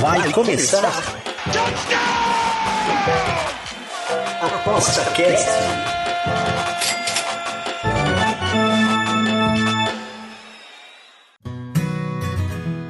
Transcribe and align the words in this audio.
Vai 0.00 0.30
começar. 0.30 1.02
Aposta 4.40 5.04
Cast. 5.10 5.48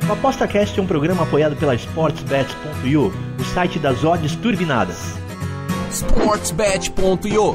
O 0.06 0.12
ApostaCast 0.12 0.78
é 0.78 0.82
um 0.82 0.86
programa 0.86 1.22
apoiado 1.22 1.56
pela 1.56 1.74
SportsBet.io, 1.74 3.10
o 3.40 3.44
site 3.54 3.78
das 3.78 4.04
odds 4.04 4.36
turbinadas. 4.36 5.14
sportsbet.io 5.90 7.54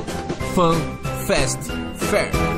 Fun, 0.55 0.79
Fast, 1.27 1.59
Fair. 2.09 2.56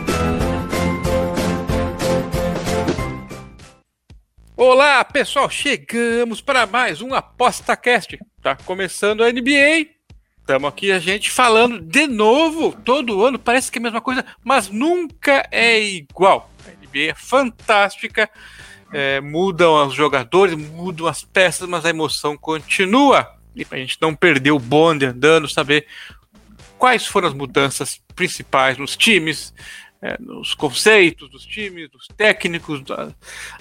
Olá, 4.62 5.06
pessoal, 5.06 5.50
chegamos 5.50 6.42
para 6.42 6.66
mais 6.66 7.02
um 7.02 7.14
ApostaCast. 7.14 8.20
Tá 8.42 8.58
começando 8.58 9.24
a 9.24 9.32
NBA. 9.32 9.88
Estamos 10.42 10.68
aqui 10.68 10.92
a 10.92 11.00
gente 11.00 11.32
falando 11.32 11.80
de 11.80 12.06
novo, 12.08 12.74
todo 12.84 13.26
ano, 13.26 13.40
parece 13.40 13.72
que 13.72 13.78
é 13.78 13.80
a 13.80 13.84
mesma 13.84 14.02
coisa, 14.02 14.26
mas 14.44 14.68
nunca 14.68 15.48
é 15.50 15.80
igual. 15.80 16.52
A 16.68 16.72
NBA 16.72 17.12
é 17.12 17.14
fantástica, 17.16 18.30
é, 18.92 19.22
mudam 19.22 19.88
os 19.88 19.94
jogadores, 19.94 20.56
mudam 20.56 21.08
as 21.08 21.24
peças, 21.24 21.66
mas 21.66 21.86
a 21.86 21.90
emoção 21.90 22.36
continua. 22.36 23.34
E 23.56 23.64
para 23.64 23.78
a 23.78 23.80
gente 23.80 23.98
não 24.02 24.14
perder 24.14 24.52
o 24.52 24.60
bonde 24.60 25.06
andando, 25.06 25.48
saber 25.48 25.88
quais 26.78 27.08
foram 27.08 27.30
as 27.30 27.34
mudanças 27.34 28.02
principais 28.14 28.78
nos 28.78 28.98
times, 28.98 29.54
é, 30.02 30.18
nos 30.20 30.54
conceitos 30.54 31.30
dos 31.30 31.46
times, 31.46 31.90
dos 31.90 32.08
técnicos, 32.16 32.82
da- 32.84 33.14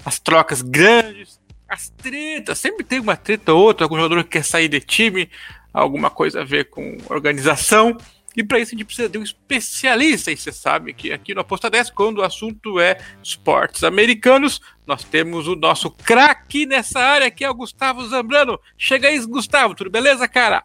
as 0.05 0.19
trocas 0.19 0.61
grandes, 0.61 1.39
as 1.67 1.89
tretas. 1.89 2.57
Sempre 2.59 2.83
tem 2.83 2.99
uma 2.99 3.15
treta 3.17 3.53
ou 3.53 3.61
outra, 3.63 3.85
algum 3.85 3.95
jogador 3.97 4.23
que 4.23 4.31
quer 4.31 4.43
sair 4.43 4.67
de 4.67 4.79
time, 4.79 5.29
alguma 5.73 6.09
coisa 6.09 6.41
a 6.41 6.45
ver 6.45 6.69
com 6.69 6.97
organização. 7.09 7.97
E 8.37 8.43
para 8.43 8.59
isso 8.59 8.73
a 8.73 8.77
gente 8.77 8.85
precisa 8.85 9.09
de 9.09 9.17
um 9.17 9.23
especialista. 9.23 10.31
E 10.31 10.37
você 10.37 10.51
sabe 10.51 10.93
que 10.93 11.11
aqui 11.11 11.33
no 11.33 11.41
Aposta 11.41 11.69
10, 11.69 11.89
quando 11.89 12.19
o 12.19 12.23
assunto 12.23 12.79
é 12.79 12.97
esportes 13.23 13.83
americanos, 13.83 14.61
nós 14.87 15.03
temos 15.03 15.47
o 15.47 15.55
nosso 15.55 15.91
craque 15.91 16.65
nessa 16.65 16.99
área, 16.99 17.29
que 17.31 17.43
é 17.43 17.49
o 17.49 17.53
Gustavo 17.55 18.07
Zambrano. 18.07 18.57
Chega 18.77 19.07
aí, 19.09 19.19
Gustavo, 19.25 19.75
tudo 19.75 19.89
beleza, 19.89 20.27
cara? 20.27 20.63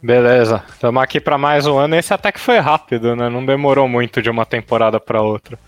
Beleza, 0.00 0.64
estamos 0.68 1.02
aqui 1.02 1.20
para 1.20 1.36
mais 1.36 1.66
um 1.66 1.76
ano. 1.76 1.96
Esse 1.96 2.14
até 2.14 2.30
que 2.30 2.38
foi 2.38 2.58
rápido, 2.58 3.16
né? 3.16 3.28
Não 3.28 3.44
demorou 3.44 3.88
muito 3.88 4.22
de 4.22 4.30
uma 4.30 4.46
temporada 4.46 5.00
para 5.00 5.20
outra. 5.22 5.58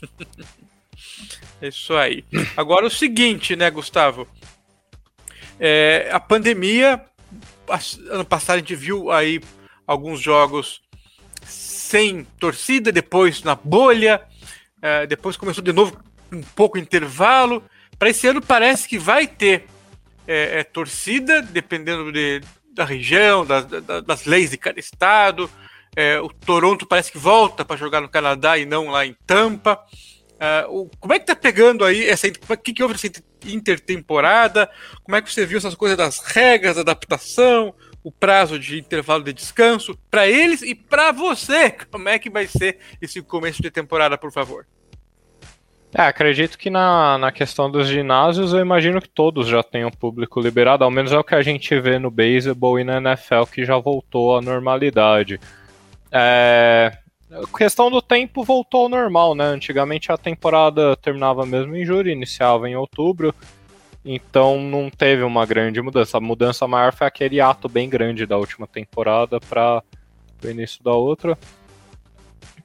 Isso 1.60 1.94
aí. 1.94 2.24
Agora 2.56 2.84
o 2.84 2.90
seguinte, 2.90 3.56
né, 3.56 3.70
Gustavo? 3.70 4.26
É, 5.58 6.10
a 6.12 6.20
pandemia, 6.20 7.00
ano 8.10 8.24
passado 8.24 8.56
a 8.56 8.58
gente 8.58 8.74
viu 8.74 9.10
aí 9.10 9.40
alguns 9.86 10.20
jogos 10.20 10.82
sem 11.44 12.24
torcida, 12.38 12.90
depois 12.90 13.42
na 13.42 13.54
bolha, 13.54 14.20
é, 14.82 15.06
depois 15.06 15.36
começou 15.36 15.62
de 15.62 15.72
novo 15.72 15.96
um 16.32 16.42
pouco 16.42 16.78
intervalo. 16.78 17.62
Para 17.98 18.10
esse 18.10 18.26
ano 18.26 18.42
parece 18.42 18.88
que 18.88 18.98
vai 18.98 19.26
ter 19.26 19.66
é, 20.26 20.60
é, 20.60 20.64
torcida, 20.64 21.40
dependendo 21.40 22.10
de- 22.12 22.40
da 22.72 22.84
região, 22.84 23.44
das, 23.44 23.66
da- 23.66 24.00
das 24.00 24.24
leis 24.24 24.50
de 24.50 24.56
cada 24.56 24.80
estado. 24.80 25.50
É, 25.94 26.18
o 26.20 26.28
Toronto 26.28 26.86
parece 26.86 27.12
que 27.12 27.18
volta 27.18 27.64
para 27.64 27.76
jogar 27.76 28.00
no 28.00 28.08
Canadá 28.08 28.56
e 28.56 28.64
não 28.64 28.88
lá 28.88 29.04
em 29.04 29.14
Tampa. 29.26 29.78
Ah, 30.40 30.64
o- 30.68 30.90
como 30.98 31.12
é 31.12 31.18
que 31.18 31.26
tá 31.26 31.36
pegando 31.36 31.84
aí 31.84 32.08
essa. 32.08 32.26
O 32.28 32.56
que, 32.56 32.72
que 32.72 32.82
houve 32.82 32.94
inter- 32.94 33.22
intertemporada? 33.44 34.70
Como 35.04 35.16
é 35.16 35.22
que 35.22 35.32
você 35.32 35.44
viu 35.46 35.58
essas 35.58 35.74
coisas 35.74 35.96
das 35.98 36.18
regras, 36.18 36.76
da 36.76 36.80
adaptação, 36.82 37.74
o 38.02 38.10
prazo 38.10 38.58
de 38.58 38.78
intervalo 38.78 39.22
de 39.22 39.32
descanso 39.32 39.96
para 40.10 40.26
eles 40.26 40.62
e 40.62 40.74
para 40.74 41.12
você? 41.12 41.70
Como 41.90 42.08
é 42.08 42.18
que 42.18 42.30
vai 42.30 42.46
ser 42.46 42.78
esse 43.00 43.20
começo 43.22 43.62
de 43.62 43.70
temporada, 43.70 44.16
por 44.18 44.32
favor? 44.32 44.66
É, 45.94 46.02
acredito 46.02 46.56
que 46.56 46.70
na, 46.70 47.18
na 47.18 47.30
questão 47.30 47.70
dos 47.70 47.86
ginásios, 47.86 48.54
eu 48.54 48.60
imagino 48.60 49.00
que 49.00 49.08
todos 49.08 49.46
já 49.46 49.62
tenham 49.62 49.90
público 49.90 50.40
liberado, 50.40 50.84
ao 50.84 50.90
menos 50.90 51.12
é 51.12 51.18
o 51.18 51.24
que 51.24 51.34
a 51.34 51.42
gente 51.42 51.78
vê 51.78 51.98
no 51.98 52.10
beisebol 52.10 52.80
e 52.80 52.84
na 52.84 52.96
NFL, 52.96 53.44
que 53.52 53.62
já 53.64 53.76
voltou 53.76 54.36
à 54.36 54.40
normalidade. 54.40 55.38
É, 56.10 56.96
a 57.30 57.58
questão 57.58 57.90
do 57.90 58.00
tempo 58.00 58.42
voltou 58.42 58.84
ao 58.84 58.88
normal, 58.88 59.34
né? 59.34 59.44
Antigamente 59.44 60.10
a 60.10 60.16
temporada 60.16 60.96
terminava 60.96 61.44
mesmo 61.44 61.76
em 61.76 61.84
julho, 61.84 62.10
iniciava 62.10 62.70
em 62.70 62.76
outubro, 62.76 63.34
então 64.02 64.60
não 64.62 64.88
teve 64.88 65.22
uma 65.22 65.44
grande 65.44 65.80
mudança. 65.82 66.16
A 66.16 66.20
mudança 66.20 66.66
maior 66.66 66.94
foi 66.94 67.06
aquele 67.06 67.38
ato 67.38 67.68
bem 67.68 67.88
grande 67.88 68.24
da 68.24 68.38
última 68.38 68.66
temporada 68.66 69.38
para 69.40 69.82
o 70.42 70.48
início 70.48 70.82
da 70.82 70.92
outra. 70.92 71.36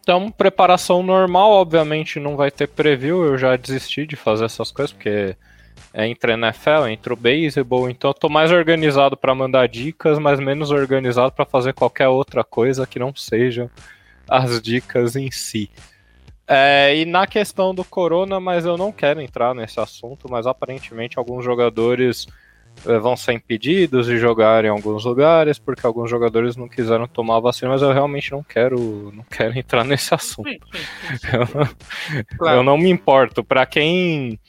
Então, 0.08 0.32
preparação 0.32 1.04
normal, 1.04 1.52
obviamente 1.52 2.18
não 2.18 2.38
vai 2.38 2.50
ter 2.50 2.66
preview, 2.66 3.26
eu 3.26 3.38
já 3.38 3.58
desisti 3.58 4.08
de 4.08 4.16
fazer 4.16 4.46
essas 4.46 4.72
coisas, 4.72 4.94
porque 4.94 5.36
é 5.94 6.08
entre 6.08 6.32
NFL, 6.32 6.88
entre 6.90 7.12
o 7.12 7.16
beisebol, 7.18 7.90
então 7.90 8.12
eu 8.12 8.14
tô 8.14 8.30
mais 8.30 8.50
organizado 8.50 9.18
para 9.18 9.36
mandar 9.36 9.68
dicas, 9.68 10.18
mas 10.18 10.40
menos 10.40 10.72
organizado 10.72 11.34
para 11.34 11.44
fazer 11.44 11.74
qualquer 11.74 12.08
outra 12.08 12.42
coisa 12.42 12.88
que 12.88 12.98
não 12.98 13.14
seja 13.14 13.70
as 14.30 14.62
dicas 14.62 15.18
em 15.18 15.30
si. 15.30 15.70
É, 16.48 16.96
e 16.96 17.04
na 17.04 17.28
questão 17.28 17.76
do 17.76 17.84
corona, 17.84 18.40
mas 18.40 18.66
eu 18.66 18.78
não 18.78 18.94
quero 18.94 19.20
entrar 19.20 19.54
nesse 19.54 19.78
assunto, 19.78 20.32
mas 20.32 20.48
aparentemente 20.48 21.20
alguns 21.20 21.44
jogadores 21.44 22.28
vão 22.84 23.18
ser 23.18 23.34
impedidos 23.34 24.06
de 24.06 24.18
jogar 24.18 24.64
em 24.66 24.70
alguns 24.70 25.04
lugares, 25.06 25.60
porque 25.60 25.86
alguns 25.86 26.10
jogadores 26.10 26.56
não 26.56 26.68
quiseram 26.68 27.08
tomar 27.08 27.38
a 27.38 27.42
vacina, 27.42 27.72
mas 27.72 27.82
eu 27.82 27.92
realmente 27.92 28.32
não 28.32 28.44
quero, 28.44 29.12
não 29.14 29.24
quero 29.30 29.58
entrar 29.60 29.84
nesse 29.84 30.14
assunto. 30.14 30.50
Eu, 30.50 32.28
Claro. 32.38 32.58
eu 32.60 32.64
não 32.64 32.78
me 32.78 32.90
importo. 32.90 33.44
Para 33.44 33.66
quem 33.66 34.40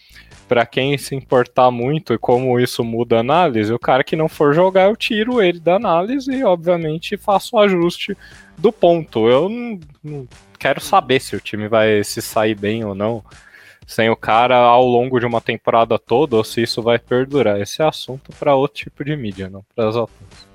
para 0.49 0.65
quem 0.65 0.97
se 0.97 1.15
importar 1.15 1.71
muito 1.71 2.15
e 2.15 2.19
como 2.19 2.59
isso 2.59 2.83
muda 2.83 3.19
a 3.19 3.21
análise, 3.21 3.71
o 3.71 3.79
cara 3.79 4.03
que 4.03 4.17
não 4.17 4.31
for 4.31 4.55
jogar, 4.55 4.89
eu 4.89 4.97
tiro 4.97 5.43
ele 5.43 5.61
da 5.61 5.75
análise 5.75 6.33
e, 6.33 6.43
obviamente, 6.43 7.19
faço 7.19 7.55
o 7.55 7.59
ajuste 7.59 8.17
do 8.57 8.73
ponto. 8.73 9.29
Eu 9.29 9.51
não, 9.51 9.79
não 10.03 10.29
quero 10.59 10.81
saber 10.81 11.21
se 11.21 11.37
o 11.37 11.41
time 11.41 11.69
vai 11.69 12.03
se 12.03 12.23
sair 12.23 12.55
bem 12.55 12.83
ou 12.83 12.95
não 12.95 13.23
sem 13.89 14.11
o 14.11 14.15
cara 14.15 14.55
ao 14.55 14.85
longo 14.85 15.19
de 15.19 15.25
uma 15.25 15.41
temporada 15.41 15.99
toda 15.99 16.37
ou 16.37 16.45
se 16.45 16.63
isso 16.63 16.83
vai 16.83 16.99
perdurar. 16.99 17.59
Esse 17.59 17.81
é 17.81 17.87
assunto 17.87 18.31
para 18.39 18.55
outro 18.55 18.85
tipo 18.85 19.03
de 19.03 19.17
mídia, 19.17 19.49
não 19.49 19.65
para 19.75 19.89
as 19.89 19.97
outras. 19.97 20.47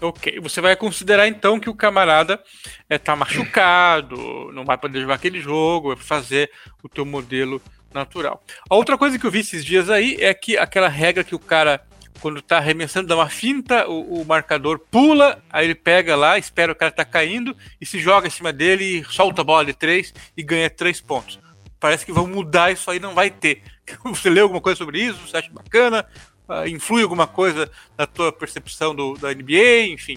Ok, 0.00 0.40
você 0.40 0.60
vai 0.60 0.74
considerar 0.74 1.28
então 1.28 1.60
que 1.60 1.68
o 1.68 1.74
camarada 1.74 2.42
está 2.88 3.14
machucado, 3.14 4.50
não 4.54 4.64
vai 4.64 4.78
poder 4.78 5.02
jogar 5.02 5.14
aquele 5.14 5.38
jogo, 5.38 5.94
vai 5.94 6.02
fazer 6.02 6.50
o 6.82 6.88
teu 6.88 7.04
modelo 7.04 7.60
natural. 7.92 8.42
A 8.68 8.74
outra 8.74 8.96
coisa 8.96 9.18
que 9.18 9.26
eu 9.26 9.30
vi 9.30 9.40
esses 9.40 9.62
dias 9.62 9.90
aí 9.90 10.16
é 10.18 10.32
que 10.32 10.56
aquela 10.56 10.88
regra 10.88 11.22
que 11.22 11.34
o 11.34 11.38
cara, 11.38 11.84
quando 12.20 12.40
tá 12.40 12.56
arremessando, 12.56 13.06
dá 13.06 13.14
uma 13.14 13.28
finta, 13.28 13.86
o, 13.86 14.22
o 14.22 14.24
marcador 14.24 14.78
pula, 14.78 15.42
aí 15.50 15.66
ele 15.66 15.74
pega 15.74 16.16
lá, 16.16 16.38
espera 16.38 16.72
o 16.72 16.76
cara 16.76 16.90
tá 16.90 17.04
caindo 17.04 17.54
e 17.78 17.84
se 17.84 18.00
joga 18.00 18.26
em 18.26 18.30
cima 18.30 18.50
dele 18.50 19.04
solta 19.04 19.42
a 19.42 19.44
bola 19.44 19.66
de 19.66 19.74
três 19.74 20.12
e 20.34 20.42
ganha 20.42 20.70
três 20.70 21.02
pontos. 21.02 21.38
Parece 21.82 22.06
que 22.06 22.12
vão 22.12 22.28
mudar 22.28 22.70
isso 22.70 22.88
aí, 22.92 23.00
não 23.00 23.12
vai 23.12 23.28
ter. 23.28 23.60
Você 24.06 24.30
leu 24.30 24.44
alguma 24.44 24.60
coisa 24.60 24.78
sobre 24.78 25.00
isso? 25.00 25.18
Você 25.26 25.36
acha 25.36 25.50
bacana? 25.50 26.06
Ah, 26.48 26.68
influi 26.68 27.02
alguma 27.02 27.26
coisa 27.26 27.68
na 27.98 28.06
tua 28.06 28.30
percepção 28.30 28.94
do, 28.94 29.14
da 29.14 29.34
NBA? 29.34 29.88
Enfim. 29.88 30.16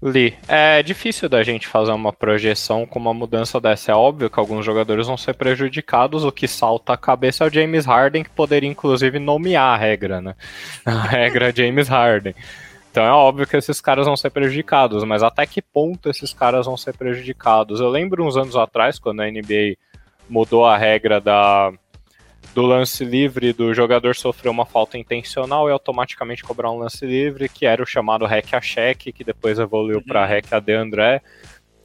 Li, 0.00 0.38
é 0.46 0.80
difícil 0.84 1.28
da 1.28 1.42
gente 1.42 1.66
fazer 1.66 1.90
uma 1.90 2.12
projeção 2.12 2.86
com 2.86 3.00
uma 3.00 3.12
mudança 3.12 3.60
dessa. 3.60 3.90
É 3.90 3.94
óbvio 3.94 4.30
que 4.30 4.38
alguns 4.38 4.64
jogadores 4.64 5.08
vão 5.08 5.16
ser 5.16 5.34
prejudicados. 5.34 6.22
O 6.22 6.30
que 6.30 6.46
salta 6.46 6.92
a 6.92 6.96
cabeça 6.96 7.42
é 7.42 7.48
o 7.48 7.52
James 7.52 7.86
Harden, 7.86 8.22
que 8.22 8.30
poderia 8.30 8.70
inclusive 8.70 9.18
nomear 9.18 9.74
a 9.74 9.76
regra, 9.76 10.20
né? 10.20 10.36
A 10.86 11.02
regra 11.08 11.48
é 11.48 11.52
James 11.52 11.88
Harden. 11.88 12.36
Então 12.88 13.04
é 13.04 13.10
óbvio 13.10 13.48
que 13.48 13.56
esses 13.56 13.80
caras 13.80 14.06
vão 14.06 14.16
ser 14.16 14.30
prejudicados, 14.30 15.02
mas 15.02 15.24
até 15.24 15.44
que 15.44 15.60
ponto 15.60 16.08
esses 16.08 16.32
caras 16.32 16.66
vão 16.66 16.76
ser 16.76 16.96
prejudicados? 16.96 17.80
Eu 17.80 17.88
lembro 17.88 18.24
uns 18.24 18.36
anos 18.36 18.54
atrás, 18.54 18.98
quando 18.98 19.20
a 19.20 19.30
NBA 19.30 19.76
mudou 20.30 20.64
a 20.64 20.78
regra 20.78 21.20
da, 21.20 21.72
do 22.54 22.62
lance 22.62 23.04
livre 23.04 23.52
do 23.52 23.74
jogador 23.74 24.14
sofrer 24.14 24.48
uma 24.48 24.64
falta 24.64 24.96
intencional 24.96 25.68
e 25.68 25.72
automaticamente 25.72 26.42
cobrar 26.42 26.70
um 26.70 26.78
lance 26.78 27.04
livre, 27.04 27.48
que 27.48 27.66
era 27.66 27.82
o 27.82 27.86
chamado 27.86 28.24
hack 28.24 28.54
a 28.54 28.60
cheque, 28.60 29.12
que 29.12 29.24
depois 29.24 29.58
evoluiu 29.58 30.02
para 30.02 30.24
hack 30.24 30.52
a 30.52 30.60
De 30.60 30.72
André 30.72 31.20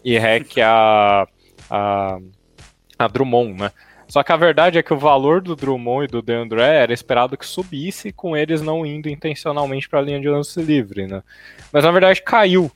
e 0.03 0.17
hack 0.17 0.59
a, 0.59 1.27
a, 1.69 2.19
a 2.97 3.07
Drummond, 3.07 3.59
né? 3.59 3.71
Só 4.07 4.21
que 4.21 4.31
a 4.31 4.37
verdade 4.37 4.77
é 4.77 4.83
que 4.83 4.93
o 4.93 4.99
valor 4.99 5.41
do 5.41 5.55
Drummond 5.55 6.05
e 6.05 6.07
do 6.07 6.21
De 6.21 6.33
André 6.33 6.75
era 6.75 6.93
esperado 6.93 7.35
que 7.35 7.45
subisse 7.45 8.11
com 8.11 8.37
eles 8.37 8.61
não 8.61 8.85
indo 8.85 9.09
intencionalmente 9.09 9.89
para 9.89 9.99
a 9.99 10.01
linha 10.03 10.19
de 10.19 10.29
lance 10.29 10.61
livre, 10.61 11.07
né? 11.07 11.23
Mas 11.73 11.83
na 11.83 11.91
verdade 11.91 12.21
caiu. 12.21 12.71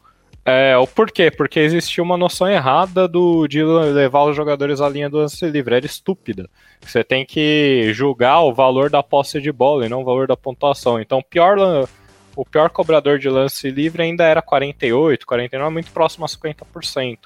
É, 0.46 0.78
o 0.78 0.88
porquê? 0.88 1.30
Porque 1.30 1.60
existia 1.60 2.04
uma 2.04 2.18
noção 2.18 2.48
errada 2.48 3.08
do, 3.08 3.48
de 3.48 3.64
levar 3.64 4.24
os 4.24 4.36
jogadores 4.36 4.82
à 4.82 4.90
linha 4.90 5.10
do 5.10 5.18
lance 5.18 5.46
livre. 5.46 5.76
Era 5.76 5.86
estúpida. 5.86 6.50
Você 6.82 7.04
tem 7.04 7.26
que 7.26 7.92
julgar 7.94 8.42
o 8.42 8.54
valor 8.54 8.90
da 8.90 9.04
posse 9.04 9.42
de 9.42 9.52
bola 9.52 9.86
e 9.86 9.90
não 9.90 10.02
o 10.02 10.06
valor 10.06 10.28
da 10.28 10.38
pontuação. 10.38 11.00
Então, 11.00 11.22
pior, 11.22 11.88
o 12.36 12.46
pior 12.46 12.70
cobrador 12.70 13.20
de 13.20 13.30
lance 13.30 13.70
livre 13.70 14.02
ainda 14.02 14.24
era 14.24 14.42
48, 14.42 15.26
49, 15.26 15.74
muito 15.74 15.92
próximo 15.92 16.26
a 16.26 16.28
50%. 16.28 17.18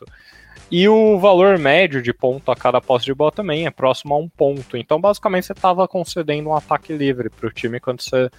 E 0.72 0.90
o 0.90 1.20
valor 1.20 1.60
médio 1.60 2.02
de 2.02 2.12
ponto 2.12 2.52
a 2.52 2.56
cada 2.56 2.82
posse 2.82 3.06
de 3.06 3.14
bola 3.14 3.32
também 3.32 3.68
é 3.68 3.72
próximo 3.72 4.16
a 4.16 4.18
um 4.18 4.28
ponto. 4.28 4.76
Então, 4.76 5.00
basicamente, 5.00 5.46
você 5.46 5.54
estava 5.54 5.88
concedendo 5.88 6.50
um 6.50 6.56
ataque 6.56 6.92
livre 6.94 7.30
para 7.30 7.48
o 7.48 7.52
time 7.52 7.80
quando 7.80 8.02
você 8.02 8.30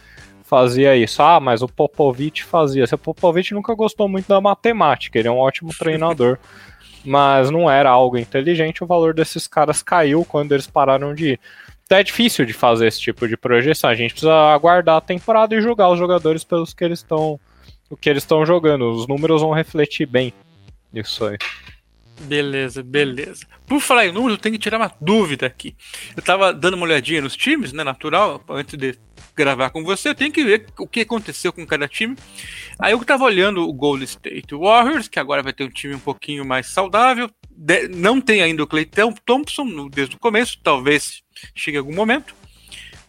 fazia 0.44 0.96
isso. 0.96 1.22
Ah, 1.22 1.40
mas 1.40 1.62
o 1.62 1.68
Popovich 1.68 2.44
fazia. 2.44 2.84
O 2.84 2.98
Popovich 2.98 3.52
nunca 3.52 3.74
gostou 3.74 4.08
muito 4.08 4.28
da 4.28 4.40
matemática, 4.40 5.18
ele 5.18 5.28
é 5.28 5.30
um 5.30 5.38
ótimo 5.38 5.70
treinador. 5.76 6.38
mas 7.04 7.50
não 7.50 7.70
era 7.70 7.90
algo 7.90 8.16
inteligente, 8.16 8.82
o 8.82 8.86
valor 8.86 9.12
desses 9.12 9.46
caras 9.46 9.82
caiu 9.82 10.24
quando 10.24 10.52
eles 10.52 10.66
pararam 10.66 11.14
de 11.14 11.32
ir. 11.32 11.40
Então 11.84 11.98
é 11.98 12.02
difícil 12.02 12.46
de 12.46 12.52
fazer 12.52 12.86
esse 12.86 13.00
tipo 13.00 13.28
de 13.28 13.36
projeção. 13.36 13.90
A 13.90 13.94
gente 13.94 14.12
precisa 14.12 14.32
aguardar 14.54 14.96
a 14.96 15.00
temporada 15.00 15.54
e 15.54 15.60
julgar 15.60 15.90
os 15.90 15.98
jogadores 15.98 16.42
pelos 16.42 16.72
que 16.72 16.84
eles 16.84 17.00
estão 17.00 17.38
o 17.90 17.96
que 17.96 18.08
eles 18.08 18.22
estão 18.22 18.44
jogando. 18.46 18.90
Os 18.90 19.06
números 19.06 19.42
vão 19.42 19.52
refletir 19.52 20.06
bem 20.06 20.32
isso 20.92 21.26
aí. 21.26 21.36
Beleza, 22.22 22.82
beleza. 22.82 23.46
Por 23.66 23.80
falar 23.80 24.06
em 24.06 24.12
números, 24.12 24.36
eu 24.36 24.42
tenho 24.42 24.54
que 24.54 24.60
tirar 24.60 24.78
uma 24.78 24.90
dúvida 25.00 25.46
aqui. 25.46 25.74
Eu 26.16 26.22
tava 26.22 26.52
dando 26.52 26.74
uma 26.74 26.86
olhadinha 26.86 27.20
nos 27.20 27.36
times, 27.36 27.72
né? 27.72 27.84
Natural, 27.84 28.42
antes 28.48 28.78
de 28.78 28.96
gravar 29.34 29.70
com 29.70 29.82
você, 29.82 30.10
eu 30.10 30.14
tenho 30.14 30.32
que 30.32 30.44
ver 30.44 30.66
o 30.78 30.86
que 30.86 31.00
aconteceu 31.00 31.52
com 31.52 31.66
cada 31.66 31.88
time. 31.88 32.16
Aí 32.78 32.92
eu 32.92 33.04
tava 33.04 33.24
olhando 33.24 33.68
o 33.68 33.72
Golden 33.72 34.04
State 34.04 34.54
Warriors, 34.54 35.08
que 35.08 35.18
agora 35.18 35.42
vai 35.42 35.52
ter 35.52 35.64
um 35.64 35.70
time 35.70 35.94
um 35.94 36.00
pouquinho 36.00 36.44
mais 36.44 36.68
saudável. 36.68 37.30
De, 37.50 37.88
não 37.88 38.20
tem 38.20 38.42
ainda 38.42 38.62
o 38.62 38.66
Clay 38.66 38.88
Thompson 39.24 39.88
desde 39.88 40.16
o 40.16 40.18
começo, 40.18 40.58
talvez 40.62 41.22
chegue 41.54 41.78
algum 41.78 41.94
momento. 41.94 42.34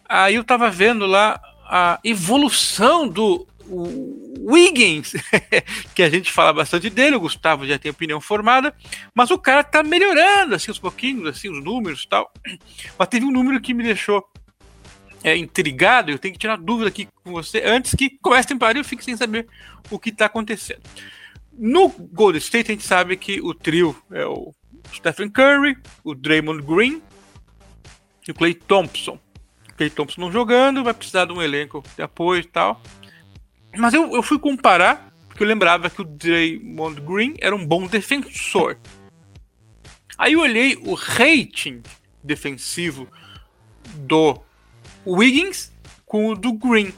Aí 0.08 0.36
eu 0.36 0.44
tava 0.44 0.70
vendo 0.70 1.06
lá 1.06 1.40
a 1.64 1.98
evolução 2.04 3.08
do 3.08 3.46
Wiggins, 3.68 5.14
que 5.94 6.02
a 6.02 6.08
gente 6.08 6.30
fala 6.30 6.52
bastante 6.52 6.88
dele, 6.88 7.16
o 7.16 7.20
Gustavo 7.20 7.66
já 7.66 7.78
tem 7.78 7.90
opinião 7.90 8.20
formada, 8.20 8.72
mas 9.12 9.30
o 9.30 9.38
cara 9.38 9.64
tá 9.64 9.82
melhorando, 9.82 10.54
assim, 10.54 10.70
uns 10.70 10.78
pouquinhos, 10.78 11.26
assim, 11.26 11.50
os 11.50 11.62
números 11.62 12.04
e 12.04 12.08
tal. 12.08 12.32
Mas 12.96 13.08
teve 13.08 13.26
um 13.26 13.32
número 13.32 13.60
que 13.60 13.74
me 13.74 13.82
deixou 13.82 14.24
é, 15.26 15.36
intrigado, 15.36 16.12
eu 16.12 16.20
tenho 16.20 16.34
que 16.34 16.38
tirar 16.38 16.56
dúvida 16.56 16.88
aqui 16.88 17.08
com 17.24 17.32
você, 17.32 17.60
antes 17.66 17.96
que 17.96 18.16
comece 18.22 18.46
a 18.46 18.48
temporada 18.50 18.78
eu 18.78 18.84
fique 18.84 19.04
sem 19.04 19.16
saber 19.16 19.48
o 19.90 19.98
que 19.98 20.12
tá 20.12 20.26
acontecendo. 20.26 20.82
No 21.52 21.88
Golden 21.88 22.38
State, 22.38 22.70
a 22.70 22.74
gente 22.74 22.86
sabe 22.86 23.16
que 23.16 23.40
o 23.40 23.52
trio 23.52 24.00
é 24.12 24.24
o 24.24 24.54
Stephen 24.94 25.28
Curry, 25.28 25.78
o 26.04 26.14
Draymond 26.14 26.62
Green 26.62 27.02
e 28.28 28.30
o 28.30 28.34
Clay 28.34 28.54
Thompson. 28.54 29.18
O 29.68 29.74
Clay 29.74 29.90
Thompson 29.90 30.20
não 30.20 30.30
jogando, 30.30 30.84
vai 30.84 30.94
precisar 30.94 31.24
de 31.24 31.32
um 31.32 31.42
elenco 31.42 31.82
de 31.96 32.02
apoio 32.04 32.42
e 32.42 32.44
tal. 32.44 32.80
Mas 33.76 33.94
eu, 33.94 34.14
eu 34.14 34.22
fui 34.22 34.38
comparar, 34.38 35.12
porque 35.26 35.42
eu 35.42 35.48
lembrava 35.48 35.90
que 35.90 36.02
o 36.02 36.04
Draymond 36.04 37.00
Green 37.00 37.34
era 37.40 37.56
um 37.56 37.66
bom 37.66 37.88
defensor. 37.88 38.78
Aí 40.16 40.34
eu 40.34 40.40
olhei 40.40 40.76
o 40.76 40.94
rating 40.94 41.82
defensivo 42.22 43.08
do 43.96 44.45
Wiggins 45.14 45.72
com 46.04 46.28
o 46.28 46.34
do 46.34 46.52
Green. 46.52 46.92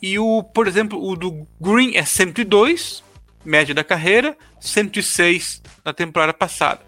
E 0.00 0.18
o, 0.18 0.42
por 0.42 0.66
exemplo, 0.68 1.02
o 1.02 1.16
do 1.16 1.46
Green 1.60 1.96
é 1.96 2.04
102, 2.04 3.02
média 3.44 3.74
da 3.74 3.82
carreira, 3.82 4.36
106 4.60 5.62
na 5.84 5.92
temporada 5.92 6.34
passada. 6.34 6.84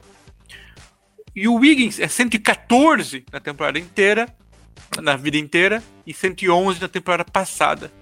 E 1.34 1.46
o 1.46 1.54
Wiggins 1.54 2.00
é 2.00 2.08
114 2.08 3.24
na 3.32 3.40
temporada 3.40 3.78
inteira, 3.78 4.28
na 5.00 5.16
vida 5.16 5.38
inteira, 5.38 5.82
e 6.06 6.12
111 6.12 6.80
na 6.80 6.88
temporada 6.88 7.24
passada. 7.24 7.92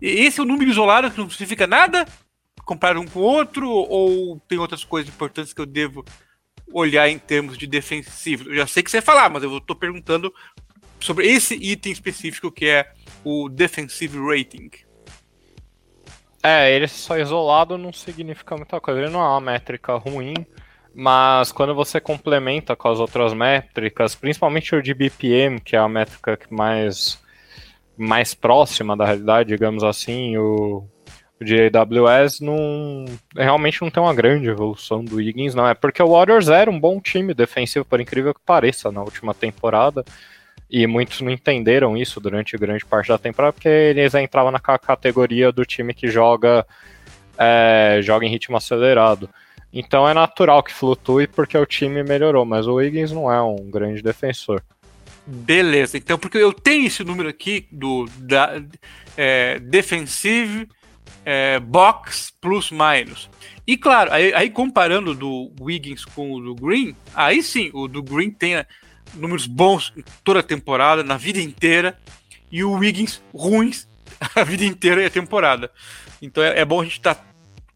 Esse 0.00 0.38
é 0.38 0.42
o 0.42 0.44
um 0.44 0.48
número 0.48 0.70
isolado 0.70 1.10
que 1.10 1.18
não 1.18 1.28
significa 1.30 1.66
nada? 1.66 2.06
Comparar 2.64 2.98
um 2.98 3.06
com 3.06 3.20
o 3.20 3.22
outro? 3.22 3.68
Ou 3.68 4.38
tem 4.46 4.58
outras 4.58 4.84
coisas 4.84 5.12
importantes 5.12 5.52
que 5.52 5.60
eu 5.60 5.66
devo 5.66 6.04
olhar 6.72 7.08
em 7.08 7.18
termos 7.18 7.56
de 7.56 7.66
defensivo? 7.66 8.50
Eu 8.50 8.56
já 8.56 8.66
sei 8.66 8.82
que 8.82 8.90
você 8.90 8.98
vai 8.98 9.06
falar, 9.06 9.30
mas 9.30 9.42
eu 9.42 9.56
estou 9.56 9.74
perguntando 9.74 10.32
sobre 11.00 11.26
esse 11.26 11.54
item 11.54 11.92
específico 11.92 12.50
que 12.50 12.66
é 12.66 12.92
o 13.24 13.48
defensive 13.48 14.18
rating. 14.18 14.70
É, 16.42 16.72
ele 16.74 16.86
só 16.86 17.18
isolado 17.18 17.76
não 17.76 17.92
significa 17.92 18.56
muita 18.56 18.80
coisa. 18.80 19.00
Ele 19.00 19.10
não 19.10 19.20
é 19.20 19.28
uma 19.28 19.40
métrica 19.40 19.96
ruim, 19.96 20.34
mas 20.94 21.52
quando 21.52 21.74
você 21.74 22.00
complementa 22.00 22.76
com 22.76 22.88
as 22.88 23.00
outras 23.00 23.34
métricas, 23.34 24.14
principalmente 24.14 24.74
o 24.74 24.82
de 24.82 24.94
BPM, 24.94 25.60
que 25.60 25.76
é 25.76 25.78
a 25.78 25.88
métrica 25.88 26.38
mais 26.50 27.20
mais 27.96 28.32
próxima 28.32 28.96
da 28.96 29.04
realidade, 29.04 29.48
digamos 29.48 29.82
assim, 29.82 30.36
o, 30.38 30.88
o 31.40 31.44
de 31.44 31.68
AWS 31.68 32.38
não 32.40 33.04
realmente 33.36 33.82
não 33.82 33.90
tem 33.90 34.00
uma 34.00 34.14
grande 34.14 34.48
evolução 34.48 35.04
do 35.04 35.20
Higgins, 35.20 35.52
não 35.52 35.66
é 35.66 35.74
porque 35.74 36.00
o 36.00 36.10
Warriors 36.10 36.48
era 36.48 36.70
um 36.70 36.78
bom 36.78 37.00
time 37.00 37.34
defensivo, 37.34 37.84
por 37.84 38.00
incrível 38.00 38.32
que 38.32 38.40
pareça, 38.46 38.92
na 38.92 39.02
última 39.02 39.34
temporada. 39.34 40.04
E 40.70 40.86
muitos 40.86 41.20
não 41.20 41.30
entenderam 41.30 41.96
isso 41.96 42.20
durante 42.20 42.56
grande 42.58 42.84
parte 42.84 43.08
da 43.08 43.18
temporada, 43.18 43.52
porque 43.52 43.68
eles 43.68 44.14
entravam 44.14 44.50
na 44.50 44.60
categoria 44.60 45.50
do 45.50 45.64
time 45.64 45.94
que 45.94 46.08
joga, 46.08 46.66
é, 47.38 48.00
joga 48.02 48.26
em 48.26 48.30
ritmo 48.30 48.56
acelerado. 48.56 49.28
Então 49.72 50.08
é 50.08 50.14
natural 50.14 50.62
que 50.62 50.72
flutue 50.72 51.26
porque 51.26 51.56
o 51.56 51.66
time 51.66 52.02
melhorou, 52.02 52.44
mas 52.44 52.66
o 52.66 52.74
Wiggins 52.74 53.12
não 53.12 53.30
é 53.30 53.40
um 53.42 53.70
grande 53.70 54.02
defensor. 54.02 54.62
Beleza, 55.26 55.98
então 55.98 56.18
porque 56.18 56.38
eu 56.38 56.52
tenho 56.52 56.86
esse 56.86 57.04
número 57.04 57.28
aqui 57.28 57.66
do 57.70 58.06
da, 58.18 58.62
é, 59.16 59.58
defensive 59.58 60.66
é, 61.24 61.60
box 61.60 62.32
plus 62.40 62.70
minus. 62.70 63.28
E 63.66 63.76
claro, 63.76 64.10
aí, 64.10 64.32
aí, 64.32 64.48
comparando 64.48 65.14
do 65.14 65.52
Wiggins 65.60 66.02
com 66.06 66.32
o 66.32 66.40
do 66.40 66.54
Green, 66.54 66.96
aí 67.14 67.42
sim, 67.42 67.70
o 67.74 67.86
do 67.86 68.02
Green 68.02 68.30
tem 68.30 68.64
números 69.14 69.46
bons 69.46 69.92
toda 70.22 70.40
a 70.40 70.42
temporada, 70.42 71.02
na 71.02 71.16
vida 71.16 71.40
inteira, 71.40 71.98
e 72.50 72.64
o 72.64 72.72
Wiggins 72.72 73.22
ruins 73.32 73.88
a 74.34 74.44
vida 74.44 74.64
inteira 74.64 75.02
e 75.02 75.06
a 75.06 75.10
temporada. 75.10 75.70
Então 76.20 76.42
é, 76.42 76.60
é 76.60 76.64
bom 76.64 76.80
a 76.80 76.84
gente 76.84 76.98
estar 76.98 77.14
tá 77.14 77.24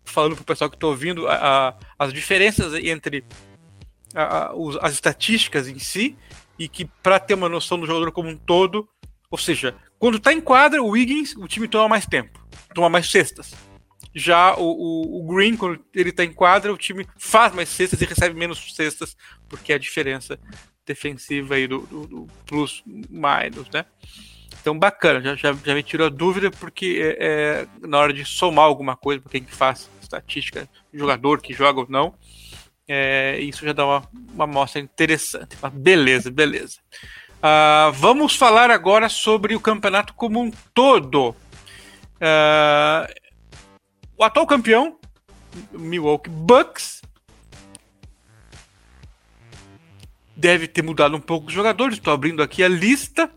falando 0.05 0.35
para 0.35 0.43
o 0.43 0.47
pessoal 0.47 0.71
que 0.71 0.77
está 0.77 0.87
ouvindo 0.87 1.27
a, 1.29 1.69
a, 1.69 1.75
as 1.99 2.13
diferenças 2.13 2.75
entre 2.75 3.25
a, 4.15 4.53
os, 4.55 4.77
as 4.77 4.93
estatísticas 4.93 5.69
em 5.69 5.79
si 5.79 6.17
e 6.59 6.69
que 6.69 6.85
para 7.03 7.19
ter 7.19 7.35
uma 7.35 7.49
noção 7.49 7.79
do 7.79 7.87
jogador 7.87 8.13
como 8.13 8.29
um 8.29 8.37
todo, 8.37 8.89
ou 9.31 9.39
seja, 9.39 9.75
quando 9.99 10.19
está 10.19 10.33
em 10.33 10.41
quadra, 10.41 10.83
o 10.83 10.89
Wiggins, 10.89 11.35
o 11.37 11.47
time 11.47 11.67
toma 11.67 11.89
mais 11.89 12.07
tempo, 12.07 12.45
toma 12.75 12.89
mais 12.89 13.11
cestas. 13.11 13.55
Já 14.15 14.55
o, 14.57 14.65
o, 14.65 15.21
o 15.21 15.35
Green, 15.35 15.57
quando 15.57 15.83
ele 15.95 16.11
está 16.11 16.23
em 16.23 16.33
quadra, 16.33 16.73
o 16.73 16.77
time 16.77 17.07
faz 17.17 17.55
mais 17.55 17.71
cestas 17.71 18.01
e 18.03 18.05
recebe 18.05 18.39
menos 18.39 18.75
cestas, 18.75 19.17
porque 19.49 19.73
é 19.73 19.77
a 19.77 19.79
diferença 19.79 20.39
defensiva 20.87 21.55
aí 21.55 21.67
do, 21.67 21.81
do, 21.81 22.07
do 22.07 22.29
plus 22.47 22.83
minus, 22.87 23.69
né? 23.73 23.85
Então 24.61 24.79
bacana, 24.79 25.21
já, 25.21 25.35
já, 25.35 25.53
já, 25.53 25.75
me 25.75 25.83
tirou 25.83 26.07
a 26.07 26.11
dúvida, 26.11 26.51
porque 26.51 27.17
é, 27.19 27.67
é, 27.83 27.87
na 27.87 27.99
hora 27.99 28.13
de 28.13 28.25
somar 28.25 28.65
alguma 28.65 28.97
coisa, 28.97 29.21
para 29.21 29.33
quem 29.33 29.45
faz 29.45 29.91
estatística, 30.01 30.69
jogador 30.93 31.41
que 31.41 31.53
joga 31.53 31.81
ou 31.81 31.87
não, 31.89 32.15
é, 32.87 33.39
isso 33.41 33.65
já 33.65 33.73
dá 33.73 33.85
uma, 33.85 34.09
uma 34.35 34.45
amostra 34.45 34.81
interessante. 34.81 35.57
Mas 35.61 35.73
beleza, 35.73 36.31
beleza. 36.31 36.79
Uh, 37.43 37.91
vamos 37.95 38.37
falar 38.37 38.71
agora 38.71 39.09
sobre 39.09 39.57
o 39.57 39.61
campeonato 39.61 40.15
como 40.15 40.41
um 40.41 40.53
todo. 40.73 41.31
Uh, 42.21 43.13
o 44.17 44.23
atual 44.23 44.47
campeão, 44.47 44.97
Milwaukee 45.73 46.31
Bucks, 46.31 47.02
deve 50.37 50.67
ter 50.67 50.83
mudado 50.83 51.17
um 51.17 51.21
pouco 51.21 51.49
os 51.49 51.53
jogadores. 51.53 51.99
Estou 51.99 52.13
abrindo 52.13 52.43
aqui 52.43 52.63
a 52.63 52.69
lista. 52.69 53.31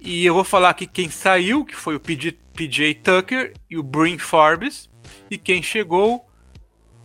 E 0.00 0.24
eu 0.24 0.34
vou 0.34 0.44
falar 0.44 0.70
aqui 0.70 0.86
quem 0.86 1.08
saiu, 1.08 1.64
que 1.64 1.74
foi 1.74 1.96
o 1.96 2.00
PJ, 2.00 2.38
PJ 2.54 2.94
Tucker 2.96 3.54
e 3.70 3.78
o 3.78 3.82
Bryn 3.82 4.18
Forbes. 4.18 4.90
E 5.30 5.38
quem 5.38 5.62
chegou, 5.62 6.26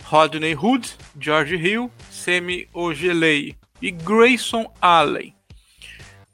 Rodney 0.03 0.55
Hood, 0.55 0.95
George 1.19 1.55
Hill, 1.55 1.91
Semi 2.09 2.67
Ogelei 2.73 3.55
e 3.81 3.91
Grayson 3.91 4.71
Allen. 4.81 5.33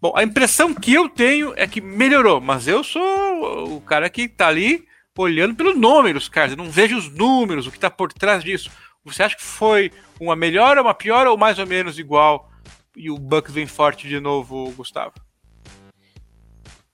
Bom, 0.02 0.14
a 0.16 0.24
impressão 0.24 0.74
que 0.74 0.94
eu 0.94 1.10
tenho 1.10 1.54
é 1.56 1.66
que 1.68 1.82
melhorou, 1.82 2.42
mas 2.42 2.68
eu 2.68 2.84
sou 2.84 3.76
o 3.76 3.82
cara 3.82 4.10
que 4.10 4.24
está 4.24 4.48
ali 4.48 4.86
olhando 5.18 5.56
pelo 5.56 5.74
números, 5.74 6.28
cara. 6.28 6.52
Eu 6.52 6.58
não 6.58 6.70
vejo 6.70 6.98
os 6.98 7.10
números, 7.10 7.66
o 7.66 7.72
que 7.72 7.78
está 7.78 7.90
por 7.90 8.12
trás 8.12 8.44
disso. 8.44 8.70
Você 9.06 9.24
acha 9.24 9.36
que 9.36 9.44
foi 9.44 9.92
uma 10.20 10.36
melhora, 10.36 10.82
uma 10.82 10.94
pior 10.94 11.28
ou 11.28 11.38
mais 11.38 11.60
ou 11.60 11.68
menos 11.68 12.00
igual? 12.00 12.50
E 12.96 13.12
o 13.12 13.18
Bucks 13.18 13.54
vem 13.54 13.68
forte 13.68 14.08
de 14.08 14.20
novo, 14.20 14.72
Gustavo? 14.72 15.14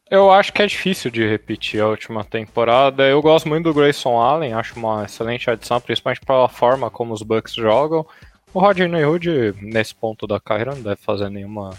Eu 0.10 0.30
acho 0.30 0.52
que 0.52 0.62
é 0.62 0.68
difícil 0.68 1.10
de 1.10 1.26
repetir 1.26 1.82
a 1.82 1.88
última 1.88 2.26
temporada. 2.26 3.08
Eu 3.08 3.22
gosto 3.22 3.48
muito 3.48 3.64
do 3.64 3.74
Grayson 3.74 4.20
Allen, 4.20 4.54
acho 4.54 4.78
uma 4.78 5.06
excelente 5.06 5.50
adição, 5.50 5.80
principalmente 5.80 6.20
pela 6.26 6.50
forma 6.50 6.90
como 6.90 7.14
os 7.14 7.22
Bucks 7.22 7.54
jogam. 7.54 8.06
O 8.54 8.60
Rodney 8.60 9.06
Hood, 9.06 9.56
nesse 9.62 9.96
ponto 9.96 10.28
da 10.28 10.38
carreira, 10.38 10.76
não 10.76 10.82
deve 10.82 10.98
fazer 10.98 11.30
nenhuma 11.30 11.70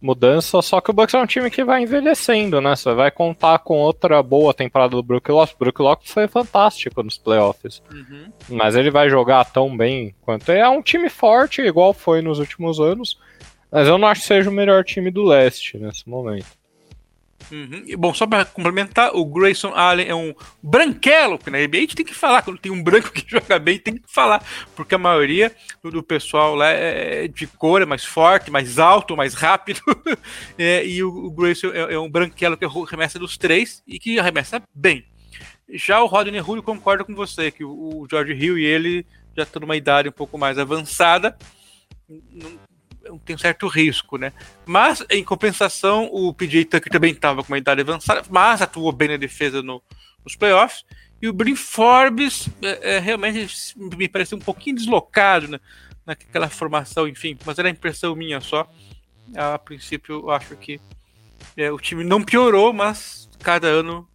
mudança, 0.00 0.62
só 0.62 0.80
que 0.80 0.90
o 0.90 0.92
Bucks 0.92 1.14
é 1.14 1.18
um 1.18 1.26
time 1.26 1.50
que 1.50 1.62
vai 1.62 1.82
envelhecendo, 1.82 2.60
né? 2.60 2.74
Você 2.74 2.92
vai 2.94 3.10
contar 3.10 3.58
com 3.58 3.78
outra 3.78 4.22
boa 4.22 4.54
temporada 4.54 4.96
do 4.96 5.02
Brook 5.02 5.30
Lopes. 5.30 5.56
Brook 5.58 5.82
Lopes 5.82 6.10
foi 6.10 6.26
fantástico 6.26 7.02
nos 7.02 7.18
playoffs, 7.18 7.82
uhum. 7.92 8.32
mas 8.48 8.76
ele 8.76 8.90
vai 8.90 9.10
jogar 9.10 9.44
tão 9.44 9.76
bem 9.76 10.14
quanto 10.22 10.50
é 10.50 10.68
um 10.68 10.82
time 10.82 11.08
forte, 11.08 11.60
igual 11.60 11.92
foi 11.92 12.22
nos 12.22 12.38
últimos 12.38 12.80
anos, 12.80 13.18
mas 13.70 13.86
eu 13.86 13.98
não 13.98 14.08
acho 14.08 14.22
que 14.22 14.26
seja 14.26 14.50
o 14.50 14.52
melhor 14.52 14.84
time 14.84 15.10
do 15.10 15.24
leste 15.24 15.78
nesse 15.78 16.08
momento. 16.08 16.59
Uhum. 17.50 17.84
Bom, 17.98 18.14
só 18.14 18.26
para 18.26 18.44
complementar, 18.44 19.10
o 19.14 19.24
Grayson 19.24 19.72
Allen 19.74 20.08
é 20.08 20.14
um 20.14 20.34
branquelo, 20.62 21.38
que 21.38 21.50
na 21.50 21.58
NBA 21.58 21.78
a 21.78 21.80
gente 21.80 21.96
tem 21.96 22.06
que 22.06 22.14
falar, 22.14 22.42
quando 22.42 22.58
tem 22.58 22.70
um 22.70 22.82
branco 22.82 23.10
que 23.10 23.24
joga 23.28 23.58
bem, 23.58 23.78
tem 23.78 23.96
que 23.96 24.12
falar, 24.12 24.44
porque 24.76 24.94
a 24.94 24.98
maioria 24.98 25.54
do, 25.82 26.02
pessoal 26.02 26.54
lá 26.54 26.68
é 26.68 27.26
de 27.28 27.46
cor, 27.46 27.82
é 27.82 27.86
mais 27.86 28.04
forte, 28.04 28.50
mais 28.50 28.78
alto, 28.78 29.16
mais 29.16 29.34
rápido, 29.34 29.80
é, 30.56 30.86
e 30.86 31.02
o, 31.02 31.08
o 31.08 31.30
Grayson 31.30 31.68
é, 31.68 31.94
é, 31.94 31.98
um 31.98 32.10
branquelo 32.10 32.56
que 32.56 32.64
arremessa 32.64 33.18
dos 33.18 33.36
três 33.36 33.82
e 33.86 33.98
que 33.98 34.18
arremessa 34.18 34.62
bem. 34.74 35.04
Já 35.72 36.02
o 36.02 36.06
Rodney 36.06 36.42
Julio 36.42 36.62
concorda 36.62 37.04
com 37.04 37.14
você, 37.14 37.50
que 37.50 37.64
o, 37.64 37.70
o 37.70 38.06
George 38.08 38.32
Hill 38.32 38.58
e 38.58 38.64
ele 38.64 39.06
já 39.36 39.42
estão 39.42 39.60
numa 39.60 39.76
idade 39.76 40.08
um 40.08 40.12
pouco 40.12 40.36
mais 40.36 40.58
avançada, 40.58 41.36
não, 42.08 42.58
tem 43.24 43.34
um 43.36 43.38
certo 43.38 43.66
risco, 43.66 44.16
né? 44.16 44.32
Mas, 44.66 45.04
em 45.10 45.24
compensação, 45.24 46.08
o 46.12 46.32
PJ 46.32 46.64
Tucker 46.66 46.92
também 46.92 47.12
estava 47.12 47.42
com 47.42 47.52
uma 47.52 47.58
idade 47.58 47.80
avançada, 47.80 48.22
mas 48.30 48.62
atuou 48.62 48.92
bem 48.92 49.08
na 49.08 49.16
defesa 49.16 49.62
no, 49.62 49.82
nos 50.24 50.36
playoffs. 50.36 50.84
E 51.20 51.28
o 51.28 51.32
Brin 51.32 51.56
Forbes 51.56 52.48
é, 52.62 52.96
é, 52.96 52.98
realmente 52.98 53.74
me 53.76 54.08
pareceu 54.08 54.38
um 54.38 54.40
pouquinho 54.40 54.76
deslocado 54.76 55.48
né? 55.48 55.60
naquela 56.06 56.48
formação, 56.48 57.06
enfim, 57.06 57.36
mas 57.44 57.58
era 57.58 57.68
impressão 57.68 58.16
minha 58.16 58.40
só. 58.40 58.70
A 59.36 59.58
princípio, 59.58 60.20
eu 60.20 60.30
acho 60.30 60.56
que 60.56 60.80
é, 61.56 61.70
o 61.70 61.78
time 61.78 62.04
não 62.04 62.22
piorou, 62.22 62.72
mas 62.72 63.28
cada 63.38 63.68
ano 63.68 64.08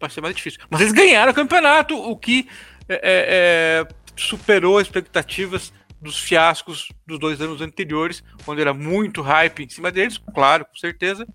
vai 0.00 0.10
ser 0.10 0.20
mais 0.20 0.34
difícil. 0.34 0.60
Mas 0.68 0.80
eles 0.80 0.92
ganharam 0.92 1.32
o 1.32 1.34
campeonato, 1.34 1.96
o 1.96 2.16
que 2.16 2.48
é, 2.88 2.94
é, 2.94 3.86
é 3.86 4.00
superou 4.16 4.78
as 4.78 4.86
expectativas 4.86 5.72
dos 6.00 6.18
fiascos 6.18 6.88
dos 7.06 7.18
dois 7.18 7.40
anos 7.40 7.60
anteriores, 7.60 8.22
onde 8.46 8.60
era 8.60 8.72
muito 8.72 9.22
hype 9.22 9.64
em 9.64 9.68
cima 9.68 9.90
deles, 9.90 10.18
claro, 10.34 10.64
com 10.64 10.76
certeza. 10.76 11.26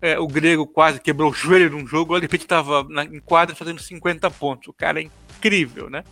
É, 0.00 0.18
o 0.18 0.26
grego 0.26 0.66
quase 0.66 1.00
quebrou 1.00 1.30
o 1.30 1.34
joelho 1.34 1.70
num 1.70 1.86
jogo, 1.86 2.16
de 2.16 2.22
repente 2.22 2.42
estava 2.42 2.86
em 3.10 3.20
quadra 3.20 3.54
fazendo 3.54 3.80
50 3.80 4.30
pontos. 4.30 4.68
O 4.68 4.72
cara 4.72 5.00
é 5.00 5.04
incrível, 5.36 5.90
né? 5.90 6.04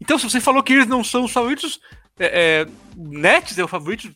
Então, 0.00 0.18
se 0.18 0.28
você 0.28 0.40
falou 0.40 0.62
que 0.62 0.72
eles 0.72 0.86
não 0.86 1.04
são 1.04 1.24
os 1.24 1.32
favoritos, 1.32 1.80
é, 2.18 2.62
é, 2.62 2.66
Nets 2.96 3.58
é 3.58 3.64
o 3.64 3.68
favorito 3.68 4.14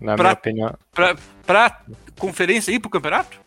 na 0.00 0.14
pra, 0.14 0.24
minha 0.24 0.32
opinião. 0.34 0.78
Pra, 0.92 1.16
pra 1.46 1.82
conferência 2.18 2.72
e 2.72 2.78
pro 2.78 2.90
campeonato? 2.90 3.40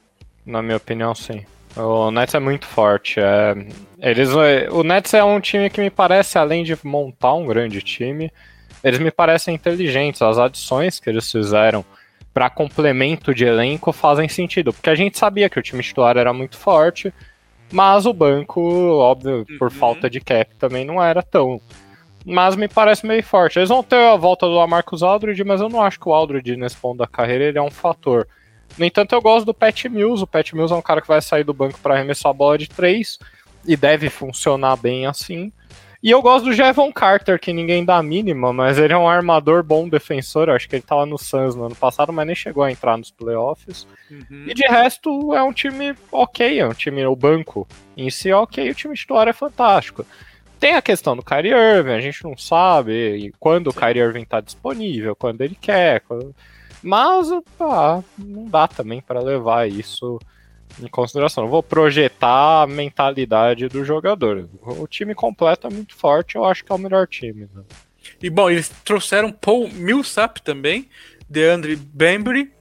Na 0.46 0.62
minha 0.62 0.78
opinião, 0.78 1.14
sim. 1.16 1.46
O 1.76 2.12
Nets 2.12 2.36
é 2.36 2.40
muito 2.40 2.66
forte. 2.66 3.20
É, 3.20 3.56
eles, 4.00 4.30
o 4.72 4.84
Nets 4.84 5.14
é 5.14 5.24
um 5.24 5.40
time 5.40 5.70
que 5.70 5.80
me 5.80 5.90
parece, 5.90 6.38
além 6.38 6.64
de 6.64 6.78
montar 6.84 7.34
um 7.34 7.46
grande 7.46 7.82
time, 7.82 8.32
eles 8.84 9.00
me 9.00 9.12
parecem 9.12 9.56
inteligentes. 9.56 10.22
As 10.22 10.38
adições 10.38 11.00
que 11.00 11.10
eles 11.10 11.32
fizeram 11.32 11.86
para 12.34 12.50
complemento 12.50 13.34
de 13.34 13.46
elenco 13.46 13.92
fazem 13.92 14.28
sentido, 14.28 14.72
porque 14.72 14.90
a 14.90 14.96
gente 14.96 15.18
sabia 15.18 15.50
que 15.50 15.60
o 15.60 15.62
time 15.62 15.84
titular 15.84 16.18
era 16.18 16.34
muito 16.34 16.58
forte, 16.58 17.14
mas 17.72 18.06
o 18.06 18.14
banco, 18.14 18.62
óbvio, 18.62 19.46
por 19.58 19.70
uhum. 19.70 19.78
falta 19.78 20.10
de 20.10 20.20
cap 20.20 20.54
também 20.56 20.86
não 20.86 21.02
era 21.02 21.22
tão. 21.22 21.60
Mas 22.26 22.56
me 22.56 22.68
parece 22.68 23.06
meio 23.06 23.24
forte. 23.24 23.58
Eles 23.58 23.70
vão 23.70 23.82
ter 23.82 23.96
a 23.96 24.16
volta 24.16 24.46
do 24.46 24.68
Marcus 24.68 25.02
Aldridge, 25.02 25.44
mas 25.44 25.60
eu 25.60 25.70
não 25.70 25.82
acho 25.82 26.00
que 26.00 26.08
o 26.08 26.14
Aldridge 26.14 26.56
nesse 26.56 26.78
ponto 26.78 27.00
da 27.00 27.08
carreira 27.08 27.46
ele 27.46 27.58
é 27.58 27.62
um 27.62 27.72
fator. 27.72 28.28
No 28.78 28.86
entanto, 28.86 29.14
eu 29.14 29.22
gosto 29.22 29.46
do 29.46 29.54
Pat 29.54 29.86
Mills. 29.86 30.24
O 30.24 30.28
Pat 30.28 30.54
Mills 30.54 30.74
é 30.74 30.78
um 30.78 30.82
cara 30.82 31.02
que 31.02 31.08
vai 31.08 31.22
sair 31.22 31.44
do 31.44 31.54
banco 31.54 31.80
para 31.80 31.96
arremessar 31.96 32.30
a 32.30 32.34
bola 32.34 32.58
de 32.58 32.68
três 32.68 33.20
e 33.66 33.76
deve 33.76 34.10
funcionar 34.10 34.76
bem 34.78 35.06
assim. 35.06 35.52
E 36.04 36.10
eu 36.10 36.20
gosto 36.20 36.46
do 36.46 36.54
Jevon 36.54 36.92
Carter, 36.92 37.40
que 37.40 37.54
ninguém 37.54 37.86
dá 37.86 37.98
a 37.98 38.04
mínima, 38.04 38.52
mas 38.52 38.80
ele 38.80 38.92
é 38.92 38.98
um 38.98 39.08
armador 39.08 39.62
bom 39.62 39.88
defensor. 39.88 40.50
Eu 40.50 40.56
acho 40.56 40.68
que 40.68 40.76
ele 40.76 40.84
tava 40.84 41.06
no 41.06 41.16
Suns 41.16 41.54
no 41.54 41.66
ano 41.66 41.76
passado, 41.76 42.12
mas 42.12 42.26
nem 42.26 42.36
chegou 42.36 42.64
a 42.64 42.72
entrar 42.72 42.98
nos 42.98 43.12
playoffs. 43.12 43.86
Uhum. 44.10 44.46
E 44.48 44.54
de 44.56 44.64
resto, 44.64 45.36
é 45.36 45.44
um 45.44 45.54
time 45.54 45.94
ok, 46.12 46.60
é 46.60 46.68
um 46.68 46.74
time, 46.74 47.06
o 47.06 47.16
banco 47.16 47.68
em 47.96 48.10
si 48.10 48.32
é 48.32 48.36
ok, 48.36 48.68
o 48.72 48.74
time 48.74 48.96
titular 48.96 49.28
é 49.28 49.34
fantástico. 49.34 50.04
Tem 50.60 50.74
a 50.74 50.82
questão 50.82 51.16
do 51.16 51.24
Kyrie 51.24 51.52
Irving, 51.52 51.94
a 51.94 52.02
gente 52.02 52.24
não 52.24 52.36
sabe 52.36 53.32
quando 53.40 53.68
o 53.68 53.74
Kyrie 53.74 54.02
Irving 54.02 54.26
tá 54.26 54.42
disponível, 54.42 55.16
quando 55.16 55.42
ele 55.42 55.58
quer. 55.60 56.02
Quando... 56.02 56.36
Mas 56.82 57.28
ah, 57.60 58.04
não 58.18 58.46
dá 58.46 58.68
também 58.68 59.02
para 59.02 59.20
levar 59.20 59.70
isso 59.70 60.20
em 60.82 60.88
consideração. 60.88 61.48
vou 61.48 61.62
projetar 61.62 62.64
a 62.64 62.68
mentalidade 62.68 63.68
do 63.68 63.84
jogador. 63.84 64.50
O 64.62 64.88
time 64.88 65.14
completo 65.14 65.68
é 65.68 65.70
muito 65.70 65.96
forte, 65.96 66.36
eu 66.36 66.46
acho 66.46 66.64
que 66.64 66.72
é 66.72 66.76
o 66.76 66.80
melhor 66.80 67.08
time. 67.08 67.48
Né? 67.54 67.64
E 68.22 68.30
bom, 68.30 68.50
eles 68.50 68.70
trouxeram 68.84 69.32
Paul 69.32 69.70
Millsap 69.70 70.42
também, 70.42 70.90
DeAndre 71.30 71.76
Bembry, 71.76 72.52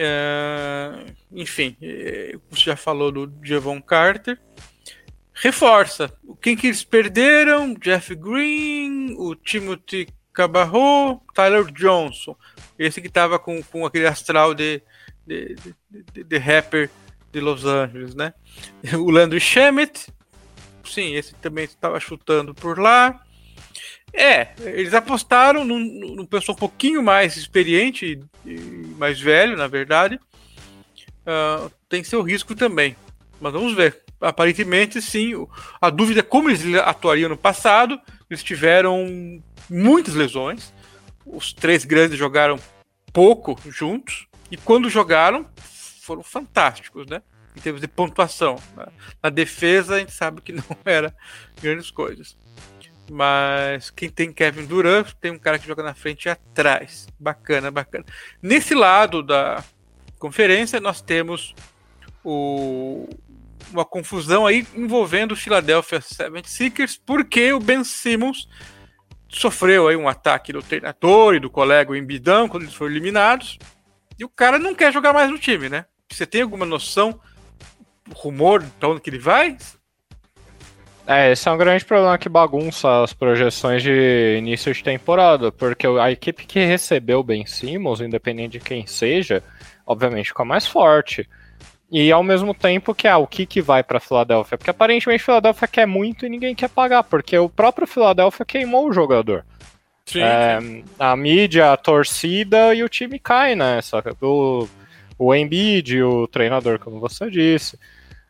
é, 0.00 1.06
enfim, 1.32 1.76
é, 1.82 2.36
você 2.48 2.64
já 2.66 2.76
falou 2.76 3.10
do 3.10 3.32
Javon 3.42 3.82
Carter. 3.82 4.38
Reforça. 5.32 6.12
Quem 6.40 6.56
que 6.56 6.68
eles 6.68 6.84
perderam? 6.84 7.74
Jeff 7.74 8.14
Green, 8.14 9.14
o 9.18 9.34
Timothy 9.34 10.08
Cabarro, 10.32 11.20
Tyler 11.34 11.64
Johnson. 11.72 12.36
Esse 12.78 13.00
que 13.00 13.08
tava 13.08 13.38
com, 13.38 13.62
com 13.62 13.84
aquele 13.84 14.06
astral 14.06 14.54
de, 14.54 14.80
de, 15.26 15.56
de, 16.12 16.24
de 16.24 16.38
rapper 16.38 16.90
de 17.32 17.40
Los 17.40 17.64
Angeles, 17.64 18.14
né? 18.14 18.32
O 18.94 19.10
Landry 19.10 19.40
Shamet, 19.40 20.06
sim, 20.84 21.14
esse 21.14 21.34
também 21.34 21.64
estava 21.64 21.98
chutando 22.00 22.54
por 22.54 22.78
lá. 22.78 23.20
É, 24.12 24.54
eles 24.60 24.94
apostaram 24.94 25.64
num, 25.64 25.78
num 26.14 26.24
pessoal 26.24 26.56
um 26.56 26.58
pouquinho 26.58 27.02
mais 27.02 27.36
experiente 27.36 28.18
mais 28.96 29.20
velho, 29.20 29.56
na 29.56 29.66
verdade. 29.66 30.18
Uh, 31.26 31.70
tem 31.88 32.02
seu 32.02 32.22
risco 32.22 32.54
também. 32.54 32.96
Mas 33.40 33.52
vamos 33.52 33.74
ver. 33.74 34.02
Aparentemente, 34.20 35.00
sim. 35.00 35.32
A 35.80 35.90
dúvida 35.90 36.20
é 36.20 36.22
como 36.22 36.48
eles 36.48 36.62
atuariam 36.76 37.28
no 37.28 37.36
passado. 37.36 38.00
Eles 38.28 38.42
tiveram 38.42 39.40
muitas 39.68 40.14
lesões. 40.14 40.72
Os 41.30 41.52
três 41.52 41.84
grandes 41.84 42.18
jogaram 42.18 42.58
pouco 43.12 43.58
juntos. 43.70 44.26
E 44.50 44.56
quando 44.56 44.88
jogaram, 44.88 45.46
foram 46.00 46.22
fantásticos, 46.22 47.06
né? 47.06 47.22
Em 47.56 47.60
termos 47.60 47.80
de 47.80 47.88
pontuação. 47.88 48.56
Né? 48.76 48.86
Na 49.22 49.30
defesa, 49.30 49.96
a 49.96 49.98
gente 49.98 50.12
sabe 50.12 50.40
que 50.40 50.52
não 50.52 50.64
era 50.84 51.14
grandes 51.60 51.90
coisas. 51.90 52.36
Mas 53.10 53.90
quem 53.90 54.08
tem 54.08 54.32
Kevin 54.32 54.66
Durant 54.66 55.12
tem 55.20 55.30
um 55.30 55.38
cara 55.38 55.58
que 55.58 55.66
joga 55.66 55.82
na 55.82 55.94
frente 55.94 56.26
e 56.26 56.28
atrás. 56.28 57.06
Bacana, 57.18 57.70
bacana. 57.70 58.04
Nesse 58.42 58.74
lado 58.74 59.22
da 59.22 59.64
conferência, 60.18 60.80
nós 60.80 61.00
temos 61.00 61.54
o, 62.22 63.08
uma 63.72 63.84
confusão 63.84 64.46
aí 64.46 64.66
envolvendo 64.74 65.32
o 65.32 65.36
Philadelphia 65.36 66.00
76ers, 66.00 67.00
porque 67.04 67.52
o 67.52 67.60
Ben 67.60 67.82
Simmons 67.84 68.48
sofreu 69.28 69.88
aí 69.88 69.96
um 69.96 70.08
ataque 70.08 70.52
do 70.52 70.62
treinador 70.62 71.34
e 71.34 71.40
do 71.40 71.50
colega 71.50 71.96
Embidão 71.96 72.48
quando 72.48 72.64
eles 72.64 72.74
foram 72.74 72.92
eliminados. 72.92 73.58
E 74.18 74.24
o 74.24 74.28
cara 74.28 74.58
não 74.58 74.74
quer 74.74 74.92
jogar 74.92 75.12
mais 75.12 75.30
no 75.30 75.38
time, 75.38 75.68
né? 75.68 75.84
Você 76.10 76.26
tem 76.26 76.42
alguma 76.42 76.64
noção, 76.64 77.20
rumor 78.14 78.62
de 78.62 78.86
onde 78.86 79.00
que 79.00 79.10
ele 79.10 79.18
vai? 79.18 79.56
É, 81.06 81.32
esse 81.32 81.48
é 81.48 81.52
um 81.52 81.56
grande 81.56 81.84
problema 81.84 82.18
que 82.18 82.28
bagunça 82.28 83.02
as 83.02 83.14
projeções 83.14 83.82
de 83.82 84.36
início 84.38 84.74
de 84.74 84.84
temporada, 84.84 85.50
porque 85.50 85.86
a 85.86 86.10
equipe 86.10 86.44
que 86.44 86.62
recebeu 86.64 87.20
o 87.20 87.24
Ben 87.24 87.46
Simmons, 87.46 88.02
independente 88.02 88.58
de 88.58 88.60
quem 88.60 88.86
seja, 88.86 89.42
obviamente 89.86 90.28
fica 90.28 90.44
mais 90.44 90.66
forte. 90.66 91.26
E 91.90 92.12
ao 92.12 92.22
mesmo 92.22 92.52
tempo 92.52 92.94
que 92.94 93.06
é 93.06 93.10
ah, 93.10 93.18
o 93.18 93.26
que, 93.26 93.46
que 93.46 93.62
vai 93.62 93.82
para 93.82 93.98
Filadélfia, 93.98 94.58
porque 94.58 94.70
aparentemente 94.70 95.24
Filadélfia 95.24 95.66
quer 95.66 95.86
muito 95.86 96.26
e 96.26 96.28
ninguém 96.28 96.54
quer 96.54 96.68
pagar, 96.68 97.02
porque 97.02 97.36
o 97.38 97.48
próprio 97.48 97.86
Filadélfia 97.86 98.44
queimou 98.44 98.88
o 98.88 98.92
jogador. 98.92 99.44
Sim, 100.04 100.20
é. 100.22 100.58
A 100.98 101.16
mídia, 101.16 101.72
a 101.72 101.76
torcida 101.76 102.74
e 102.74 102.82
o 102.82 102.88
time 102.88 103.18
cai 103.18 103.54
nessa. 103.54 104.02
O, 104.22 104.66
o 105.18 105.34
Embiid, 105.34 106.02
o 106.02 106.26
treinador, 106.26 106.78
como 106.78 106.98
você 106.98 107.30
disse. 107.30 107.78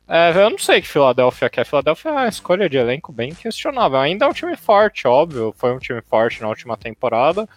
É, 0.09 0.33
eu 0.35 0.51
não 0.51 0.59
sei 0.59 0.81
que 0.81 0.89
Filadélfia 0.89 1.51
quer. 1.51 1.67
Filadélfia 1.67 2.09
é 2.09 2.13
uma 2.13 2.29
escolha 2.29 2.69
de 2.69 2.79
elenco 2.79 3.13
bem 3.13 3.35
questionável. 3.35 3.99
Ainda 3.99 4.25
é 4.25 4.29
um 4.29 4.33
time 4.33 4.57
forte, 4.57 5.07
óbvio. 5.07 5.55
Foi 5.57 5.73
um 5.73 5.79
time 5.79 6.01
forte 6.01 6.41
na 6.41 6.49
última 6.49 6.77
temporada. 6.77 7.49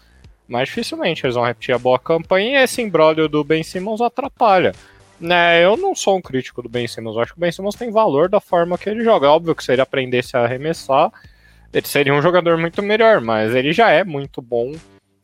Mas 0.48 0.68
dificilmente 0.68 1.26
eles 1.26 1.36
vão 1.36 1.46
repetir 1.46 1.74
a 1.74 1.80
boa 1.80 1.98
campanha 1.98 2.60
e 2.60 2.64
esse 2.64 2.82
imbróglio 2.82 3.30
do 3.30 3.44
Ben 3.44 3.64
Simmons 3.64 4.02
atrapalha. 4.02 4.74
Né, 5.22 5.64
eu 5.64 5.78
não 5.78 5.96
sou 5.96 6.18
um 6.18 6.22
crítico 6.22 6.62
do 6.62 6.70
Ben 6.70 6.88
Simmons. 6.88 7.16
Eu 7.16 7.22
acho 7.22 7.34
que 7.34 7.38
o 7.38 7.42
Ben 7.42 7.52
Simmons 7.52 7.76
tem 7.76 7.92
valor 7.92 8.28
da 8.28 8.40
forma 8.40 8.78
que 8.78 8.90
ele 8.90 9.04
joga. 9.04 9.28
É 9.28 9.30
óbvio 9.30 9.56
que 9.56 9.64
se 9.64 9.72
ele 9.72 9.82
aprendesse 9.82 10.36
a 10.36 10.44
arremessar, 10.44 11.12
ele 11.74 11.88
seria 11.88 12.14
um 12.14 12.22
jogador 12.22 12.58
muito 12.58 12.82
melhor, 12.82 13.22
mas 13.22 13.56
ele 13.56 13.72
já 13.72 13.90
é 13.92 14.04
muito 14.04 14.42
bom 14.42 14.74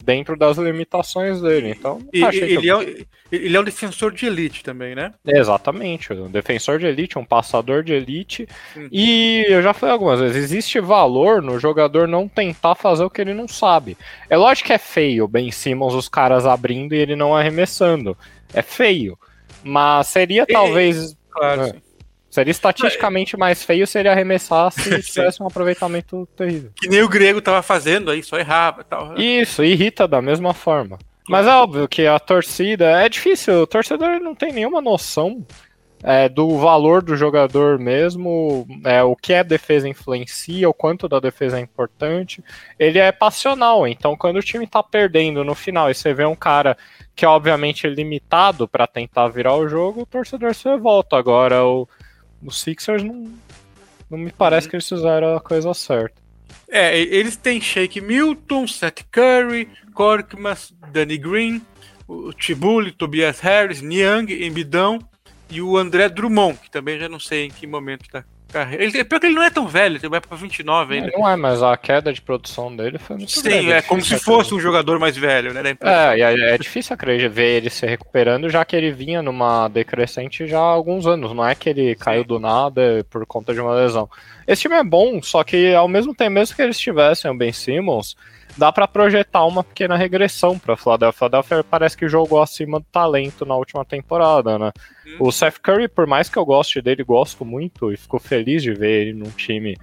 dentro 0.07 0.37
das 0.37 0.57
limitações 0.57 1.41
dele. 1.41 1.75
Então, 1.77 1.99
e, 2.13 2.23
ele, 2.23 2.65
eu... 2.65 2.79
é, 2.79 2.95
ele 3.29 3.57
é 3.57 3.59
um 3.59 3.63
defensor 3.63 4.13
de 4.13 4.25
elite 4.25 4.63
também, 4.63 4.95
né? 4.95 5.13
Exatamente, 5.25 6.13
um 6.13 6.31
defensor 6.31 6.79
de 6.79 6.85
elite, 6.85 7.19
um 7.19 7.25
passador 7.25 7.83
de 7.83 7.91
elite. 7.91 8.47
Hum. 8.77 8.87
E 8.89 9.45
eu 9.49 9.61
já 9.61 9.73
falei 9.73 9.91
algumas 9.91 10.21
vezes, 10.21 10.37
existe 10.37 10.79
valor 10.79 11.41
no 11.41 11.59
jogador 11.59 12.07
não 12.07 12.25
tentar 12.25 12.75
fazer 12.75 13.03
o 13.03 13.09
que 13.09 13.19
ele 13.19 13.33
não 13.33 13.49
sabe. 13.49 13.97
É 14.29 14.37
lógico 14.37 14.67
que 14.67 14.73
é 14.73 14.77
feio 14.77 15.27
Ben 15.27 15.51
Simmons 15.51 15.93
os 15.93 16.07
caras 16.07 16.45
abrindo 16.45 16.95
e 16.95 16.97
ele 16.97 17.15
não 17.15 17.35
arremessando. 17.35 18.17
É 18.53 18.61
feio. 18.61 19.19
Mas 19.67 20.07
seria 20.07 20.45
talvez. 20.45 21.15
Claro, 21.29 21.63
é, 21.63 21.87
Seria 22.29 22.51
estatisticamente 22.51 23.37
mais 23.37 23.63
feio 23.63 23.87
se 23.87 23.97
ele 23.97 24.09
arremessasse 24.09 24.89
e 24.93 25.01
tivesse 25.01 25.41
um 25.41 25.47
aproveitamento 25.47 26.27
terrível. 26.35 26.71
Que 26.75 26.87
nem 26.87 27.01
o 27.01 27.09
grego 27.09 27.41
tava 27.41 27.63
fazendo 27.63 28.11
aí, 28.11 28.21
só 28.21 28.37
errava 28.37 28.81
e 28.81 28.83
tal. 28.83 29.17
Isso, 29.17 29.63
irrita 29.63 30.07
da 30.07 30.21
mesma 30.21 30.53
forma. 30.53 30.99
Mas 31.27 31.47
é 31.47 31.49
óbvio 31.49 31.87
que 31.87 32.05
a 32.05 32.19
torcida. 32.19 32.85
É 33.01 33.09
difícil, 33.09 33.63
o 33.63 33.67
torcedor 33.67 34.19
não 34.19 34.35
tem 34.35 34.53
nenhuma 34.53 34.81
noção 34.81 35.45
é, 36.03 36.29
do 36.29 36.57
valor 36.57 37.01
do 37.01 37.15
jogador 37.15 37.79
mesmo, 37.79 38.67
é, 38.83 39.03
o 39.03 39.15
que 39.15 39.33
a 39.33 39.43
defesa 39.43 39.89
influencia, 39.89 40.69
o 40.69 40.73
quanto 40.73 41.07
da 41.07 41.19
defesa 41.19 41.57
é 41.57 41.61
importante. 41.61 42.43
Ele 42.77 42.99
é 42.99 43.11
passional, 43.11 43.87
então 43.87 44.15
quando 44.15 44.37
o 44.37 44.43
time 44.43 44.67
tá 44.67 44.83
perdendo 44.83 45.43
no 45.43 45.55
final 45.55 45.89
e 45.89 45.95
você 45.95 46.13
vê 46.13 46.25
um 46.25 46.35
cara 46.35 46.77
que 47.15 47.25
é 47.25 47.27
obviamente 47.27 47.87
limitado 47.87 48.67
para 48.67 48.85
tentar 48.85 49.27
virar 49.29 49.55
o 49.55 49.67
jogo, 49.67 50.01
o 50.01 50.05
torcedor 50.05 50.53
se 50.53 50.69
revolta. 50.69 51.17
Agora, 51.17 51.65
o 51.65 51.87
os 52.41 52.61
Sixers 52.61 53.03
não, 53.03 53.31
não 54.09 54.17
me 54.17 54.31
parece 54.31 54.69
que 54.69 54.75
eles 54.75 54.87
fizeram 54.87 55.35
a 55.35 55.41
coisa 55.41 55.73
certa. 55.73 56.15
É, 56.69 56.97
eles 56.97 57.37
têm 57.37 57.61
Shake 57.61 58.01
Milton, 58.01 58.67
Seth 58.67 59.03
Curry, 59.11 59.69
Korkmaz, 59.93 60.73
Danny 60.91 61.17
Green, 61.17 61.61
o 62.07 62.33
Tibuli, 62.33 62.91
Tobias 62.91 63.39
Harris, 63.39 63.81
Niang, 63.81 64.31
Embidão 64.45 64.99
e 65.49 65.61
o 65.61 65.77
André 65.77 66.09
Drummond, 66.09 66.59
que 66.59 66.69
também 66.69 66.99
já 66.99 67.07
não 67.07 67.19
sei 67.19 67.45
em 67.45 67.49
que 67.49 67.65
momento 67.65 68.09
tá 68.09 68.23
carreira. 68.47 68.83
Ele, 68.83 69.03
pior 69.03 69.19
que 69.19 69.25
ele 69.27 69.35
não 69.35 69.43
é 69.43 69.49
tão 69.49 69.67
velho, 69.67 69.97
ele 69.97 70.09
vai 70.09 70.21
pra 70.21 70.35
29 70.35 70.95
ainda. 70.95 71.11
Não 71.13 71.27
é, 71.27 71.35
mas 71.35 71.61
a 71.61 71.75
queda 71.77 72.11
de 72.11 72.21
produção 72.21 72.75
dele 72.75 72.97
foi 72.97 73.17
muito 73.17 73.31
Sim, 73.31 73.41
grande. 73.41 73.71
é, 73.71 73.77
é 73.77 73.81
como 73.81 74.01
se 74.01 74.17
fosse 74.19 74.53
um 74.53 74.59
jogador 74.59 74.99
mais 74.99 75.17
velho, 75.17 75.53
né? 75.53 75.61
É, 75.81 76.21
é, 76.21 76.53
é 76.53 76.57
difícil 76.57 76.93
acreditar 76.93 77.29
ver 77.29 77.57
ele 77.57 77.69
se 77.69 77.85
recuperando, 77.85 78.49
já 78.49 78.63
que 78.63 78.75
ele 78.75 78.91
vinha 78.91 79.21
numa 79.21 79.67
decrescente 79.67 80.47
já 80.47 80.59
há 80.59 80.61
alguns 80.61 81.05
anos. 81.05 81.33
Não 81.33 81.45
é 81.45 81.53
que 81.53 81.69
ele 81.69 81.89
Sim. 81.89 81.99
caiu 81.99 82.23
do 82.23 82.39
nada 82.39 83.05
por 83.09 83.25
conta 83.25 83.53
de 83.53 83.59
uma 83.59 83.73
lesão. 83.73 84.09
Esse 84.47 84.63
time 84.63 84.75
é 84.75 84.83
bom, 84.83 85.21
só 85.21 85.43
que 85.43 85.73
ao 85.73 85.87
mesmo 85.87 86.15
tempo, 86.15 86.31
mesmo 86.31 86.55
que 86.55 86.61
eles 86.61 86.79
tivessem 86.79 87.29
o 87.29 87.35
Ben 87.35 87.51
Simmons, 87.51 88.15
dá 88.57 88.71
para 88.71 88.87
projetar 88.87 89.45
uma 89.45 89.63
pequena 89.63 89.95
regressão 89.95 90.57
para 90.57 90.75
Philadelphia. 90.75 91.17
Philadelphia 91.17 91.63
parece 91.63 91.95
que 91.95 92.09
jogou 92.09 92.41
acima 92.41 92.79
do 92.79 92.85
talento 92.91 93.45
na 93.45 93.55
última 93.55 93.85
temporada, 93.85 94.57
né? 94.57 94.71
Uhum. 95.05 95.27
O 95.27 95.31
Seth 95.31 95.59
Curry, 95.59 95.87
por 95.87 96.07
mais 96.07 96.27
que 96.27 96.37
eu 96.37 96.45
goste 96.45 96.81
dele, 96.81 97.03
gosto 97.03 97.45
muito 97.45 97.91
e 97.91 97.97
fico 97.97 98.19
feliz 98.19 98.63
de 98.63 98.73
ver 98.73 99.01
ele 99.01 99.13
num 99.13 99.29
time 99.29 99.77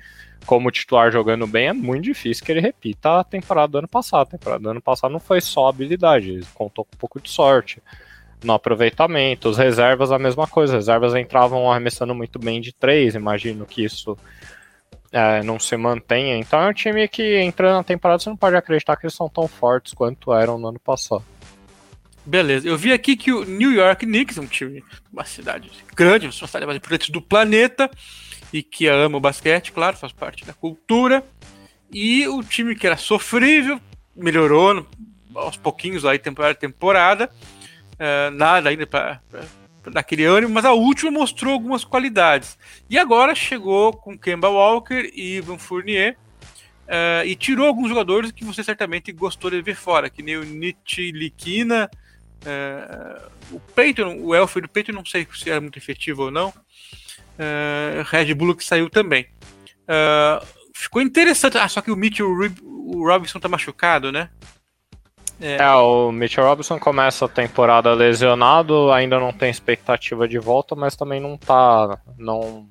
como 0.45 0.71
titular 0.71 1.11
jogando 1.11 1.47
bem, 1.47 1.69
é 1.69 1.73
muito 1.73 2.05
difícil 2.05 2.45
que 2.45 2.53
ele 2.53 2.61
repita 2.61 3.21
a 3.21 3.25
temporada 3.25 3.69
do 3.69 3.79
ano 3.79 3.89
passado. 3.89 4.23
A 4.23 4.31
temporada 4.31 4.63
do 4.63 4.69
ano 4.71 4.83
passado 4.83 5.11
não 5.11 5.21
foi 5.21 5.41
só 5.41 5.69
habilidade, 5.69 6.31
ele 6.31 6.47
contou 6.53 6.85
com 6.85 6.95
um 6.95 6.99
pouco 6.99 7.21
de 7.21 7.31
sorte 7.31 7.83
no 8.43 8.53
aproveitamento. 8.53 9.49
Os 9.49 9.57
reservas, 9.57 10.13
a 10.13 10.19
mesma 10.19 10.47
coisa. 10.47 10.75
As 10.75 10.87
reservas 10.87 11.15
entravam 11.15 11.71
arremessando 11.71 12.15
muito 12.15 12.39
bem 12.39 12.61
de 12.61 12.73
três. 12.73 13.15
Imagino 13.15 13.65
que 13.65 13.83
isso 13.83 14.17
é, 15.15 15.45
não 15.45 15.61
se 15.61 15.77
mantenha. 15.77 16.37
Então 16.37 16.61
é 16.61 16.69
um 16.69 16.73
time 16.73 17.07
que 17.07 17.41
entrando 17.41 17.77
na 17.77 17.85
temporada 17.85 18.19
você 18.19 18.29
não 18.29 18.37
pode 18.37 18.57
acreditar 18.57 18.97
que 18.97 19.07
eles 19.07 19.15
são 19.15 19.29
tão 19.29 19.47
fortes 19.47 19.95
quanto 19.95 20.35
eram 20.35 20.59
no 20.59 20.69
ano 20.69 20.81
passado. 20.81 21.25
Beleza, 22.27 22.67
eu 22.67 22.77
vi 22.77 22.93
aqui 22.93 23.17
que 23.17 23.31
o 23.31 23.45
New 23.45 23.71
York 23.71 24.05
Knicks, 24.05 24.39
um 24.39 24.47
time, 24.47 24.83
uma 25.13 25.25
cidade 25.25 25.71
grande, 25.95 26.27
uma 26.27 26.33
cidade 26.33 26.67
mais 26.67 26.77
importante 26.77 27.13
do 27.13 27.21
planeta, 27.23 27.89
e 28.53 28.63
que 28.63 28.89
ama 28.89 29.19
o 29.19 29.21
basquete, 29.21 29.71
claro, 29.71 29.97
faz 29.97 30.13
parte 30.13 30.45
da 30.45 30.53
cultura. 30.53 31.23
E 31.93 32.27
o 32.27 32.43
time 32.43 32.75
que 32.75 32.87
era 32.87 32.97
sofrível 32.97 33.81
melhorou 34.17 34.85
aos 35.35 35.57
pouquinhos 35.57 36.05
aí 36.05 36.19
temporada 36.19 36.55
temporada. 36.55 37.31
Uh, 37.93 38.31
nada 38.33 38.71
ainda 38.71 38.87
para 38.87 39.21
daquele 39.91 40.25
ânimo, 40.25 40.53
mas 40.53 40.65
a 40.65 40.73
última 40.73 41.11
mostrou 41.11 41.53
algumas 41.53 41.85
qualidades. 41.85 42.59
E 42.89 42.99
agora 42.99 43.35
chegou 43.35 43.93
com 43.93 44.19
Kemba 44.19 44.49
Walker 44.49 45.11
e 45.15 45.37
Ivan 45.37 45.59
Fournier 45.59 46.17
uh, 46.85 47.27
e 47.27 47.35
tirou 47.35 47.67
alguns 47.67 47.89
jogadores 47.89 48.33
que 48.33 48.45
você 48.45 48.63
certamente 48.63 49.13
gostou 49.13 49.51
de 49.51 49.61
ver 49.63 49.77
fora, 49.77 50.11
que 50.11 50.23
nem 50.23 50.37
o 50.37 50.45
Nietzsche 50.45 51.13
Liquina, 51.13 51.91
uh, 52.43 53.31
o 53.51 53.61
Peyton, 53.61 54.19
o 54.21 54.35
Elfrid 54.35 54.69
Peyton, 54.69 54.93
não 54.93 55.05
sei 55.05 55.27
se 55.35 55.51
era 55.51 55.61
muito 55.61 55.79
efetivo 55.79 56.25
ou 56.25 56.31
não. 56.31 56.49
Uh, 56.49 58.03
Red 58.07 58.33
Bull 58.35 58.55
que 58.55 58.65
saiu 58.65 58.89
também. 58.89 59.27
Uh, 59.83 60.45
ficou 60.75 61.03
interessante. 61.03 61.59
Ah, 61.59 61.69
só 61.69 61.81
que 61.81 61.91
o 61.91 61.97
Mitchell 61.97 62.29
o 62.67 63.07
Robinson 63.07 63.41
tá 63.41 63.49
machucado, 63.49 64.13
né? 64.13 64.31
É. 65.41 65.57
é. 65.57 65.75
o 65.75 66.13
Mitchell 66.13 66.45
Robinson 66.45 66.79
começa 66.79 67.25
a 67.25 67.29
temporada 67.29 67.93
lesionado, 67.93 68.91
ainda 68.93 69.19
não 69.19 69.33
tem 69.33 69.51
expectativa 69.51 70.29
de 70.29 70.39
volta, 70.39 70.75
mas 70.75 70.97
também 70.97 71.21
não 71.21 71.37
tá 71.37 71.99
não 72.19 72.69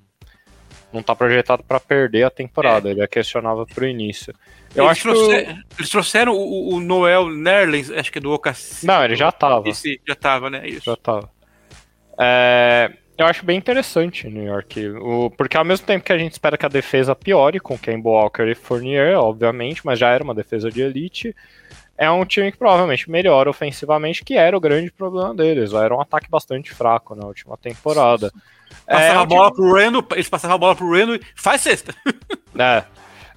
não 0.92 1.02
tá 1.02 1.16
projetado 1.16 1.64
para 1.64 1.80
perder 1.80 2.24
a 2.24 2.30
temporada. 2.30 2.88
É. 2.88 2.92
Ele 2.92 3.02
é 3.02 3.08
questionável 3.08 3.66
pro 3.66 3.88
início. 3.88 4.34
Eu 4.76 4.86
eles 4.86 4.92
acho 4.92 5.10
trouxeram, 5.10 5.56
que 5.56 5.64
eles 5.80 5.90
trouxeram 5.90 6.34
o, 6.34 6.76
o, 6.76 6.80
Noel 6.80 7.30
Nerlens, 7.30 7.90
acho 7.92 8.12
que 8.12 8.20
é 8.20 8.22
do 8.22 8.32
OKC. 8.32 8.86
Não, 8.86 9.04
ele 9.04 9.16
já 9.16 9.32
tava. 9.32 9.68
Esse, 9.70 10.00
já 10.08 10.16
tava, 10.16 10.50
né? 10.50 10.68
Isso. 10.68 10.86
Já 10.86 10.96
tava. 10.96 11.30
É, 12.20 12.92
eu 13.18 13.26
acho 13.26 13.46
bem 13.46 13.58
interessante 13.58 14.28
New 14.28 14.44
York. 14.44 14.88
O, 14.90 15.30
porque 15.32 15.58
ao 15.58 15.66
mesmo 15.66 15.86
tempo 15.86 16.06
que 16.06 16.14
a 16.14 16.18
gente 16.18 16.34
espera 16.34 16.58
que 16.58 16.66
a 16.66 16.70
defesa 16.70 17.16
piore 17.16 17.60
com 17.60 17.78
Kemba 17.78 18.10
Walker 18.10 18.44
e 18.44 18.56
Fournier, 18.56 19.18
obviamente, 19.18 19.86
mas 19.86 20.00
já 20.00 20.10
era 20.10 20.24
uma 20.24 20.34
defesa 20.34 20.72
de 20.72 20.82
elite 20.82 21.36
é 21.98 22.10
um 22.10 22.26
time 22.26 22.52
que 22.52 22.58
provavelmente 22.58 23.10
melhora 23.10 23.50
ofensivamente, 23.50 24.24
que 24.24 24.36
era 24.36 24.58
o 24.58 24.62
grande 24.62 24.92
problema 24.92 25.34
deles. 25.34 25.74
Era 25.74 25.96
um 25.96 26.02
ataque 26.02 26.30
bastante 26.30 26.72
fraco 26.74 27.16
na 27.16 27.26
última 27.26 27.58
temporada. 27.58 28.32
Passava 28.86 29.20
é, 29.20 29.22
a 29.22 29.26
bola 29.26 29.52
time... 29.52 29.56
pro 29.56 29.74
Reno, 29.74 30.08
eles 30.12 30.30
passavam 30.30 30.56
a 30.56 30.60
bola 30.60 30.76
pro 30.76 30.92
Reno 30.92 31.16
e 31.16 31.22
faz 31.36 31.62
sexta. 31.62 31.94
É. 32.56 32.84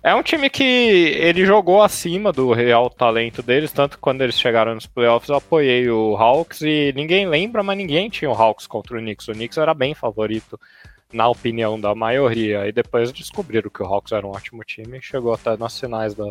É 0.03 0.15
um 0.15 0.23
time 0.23 0.51
que 0.51 0.63
ele 0.63 1.47
jogou 1.47 1.83
acima 1.83 2.31
do 2.31 2.53
real 2.53 2.91
talento 2.91 3.43
deles, 3.43 3.73
tanto 3.73 3.97
que 3.97 4.03
quando 4.03 4.21
eles 4.21 4.39
chegaram 4.39 4.75
nos 4.75 4.87
playoffs 4.87 5.31
eu 5.31 5.37
apoiei 5.37 5.89
o 5.89 6.15
Hawks 6.15 6.61
e 6.61 6.93
ninguém 6.95 7.27
lembra, 7.27 7.63
mas 7.63 7.79
ninguém 7.79 8.11
tinha 8.11 8.31
o 8.31 8.35
Hawks 8.35 8.67
contra 8.67 8.99
o 8.99 9.01
Knicks. 9.01 9.27
O 9.27 9.33
Knicks 9.33 9.57
era 9.57 9.73
bem 9.73 9.95
favorito, 9.95 10.61
na 11.11 11.27
opinião 11.27 11.81
da 11.81 11.95
maioria. 11.95 12.69
E 12.69 12.73
depois 12.73 13.11
descobriram 13.11 13.71
que 13.71 13.83
o 13.83 13.87
Hawks 13.87 14.13
era 14.13 14.27
um 14.27 14.31
ótimo 14.31 14.63
time 14.65 14.99
e 14.99 15.03
chegou 15.03 15.33
até 15.33 15.57
nas 15.57 15.81
finais 15.81 16.15
da, 16.15 16.31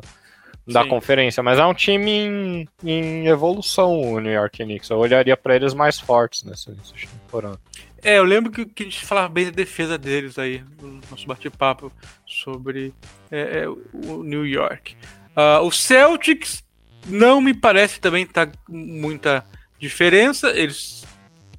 da 0.68 0.84
Sim. 0.84 0.90
conferência, 0.90 1.44
mas 1.44 1.60
é 1.60 1.66
um 1.66 1.74
time 1.74 2.12
em, 2.12 2.68
em, 2.84 3.28
evolução, 3.28 4.02
o 4.02 4.20
New 4.20 4.32
York 4.32 4.64
Knicks. 4.64 4.90
Eu 4.90 4.98
olharia 4.98 5.38
para 5.38 5.56
eles 5.56 5.74
mais 5.74 6.00
fortes 6.00 6.44
nessa, 6.44 6.72
nessa 6.72 6.94
temporada. 6.94 7.60
É, 8.04 8.18
eu 8.18 8.24
lembro 8.24 8.52
que, 8.52 8.66
que, 8.66 8.84
a 8.84 8.86
gente 8.86 9.06
falava 9.06 9.30
bem 9.30 9.46
da 9.46 9.52
defesa 9.52 9.98
deles 9.98 10.40
aí, 10.40 10.64
no 10.82 11.00
nosso 11.10 11.28
bate-papo 11.28 11.92
sobre 12.26 12.94
é, 13.32 13.64
é, 13.64 13.68
o 13.68 14.24
New 14.24 14.46
York. 14.46 14.96
Uh, 15.36 15.66
o 15.66 15.72
Celtics 15.72 16.64
não 17.08 17.40
me 17.40 17.54
parece 17.54 18.00
também 18.00 18.26
tá 18.26 18.50
muita 18.68 19.46
diferença. 19.78 20.50
Eles 20.50 21.06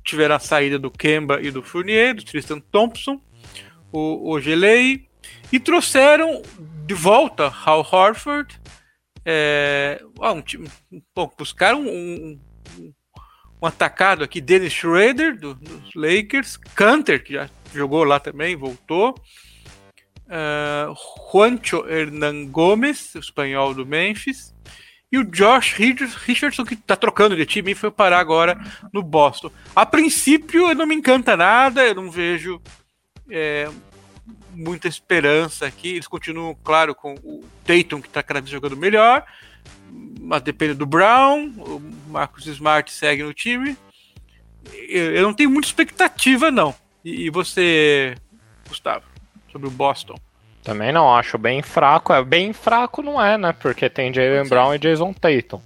tiveram 0.05 0.37
a 0.37 0.41
saída 0.41 0.79
do 0.79 0.91
Kemba 0.91 1.41
e 1.41 1.51
do 1.51 1.63
Fournier, 1.63 2.15
do 2.15 2.25
Tristan 2.25 2.61
Thompson, 2.61 3.21
o, 3.93 4.33
o 4.33 4.41
Gelei, 4.41 5.07
e 5.53 5.61
trouxeram 5.61 6.43
de 6.87 6.95
volta 6.95 7.47
Hal 7.49 7.81
Horford 7.81 8.59
é, 9.29 10.01
um 10.21 10.41
time, 10.41 10.69
bom, 11.13 11.29
buscaram 11.37 11.81
um, 11.81 12.39
um, 12.79 12.93
um, 13.61 13.67
atacado 13.67 14.23
aqui, 14.23 14.41
Dennis 14.41 14.73
Schroeder, 14.73 15.37
do, 15.37 15.53
dos 15.55 15.93
Lakers, 15.97 16.57
Canter, 16.57 17.25
que 17.25 17.33
já 17.33 17.51
jogou 17.75 18.05
lá 18.05 18.21
também, 18.21 18.55
voltou. 18.55 19.17
Uh, 20.27 20.95
Juancho 21.33 21.85
Hernan 21.89 22.47
Gomes, 22.47 23.17
espanhol 23.17 23.75
do 23.75 23.85
Memphis. 23.85 24.55
E 25.11 25.19
o 25.19 25.25
Josh 25.25 25.73
Richardson, 25.73 26.65
que 26.65 26.75
está 26.75 26.95
trocando 26.95 27.37
de 27.37 27.47
time 27.47 27.73
e 27.73 27.77
foi 27.77 27.91
parar 27.91 28.21
agora 28.21 28.57
no 28.93 29.03
Boston. 29.03 29.51
A 29.75 29.85
princípio, 29.85 30.73
não 30.75 30.87
me 30.87 30.95
encanta 30.95 31.37
nada, 31.37 31.85
eu 31.85 31.95
não 31.95 32.11
vejo 32.11 32.61
é, 33.29 33.69
muita 34.57 34.89
esperança 34.89 35.67
aqui. 35.67 35.91
Eles 35.91 36.09
continuam, 36.09 36.57
claro, 36.65 36.95
com 36.95 37.15
o 37.23 37.45
Tatum, 37.65 38.01
que 38.01 38.09
está 38.09 38.23
cada 38.23 38.41
vez 38.41 38.51
jogando 38.51 38.77
melhor, 38.77 39.25
mas 40.21 40.43
depende 40.43 40.75
do 40.75 40.87
Brown. 40.87 41.53
O 41.59 41.83
Marcus 42.09 42.47
Smart 42.47 42.91
segue 42.91 43.23
no 43.23 43.35
time. 43.35 43.77
eu, 44.89 45.23
não 45.23 45.35
tenho 45.35 45.51
muita 45.51 45.69
expectativa, 45.69 46.51
não. 46.51 46.75
E, 47.05 47.27
e 47.27 47.31
você, 47.31 48.17
Gustavo, 48.69 49.05
sobre 49.53 49.69
o 49.69 49.71
Boston? 49.71 50.17
Também 50.63 50.91
não, 50.91 51.15
acho 51.15 51.39
bem 51.39 51.63
fraco. 51.63 52.13
É 52.13 52.25
bem 52.25 52.53
fraco 52.53 53.03
não 53.03 53.23
é, 53.23 53.39
né? 53.39 53.53
Porque 53.53 53.89
tem 53.89 54.13
Jalen 54.13 54.49
Brown 54.49 54.75
e 54.75 54.79
Jason 54.79 55.13
Tatum. 55.13 55.61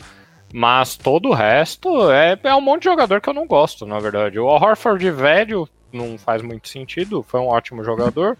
Mas 0.52 0.96
todo 0.96 1.30
o 1.30 1.34
resto 1.34 2.10
é, 2.10 2.38
é 2.42 2.54
um 2.54 2.60
monte 2.60 2.82
de 2.82 2.90
jogador 2.90 3.20
que 3.20 3.28
eu 3.28 3.34
não 3.34 3.46
gosto, 3.46 3.86
na 3.86 3.98
verdade. 3.98 4.38
O 4.38 4.46
Horford 4.46 5.10
velho 5.10 5.68
não 5.92 6.18
faz 6.18 6.42
muito 6.42 6.68
sentido, 6.68 7.24
foi 7.26 7.40
um 7.40 7.46
ótimo 7.46 7.84
jogador. 7.84 8.36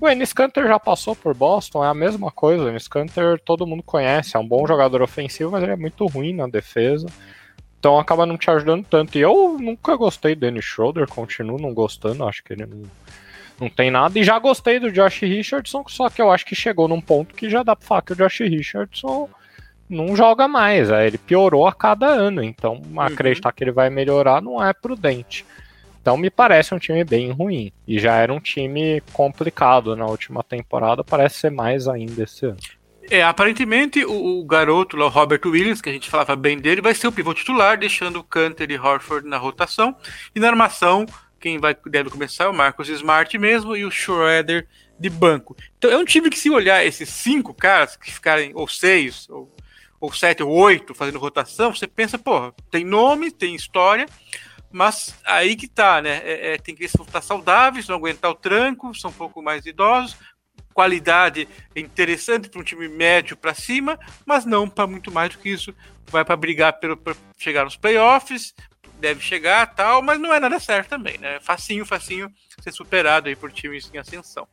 O 0.00 0.08
Enes 0.08 0.32
Kanter 0.32 0.66
já 0.66 0.78
passou 0.78 1.14
por 1.14 1.34
Boston, 1.34 1.84
é 1.84 1.88
a 1.88 1.94
mesma 1.94 2.30
coisa. 2.30 2.64
O 2.64 2.68
Enes 2.68 2.88
Kanter 2.88 3.40
todo 3.40 3.66
mundo 3.66 3.82
conhece, 3.82 4.36
é 4.36 4.38
um 4.38 4.46
bom 4.46 4.66
jogador 4.66 5.02
ofensivo, 5.02 5.50
mas 5.50 5.62
ele 5.62 5.72
é 5.72 5.76
muito 5.76 6.06
ruim 6.06 6.34
na 6.34 6.46
defesa. 6.46 7.06
Então 7.78 7.98
acaba 7.98 8.26
não 8.26 8.36
te 8.36 8.50
ajudando 8.50 8.84
tanto. 8.84 9.16
E 9.16 9.20
eu 9.20 9.56
nunca 9.58 9.96
gostei 9.96 10.34
do 10.34 10.40
Dennis 10.40 10.64
Schroeder, 10.64 11.06
continuo 11.06 11.60
não 11.60 11.72
gostando, 11.72 12.26
acho 12.26 12.42
que 12.42 12.52
ele 12.52 12.66
não, 12.66 12.82
não 13.60 13.70
tem 13.70 13.90
nada. 13.90 14.18
E 14.18 14.24
já 14.24 14.38
gostei 14.38 14.80
do 14.80 14.90
Josh 14.90 15.20
Richardson, 15.20 15.84
só 15.86 16.10
que 16.10 16.20
eu 16.20 16.30
acho 16.30 16.44
que 16.44 16.54
chegou 16.54 16.88
num 16.88 17.00
ponto 17.00 17.34
que 17.34 17.48
já 17.48 17.62
dá 17.62 17.76
pra 17.76 17.86
falar 17.86 18.02
que 18.02 18.12
o 18.12 18.16
Josh 18.16 18.40
Richardson 18.40 19.28
não 19.88 20.14
joga 20.16 20.48
mais. 20.48 20.90
Ele 20.90 21.18
piorou 21.18 21.66
a 21.66 21.72
cada 21.72 22.06
ano, 22.06 22.42
então 22.42 22.82
uhum. 22.84 23.00
acreditar 23.00 23.52
que 23.52 23.64
ele 23.64 23.72
vai 23.72 23.88
melhorar 23.88 24.42
não 24.42 24.62
é 24.62 24.72
prudente. 24.72 25.46
Então 26.00 26.16
me 26.16 26.30
parece 26.30 26.74
um 26.74 26.78
time 26.78 27.04
bem 27.04 27.30
ruim. 27.30 27.72
E 27.86 27.98
já 27.98 28.16
era 28.16 28.32
um 28.32 28.40
time 28.40 29.02
complicado 29.12 29.94
na 29.94 30.06
última 30.06 30.42
temporada, 30.42 31.04
parece 31.04 31.40
ser 31.40 31.50
mais 31.50 31.88
ainda 31.88 32.22
esse 32.22 32.46
ano. 32.46 32.58
É, 33.10 33.22
aparentemente 33.22 34.04
o, 34.04 34.40
o 34.40 34.44
garoto 34.44 34.96
lá, 34.96 35.06
o 35.06 35.08
Robert 35.08 35.40
Williams, 35.46 35.80
que 35.80 35.88
a 35.88 35.92
gente 35.92 36.10
falava 36.10 36.36
bem 36.36 36.58
dele, 36.58 36.82
vai 36.82 36.94
ser 36.94 37.08
o 37.08 37.12
pivô 37.12 37.32
titular, 37.32 37.78
deixando 37.78 38.18
o 38.18 38.24
Canter 38.24 38.70
e 38.70 38.78
Horford 38.78 39.26
na 39.26 39.38
rotação. 39.38 39.96
E 40.34 40.40
na 40.40 40.48
armação, 40.48 41.06
quem 41.40 41.58
vai 41.58 41.76
deve 41.86 42.10
começar 42.10 42.44
é 42.44 42.48
o 42.48 42.54
Marcos 42.54 42.88
Smart 42.88 43.36
mesmo 43.38 43.74
e 43.76 43.84
o 43.84 43.90
Schroeder 43.90 44.66
de 44.98 45.08
banco. 45.08 45.56
Então 45.78 45.90
é 45.90 45.96
um 45.96 46.04
time 46.04 46.28
que 46.28 46.38
se 46.38 46.50
olhar 46.50 46.84
esses 46.84 47.08
cinco 47.08 47.54
caras 47.54 47.96
que 47.96 48.12
ficarem, 48.12 48.52
ou 48.54 48.68
seis, 48.68 49.28
ou, 49.30 49.54
ou 50.00 50.12
sete, 50.12 50.42
ou 50.42 50.50
oito 50.50 50.94
fazendo 50.94 51.18
rotação, 51.18 51.74
você 51.74 51.86
pensa, 51.86 52.18
porra, 52.18 52.52
tem 52.70 52.84
nome, 52.84 53.30
tem 53.30 53.54
história, 53.54 54.06
mas 54.70 55.14
aí 55.24 55.56
que 55.56 55.66
tá, 55.66 56.02
né? 56.02 56.20
É, 56.24 56.54
é, 56.54 56.58
tem 56.58 56.74
que 56.74 56.84
estar 56.84 57.20
saudáveis, 57.20 57.88
não 57.88 57.96
aguentar 57.96 58.30
o 58.30 58.34
tranco, 58.34 58.94
são 58.94 59.10
um 59.10 59.14
pouco 59.14 59.42
mais 59.42 59.64
idosos. 59.66 60.16
Qualidade 60.72 61.48
interessante 61.74 62.48
para 62.48 62.60
um 62.60 62.64
time 62.64 62.88
médio 62.88 63.36
para 63.36 63.52
cima, 63.52 63.98
mas 64.24 64.44
não 64.44 64.68
para 64.68 64.86
muito 64.86 65.10
mais 65.10 65.30
do 65.30 65.38
que 65.38 65.48
isso. 65.48 65.74
Vai 66.10 66.24
para 66.24 66.36
brigar 66.36 66.78
para 66.78 67.16
chegar 67.36 67.64
nos 67.64 67.76
playoffs, 67.76 68.54
deve 69.00 69.20
chegar 69.20 69.74
tal, 69.74 70.02
mas 70.02 70.20
não 70.20 70.32
é 70.32 70.38
nada 70.38 70.60
certo 70.60 70.88
também, 70.88 71.18
né? 71.18 71.40
Facinho, 71.40 71.84
facinho 71.84 72.32
ser 72.60 72.72
superado 72.72 73.28
aí 73.28 73.36
por 73.36 73.50
times 73.50 73.90
em 73.92 73.98
ascensão. 73.98 74.46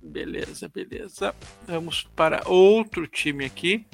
Beleza, 0.00 0.68
beleza. 0.68 1.34
Vamos 1.66 2.02
para 2.16 2.42
outro 2.48 3.06
time 3.06 3.44
aqui. 3.44 3.86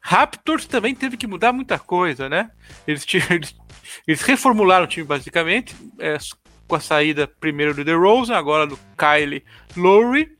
Raptors 0.00 0.66
também 0.66 0.94
teve 0.94 1.16
que 1.16 1.26
mudar 1.26 1.52
muita 1.52 1.78
coisa, 1.78 2.28
né? 2.28 2.50
Eles, 2.86 3.06
eles 3.30 3.54
eles 4.06 4.22
reformularam 4.22 4.84
o 4.84 4.88
time 4.88 5.06
basicamente, 5.06 5.74
é, 5.98 6.16
com 6.66 6.76
a 6.76 6.80
saída 6.80 7.26
primeiro 7.26 7.74
do 7.74 7.84
DeRozan, 7.84 8.36
agora 8.36 8.66
do 8.66 8.78
Kyle 8.96 9.44
Lowry. 9.76 10.36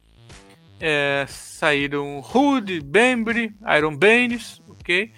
É, 0.79 1.27
saíram 1.29 2.21
Hood, 2.21 2.81
Bembry, 2.81 3.55
Iron 3.77 3.97
Baines, 3.97 4.63
ok? 4.69 5.13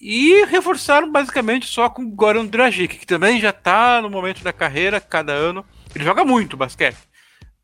E 0.00 0.44
reforçaram 0.44 1.10
basicamente 1.10 1.66
só 1.66 1.88
com 1.88 2.08
Goran 2.08 2.46
Dragic, 2.46 2.98
que 2.98 3.06
também 3.06 3.40
já 3.40 3.50
está 3.50 4.00
no 4.00 4.10
momento 4.10 4.44
da 4.44 4.52
carreira, 4.52 5.00
cada 5.00 5.32
ano. 5.32 5.64
Ele 5.94 6.04
joga 6.04 6.24
muito 6.24 6.56
basquete, 6.56 6.98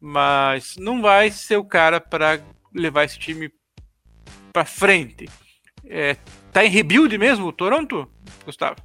mas 0.01 0.77
não 0.77 1.01
vai 1.01 1.31
ser 1.31 1.59
o 1.59 1.65
cara 1.65 2.01
para 2.01 2.41
levar 2.75 3.05
esse 3.05 3.19
time 3.19 3.53
para 4.53 4.65
frente. 4.65 5.29
É, 5.85 6.17
tá 6.53 6.65
em 6.65 6.71
rebuild 6.71 7.17
mesmo 7.19 7.47
o 7.47 7.53
Toronto, 7.53 8.11
Gustavo? 8.45 8.77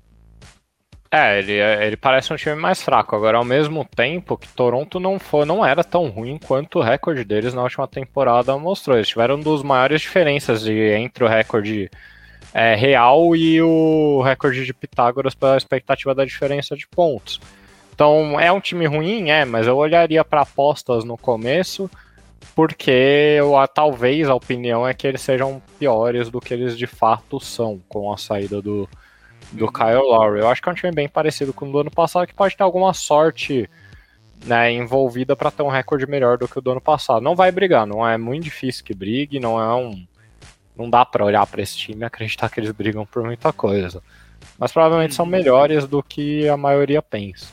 É, 1.09 1.39
ele, 1.39 1.53
ele 1.53 1.95
parece 1.95 2.33
um 2.33 2.35
time 2.35 2.55
mais 2.55 2.81
fraco. 2.81 3.15
Agora, 3.15 3.37
ao 3.37 3.45
mesmo 3.45 3.85
tempo 3.85 4.37
que 4.37 4.47
Toronto 4.49 4.99
não 4.99 5.17
foi, 5.17 5.45
não 5.45 5.65
era 5.65 5.83
tão 5.83 6.09
ruim 6.09 6.37
quanto 6.37 6.79
o 6.79 6.81
recorde 6.81 7.23
deles 7.23 7.53
na 7.53 7.63
última 7.63 7.87
temporada 7.87 8.57
mostrou. 8.57 8.97
Eles 8.97 9.07
tiveram 9.07 9.35
uma 9.35 9.43
das 9.43 9.63
maiores 9.63 10.01
diferenças 10.01 10.63
de, 10.63 10.73
entre 10.73 11.23
o 11.23 11.27
recorde 11.27 11.89
é, 12.53 12.75
real 12.75 13.35
e 13.35 13.61
o 13.61 14.21
recorde 14.21 14.65
de 14.65 14.73
Pitágoras 14.73 15.33
pela 15.33 15.57
expectativa 15.57 16.13
da 16.13 16.25
diferença 16.25 16.75
de 16.75 16.87
pontos. 16.87 17.39
Então, 17.93 18.39
é 18.39 18.51
um 18.51 18.59
time 18.59 18.85
ruim? 18.85 19.29
É, 19.29 19.45
mas 19.45 19.65
eu 19.65 19.77
olharia 19.77 20.23
para 20.25 20.41
apostas 20.41 21.03
no 21.03 21.17
começo, 21.17 21.89
porque 22.53 23.35
eu, 23.37 23.53
talvez 23.73 24.29
a 24.29 24.35
opinião 24.35 24.87
é 24.87 24.93
que 24.93 25.07
eles 25.07 25.21
sejam 25.21 25.61
piores 25.79 26.29
do 26.29 26.41
que 26.41 26.53
eles 26.53 26.77
de 26.77 26.85
fato 26.85 27.39
são 27.39 27.81
com 27.87 28.11
a 28.11 28.17
saída 28.17 28.61
do, 28.61 28.87
do 29.51 29.71
Kyle 29.71 29.95
Lowry. 29.95 30.39
Eu 30.39 30.49
acho 30.49 30.61
que 30.61 30.69
é 30.69 30.71
um 30.71 30.75
time 30.75 30.91
bem 30.91 31.07
parecido 31.07 31.53
com 31.53 31.67
o 31.67 31.71
do 31.71 31.79
ano 31.79 31.91
passado, 31.91 32.27
que 32.27 32.33
pode 32.33 32.55
ter 32.55 32.63
alguma 32.63 32.93
sorte 32.93 33.69
né, 34.45 34.71
envolvida 34.71 35.35
para 35.35 35.51
ter 35.51 35.63
um 35.63 35.69
recorde 35.69 36.07
melhor 36.07 36.37
do 36.37 36.47
que 36.47 36.59
o 36.59 36.61
do 36.61 36.71
ano 36.71 36.81
passado. 36.81 37.21
Não 37.21 37.35
vai 37.35 37.51
brigar, 37.51 37.85
não 37.85 38.07
é 38.07 38.17
muito 38.17 38.43
difícil 38.43 38.83
que 38.83 38.93
brigue, 38.93 39.39
não 39.39 39.59
é 39.59 39.75
um. 39.75 40.05
Não 40.75 40.89
dá 40.89 41.03
para 41.03 41.25
olhar 41.25 41.45
para 41.47 41.61
esse 41.61 41.75
time 41.75 42.01
e 42.01 42.05
acreditar 42.05 42.49
que 42.49 42.59
eles 42.59 42.71
brigam 42.71 43.05
por 43.05 43.23
muita 43.23 43.51
coisa. 43.51 44.01
Mas 44.59 44.71
provavelmente 44.71 45.15
são 45.15 45.25
melhores 45.25 45.87
do 45.87 46.03
que 46.03 46.47
a 46.47 46.55
maioria 46.55 47.01
pensa. 47.01 47.47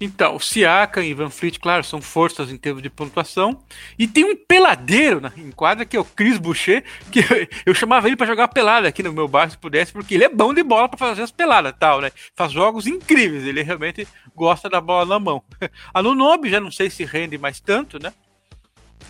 Então, 0.00 0.36
o 0.36 0.40
Siaka 0.40 1.02
e 1.02 1.14
Van 1.14 1.30
Fleet, 1.30 1.58
claro, 1.58 1.82
são 1.84 2.00
forças 2.00 2.50
em 2.50 2.56
termos 2.56 2.82
de 2.82 2.90
pontuação. 2.90 3.62
E 3.98 4.06
tem 4.06 4.24
um 4.24 4.36
peladeiro 4.36 5.20
na, 5.20 5.32
em 5.36 5.50
quadra, 5.50 5.84
que 5.84 5.96
é 5.96 6.00
o 6.00 6.04
Chris 6.04 6.38
Boucher, 6.38 6.84
que 7.10 7.20
eu, 7.20 7.48
eu 7.66 7.74
chamava 7.74 8.06
ele 8.06 8.16
para 8.16 8.26
jogar 8.26 8.48
pelada 8.48 8.88
aqui 8.88 9.02
no 9.02 9.12
meu 9.12 9.28
bairro, 9.28 9.50
se 9.50 9.58
pudesse, 9.58 9.92
porque 9.92 10.14
ele 10.14 10.24
é 10.24 10.28
bom 10.28 10.52
de 10.52 10.62
bola 10.62 10.88
para 10.88 10.98
fazer 10.98 11.22
as 11.22 11.30
peladas 11.30 11.74
tal, 11.78 12.00
né? 12.00 12.10
Faz 12.34 12.52
jogos 12.52 12.86
incríveis, 12.86 13.44
ele 13.44 13.62
realmente 13.62 14.06
gosta 14.34 14.68
da 14.68 14.80
bola 14.80 15.06
na 15.06 15.18
mão. 15.18 15.42
A 15.92 16.02
Nunobi 16.02 16.50
já 16.50 16.60
não 16.60 16.70
sei 16.70 16.90
se 16.90 17.04
rende 17.04 17.38
mais 17.38 17.60
tanto, 17.60 17.98
né? 18.02 18.12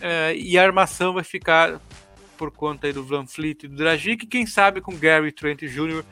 É, 0.00 0.34
e 0.36 0.58
a 0.58 0.62
armação 0.62 1.14
vai 1.14 1.24
ficar 1.24 1.80
por 2.36 2.50
conta 2.50 2.86
aí 2.86 2.92
do 2.92 3.02
Van 3.02 3.26
Fleet 3.26 3.64
e 3.64 3.68
do 3.68 3.76
Dragic, 3.76 4.26
quem 4.26 4.46
sabe 4.46 4.82
com 4.82 4.94
Gary 4.94 5.32
Trent 5.32 5.62
Jr 5.62 6.04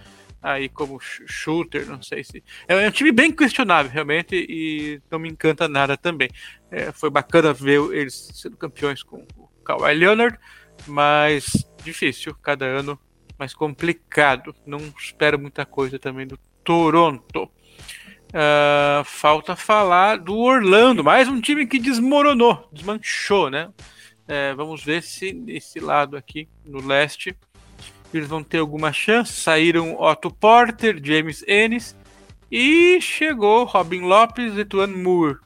aí 0.44 0.68
como 0.68 1.00
shooter, 1.00 1.87
não 1.87 2.02
sei 2.02 2.22
se. 2.22 2.44
É 2.68 2.76
um 2.76 2.90
time 2.90 3.11
bem 3.11 3.33
questionável, 3.33 3.90
realmente, 3.90 4.37
e 4.37 5.00
não 5.11 5.18
me 5.18 5.30
encanta 5.30 5.66
nada 5.66 5.96
também. 5.96 6.28
É, 6.70 6.92
foi 6.92 7.09
bacana 7.09 7.54
ver 7.54 7.80
eles 7.92 8.30
sendo 8.35 8.54
campeões 8.54 9.02
com 9.02 9.26
o 9.38 9.48
Kawhi 9.64 9.94
Leonard, 9.94 10.38
mas 10.87 11.66
difícil, 11.83 12.35
cada 12.42 12.66
ano 12.66 13.00
mais 13.38 13.54
complicado. 13.54 14.54
Não 14.66 14.78
espero 14.98 15.38
muita 15.38 15.64
coisa 15.64 15.98
também 15.98 16.26
do 16.26 16.38
Toronto. 16.62 17.50
Uh, 18.28 19.04
falta 19.04 19.57
falar 19.57 20.18
do 20.18 20.37
Orlando, 20.37 21.02
mais 21.02 21.26
um 21.26 21.40
time 21.40 21.66
que 21.66 21.78
desmoronou, 21.78 22.68
desmanchou, 22.70 23.48
né? 23.48 23.72
É, 24.26 24.52
vamos 24.54 24.83
ver 24.83 25.02
se 25.02 25.33
nesse 25.33 25.78
lado 25.78 26.16
aqui, 26.16 26.48
no 26.64 26.85
leste, 26.85 27.35
eles 28.16 28.29
vão 28.29 28.42
ter 28.42 28.59
alguma 28.59 28.92
chance. 28.92 29.33
Saíram 29.33 30.00
Otto 30.00 30.31
Porter, 30.31 31.00
James 31.03 31.44
Ennis 31.46 31.96
e 32.50 33.00
chegou 33.00 33.64
Robin 33.64 34.00
Lopes 34.00 34.57
e 34.57 34.64
Tuan 34.64 34.88
Moore. 34.88 35.38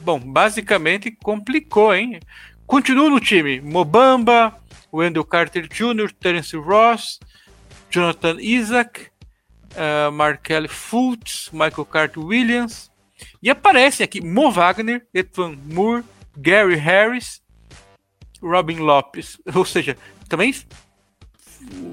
Bom, 0.00 0.20
basicamente 0.20 1.10
complicou, 1.10 1.94
hein? 1.94 2.20
Continua 2.66 3.10
no 3.10 3.20
time 3.20 3.60
Mobamba, 3.60 4.54
Wendell 4.92 5.24
Carter 5.24 5.68
Jr., 5.68 6.12
Terence 6.20 6.56
Ross, 6.56 7.18
Jonathan 7.90 8.36
Isaac, 8.40 9.08
uh, 9.72 10.12
Markel 10.12 10.68
Fultz, 10.68 11.50
Michael 11.52 11.84
Carter 11.86 12.22
Williams. 12.22 12.90
E 13.42 13.50
aparece 13.50 14.02
aqui 14.02 14.20
Mo 14.20 14.50
Wagner, 14.50 15.06
Etwan 15.14 15.56
Moore, 15.64 16.04
Gary 16.36 16.76
Harris, 16.76 17.42
Robin 18.42 18.78
Lopes. 18.78 19.38
Ou 19.54 19.64
seja, 19.64 19.96
também 20.28 20.54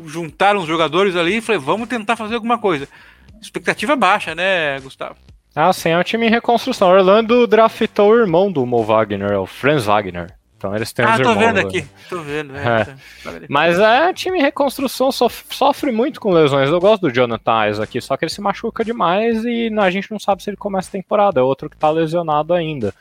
juntaram 0.05 0.59
os 0.59 0.67
jogadores 0.67 1.15
ali 1.15 1.37
e 1.37 1.41
falei, 1.41 1.59
vamos 1.59 1.87
tentar 1.87 2.15
fazer 2.15 2.35
alguma 2.35 2.57
coisa. 2.57 2.87
Expectativa 3.41 3.95
baixa, 3.95 4.33
né, 4.33 4.79
Gustavo? 4.79 5.15
Ah, 5.55 5.71
sim, 5.71 5.89
é 5.89 5.97
um 5.97 6.03
time 6.03 6.27
em 6.27 6.29
reconstrução. 6.29 6.89
Orlando 6.89 7.45
draftou 7.45 8.11
o 8.11 8.17
irmão 8.17 8.51
do 8.51 8.65
Mo 8.65 8.83
Wagner, 8.83 9.31
é 9.31 9.37
o 9.37 9.45
Franz 9.45 9.85
Wagner. 9.85 10.33
Então 10.63 10.73
eles 10.73 10.93
têm 10.93 11.03
ah, 11.03 11.13
os 11.13 11.19
irmãos. 11.19 11.31
Ah, 11.31 11.33
tô 11.33 11.39
vendo 11.39 11.59
aqui, 11.59 11.85
tô 12.09 12.19
vendo. 12.21 12.55
É, 12.55 12.81
é. 13.27 13.45
Mas 13.49 13.77
é 13.77 14.13
time 14.13 14.39
em 14.39 14.41
reconstrução, 14.41 15.11
sofre, 15.11 15.45
sofre 15.53 15.91
muito 15.91 16.21
com 16.21 16.31
lesões. 16.31 16.69
Eu 16.69 16.79
gosto 16.79 17.01
do 17.01 17.13
Jonathan 17.13 17.83
aqui, 17.83 17.99
só 17.99 18.15
que 18.15 18.23
ele 18.23 18.31
se 18.31 18.39
machuca 18.39 18.83
demais 18.83 19.43
e 19.43 19.69
a 19.77 19.89
gente 19.91 20.09
não 20.09 20.17
sabe 20.17 20.41
se 20.41 20.49
ele 20.49 20.57
começa 20.57 20.87
a 20.87 20.93
temporada. 20.93 21.41
É 21.41 21.43
outro 21.43 21.69
que 21.69 21.75
tá 21.75 21.89
lesionado 21.89 22.53
ainda. 22.53 22.93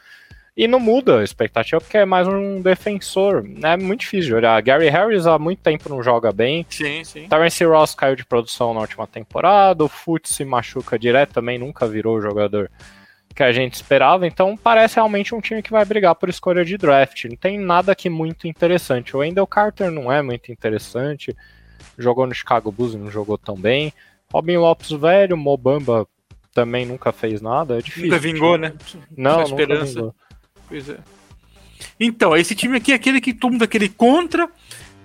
E 0.54 0.68
não 0.68 0.78
muda 0.78 1.20
a 1.20 1.24
expectativa, 1.24 1.80
porque 1.80 1.96
é 1.96 2.04
mais 2.04 2.28
um 2.28 2.60
defensor. 2.60 3.42
É 3.62 3.74
muito 3.76 4.00
difícil 4.00 4.28
de 4.28 4.34
olhar. 4.34 4.60
Gary 4.60 4.90
Harris 4.90 5.26
há 5.26 5.38
muito 5.38 5.60
tempo 5.60 5.88
não 5.88 6.02
joga 6.02 6.30
bem. 6.30 6.66
Sim, 6.68 7.02
sim. 7.04 7.26
Terence 7.26 7.64
Ross 7.64 7.94
caiu 7.94 8.14
de 8.14 8.24
produção 8.24 8.74
na 8.74 8.80
última 8.80 9.06
temporada. 9.06 9.82
O 9.82 9.88
Foot 9.88 10.28
se 10.28 10.44
machuca 10.44 10.98
direto 10.98 11.32
também, 11.32 11.58
nunca 11.58 11.86
virou 11.86 12.18
o 12.18 12.20
jogador 12.20 12.70
que 13.34 13.42
a 13.42 13.50
gente 13.50 13.74
esperava. 13.74 14.26
Então 14.26 14.54
parece 14.54 14.96
realmente 14.96 15.34
um 15.34 15.40
time 15.40 15.62
que 15.62 15.70
vai 15.70 15.86
brigar 15.86 16.14
por 16.14 16.28
escolha 16.28 16.62
de 16.66 16.76
draft. 16.76 17.24
Não 17.24 17.36
tem 17.36 17.58
nada 17.58 17.92
aqui 17.92 18.10
muito 18.10 18.46
interessante. 18.46 19.16
O 19.16 19.20
Wendell 19.20 19.46
Carter 19.46 19.90
não 19.90 20.12
é 20.12 20.20
muito 20.20 20.52
interessante. 20.52 21.34
Jogou 21.96 22.26
no 22.26 22.34
Chicago 22.34 22.70
Bulls 22.70 22.92
e 22.92 22.98
não 22.98 23.10
jogou 23.10 23.38
tão 23.38 23.56
bem. 23.56 23.90
Robin 24.30 24.58
Lopes 24.58 24.90
velho, 24.90 25.34
Mobamba 25.34 26.06
também 26.54 26.84
nunca 26.84 27.10
fez 27.10 27.40
nada. 27.40 27.78
É 27.78 27.82
difícil. 27.82 28.10
Nunca 28.10 28.18
vingou, 28.18 28.58
né? 28.58 28.74
Não, 29.16 29.46
Só 29.46 29.50
nunca 29.50 29.62
esperança. 29.62 29.94
vingou. 29.94 30.14
Pois 30.72 30.88
é. 30.88 30.98
Então, 32.00 32.35
esse 32.35 32.54
time 32.54 32.78
aqui 32.78 32.92
é 32.92 32.94
aquele 32.94 33.20
que 33.20 33.35
todo 33.35 33.52
mundo 33.52 33.62
aquele 33.62 33.90
contra, 33.90 34.48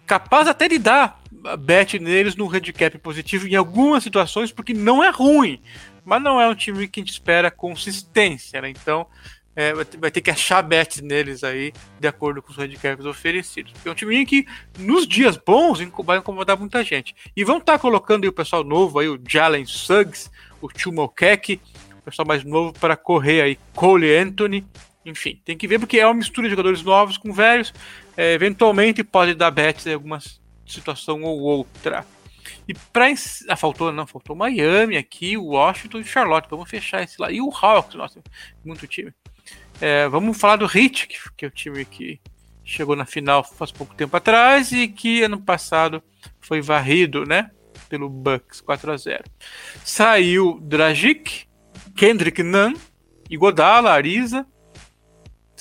capaz 0.05 0.47
até 0.47 0.69
de 0.69 0.77
dar 0.77 1.21
bet 1.59 1.99
neles 1.99 2.37
no 2.37 2.49
handicap 2.49 2.97
positivo 2.99 3.45
em 3.49 3.55
algumas 3.55 4.01
situações, 4.01 4.49
porque 4.49 4.73
não 4.73 5.03
é 5.03 5.09
ruim, 5.09 5.61
mas 6.05 6.23
não 6.23 6.39
é 6.39 6.47
um 6.47 6.55
time 6.55 6.87
que 6.87 7.01
a 7.01 7.03
gente 7.03 7.11
espera 7.11 7.51
consistência, 7.51 8.61
né? 8.61 8.69
Então, 8.69 9.07
é, 9.53 9.73
vai 9.73 10.09
ter- 10.09 10.21
que 10.21 10.31
achar 10.31 10.61
bet 10.61 11.01
neles 11.01 11.43
aí, 11.43 11.73
de 11.99 12.07
acordo 12.07 12.41
com 12.41 12.49
os 12.51 12.57
handicaps 12.57 13.05
oferecidos. 13.05 13.73
É 13.83 13.89
um 13.89 13.93
time 13.93 14.25
que, 14.25 14.47
nos 14.79 15.05
dias 15.05 15.35
bons, 15.35 15.79
vai 16.05 16.19
incomodar 16.19 16.57
muita 16.57 16.81
gente. 16.81 17.13
E 17.35 17.43
vão 17.43 17.57
estar 17.57 17.77
colocando 17.77 18.23
aí 18.23 18.29
o 18.29 18.33
pessoal 18.33 18.63
novo, 18.63 18.99
aí, 18.99 19.09
o 19.09 19.19
Jalen 19.27 19.65
Suggs, 19.65 20.31
o 20.61 20.69
Chumo 20.73 21.09
Kek, 21.09 21.59
o 21.99 22.01
pessoal 22.03 22.25
mais 22.25 22.45
novo 22.45 22.71
para 22.71 22.95
correr 22.95 23.41
aí, 23.41 23.59
Cole 23.75 24.15
Anthony, 24.15 24.65
enfim, 25.09 25.41
tem 25.45 25.57
que 25.57 25.67
ver 25.67 25.79
porque 25.79 25.99
é 25.99 26.05
uma 26.05 26.13
mistura 26.13 26.47
de 26.47 26.51
jogadores 26.51 26.83
novos 26.83 27.17
com 27.17 27.31
velhos. 27.33 27.73
É, 28.15 28.33
eventualmente 28.33 29.03
pode 29.03 29.33
dar 29.33 29.49
bets 29.51 29.85
em 29.87 29.93
alguma 29.93 30.19
situação 30.65 31.23
ou 31.23 31.39
outra. 31.39 32.05
E 32.67 32.73
ens- 33.09 33.45
Ah, 33.47 33.55
faltou, 33.55 33.91
não, 33.91 34.05
faltou 34.05 34.35
Miami 34.35 34.97
aqui, 34.97 35.37
Washington 35.37 35.99
e 35.99 36.03
Charlotte. 36.03 36.49
Vamos 36.49 36.69
fechar 36.69 37.01
esse 37.03 37.15
lá. 37.21 37.31
E 37.31 37.39
o 37.41 37.49
Hawks, 37.49 37.95
nossa, 37.95 38.21
muito 38.65 38.85
time. 38.87 39.13
É, 39.79 40.07
vamos 40.09 40.37
falar 40.37 40.57
do 40.57 40.65
Heat, 40.65 41.07
que, 41.07 41.17
que 41.37 41.45
é 41.45 41.47
o 41.47 41.51
time 41.51 41.85
que 41.85 42.19
chegou 42.65 42.95
na 42.95 43.05
final 43.05 43.43
faz 43.43 43.71
pouco 43.71 43.95
tempo 43.95 44.17
atrás 44.17 44.71
e 44.73 44.87
que 44.89 45.23
ano 45.23 45.39
passado 45.39 46.03
foi 46.41 46.59
varrido, 46.59 47.23
né? 47.25 47.49
Pelo 47.87 48.09
Bucks 48.09 48.59
4 48.59 48.91
a 48.91 48.97
0 48.97 49.23
Saiu 49.85 50.59
Dragic, 50.61 51.45
Kendrick 51.95 52.43
Nunn, 52.43 52.73
Igodala, 53.29 53.91
Ariza, 53.91 54.45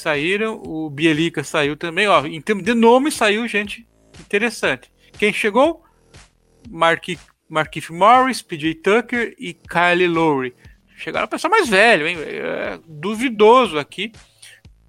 saíram, 0.00 0.60
o 0.64 0.88
Bielica 0.90 1.42
saiu 1.42 1.76
também, 1.76 2.06
ó, 2.06 2.24
em 2.26 2.40
termos 2.40 2.64
de 2.64 2.74
nome 2.74 3.10
saiu 3.10 3.46
gente 3.48 3.86
interessante. 4.20 4.90
Quem 5.18 5.32
chegou? 5.32 5.82
Marquis 6.68 7.18
Marquise 7.48 7.92
Morris, 7.92 8.42
PJ 8.42 8.74
Tucker 8.76 9.34
e 9.38 9.54
Kyle 9.54 10.08
Lowry. 10.08 10.54
Chegaram 10.96 11.26
o 11.26 11.30
pessoal 11.30 11.50
mais 11.50 11.68
velho, 11.68 12.06
hein? 12.08 12.16
É 12.20 12.78
duvidoso 12.88 13.78
aqui. 13.78 14.10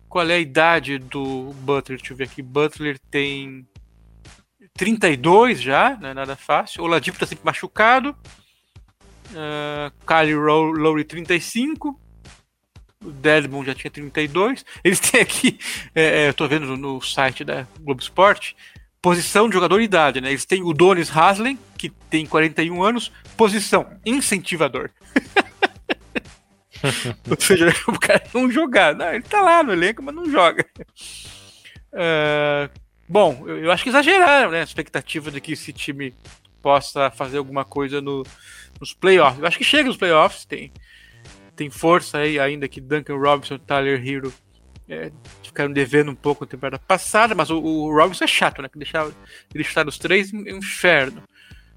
Qual 0.10 0.28
é 0.28 0.34
a 0.36 0.40
idade 0.40 0.98
do 0.98 1.54
Butler? 1.62 2.00
Deixa 2.00 2.14
eu 2.14 2.18
ver 2.18 2.24
aqui. 2.24 2.42
Butler 2.42 2.98
tem 3.12 3.68
32 4.74 5.62
já, 5.62 5.98
não 6.02 6.10
é 6.10 6.14
nada 6.14 6.36
fácil. 6.36 6.84
O 6.84 6.88
Ladipo 6.88 7.20
tá 7.20 7.26
sempre 7.26 7.46
machucado. 7.46 8.16
Uh, 9.32 9.92
Kyle 10.08 10.34
Row- 10.36 10.72
Lowry 10.72 11.04
35. 11.04 12.00
O 13.04 13.64
já 13.64 13.76
tinha 13.76 13.92
32. 13.92 14.66
Eles 14.84 15.00
têm 15.00 15.22
aqui, 15.22 15.60
é, 15.94 16.24
é, 16.24 16.30
eu 16.30 16.34
tô 16.34 16.48
vendo 16.48 16.76
no, 16.76 17.02
site 17.02 17.44
da 17.44 17.68
Globo 17.80 18.02
Esporte, 18.02 18.56
posição 19.02 19.48
de 19.48 19.56
jogador 19.56 19.80
e 19.80 19.86
idade, 19.86 20.20
né? 20.20 20.30
Eles 20.30 20.46
têm 20.46 20.64
o 20.64 20.74
Donis 20.74 21.16
Haslem, 21.16 21.58
que 21.78 21.90
tem 21.90 22.26
41 22.26 22.84
anos, 22.84 23.12
posição 23.36 23.88
incentivador. 24.06 24.90
Ou 27.30 27.38
seja, 27.40 27.74
o 27.88 28.00
cara 28.00 28.24
não 28.34 28.52
jogar. 28.52 28.96
Não, 28.96 29.14
ele 29.14 29.24
tá 29.24 29.42
lá 29.42 29.64
no 29.64 29.74
elenco, 29.74 30.04
mas 30.04 30.16
não 30.16 30.30
joga. 30.30 30.66
É, 31.94 32.70
bom, 33.08 33.44
eu, 33.48 33.66
eu 33.66 33.72
acho 33.72 33.84
que 33.84 33.90
exageraram, 33.90 34.52
né? 34.52 34.62
A 34.62 34.64
expectativa 34.64 35.32
de 35.32 35.42
que 35.42 35.54
esse 35.54 35.72
time 35.72 36.14
possa 36.62 37.12
fazer 37.12 37.38
alguma 37.38 37.64
coisa 37.64 38.02
no, 38.02 38.24
nos 38.80 38.94
playoffs. 38.94 39.40
Eu 39.40 39.48
acho 39.48 39.58
que 39.58 39.64
chega 39.64 39.88
nos 39.88 39.98
playoffs, 39.98 40.46
tem, 40.46 40.72
tem 41.58 41.70
força 41.70 42.20
aí 42.20 42.40
ainda 42.40 42.68
que 42.68 42.80
Duncan 42.80 43.18
Robinson 43.18 43.58
Tyler 43.58 44.02
Hero 44.08 44.34
é, 44.88 45.12
ficaram 45.44 45.74
devendo 45.74 46.12
um 46.12 46.16
pouco 46.16 46.46
na 46.46 46.50
temporada 46.52 46.80
passada, 46.80 47.36
mas 47.36 47.50
o, 47.50 47.60
o 47.60 47.94
Robinson 47.94 48.24
é 48.24 48.28
chato, 48.28 48.62
né? 48.62 48.70
Que 48.70 48.78
deixava 48.78 49.14
ele 49.54 49.64
chutar 49.64 49.86
os 49.88 49.98
três 49.98 50.34
é 50.34 50.38
um 50.38 50.58
inferno. 50.58 51.22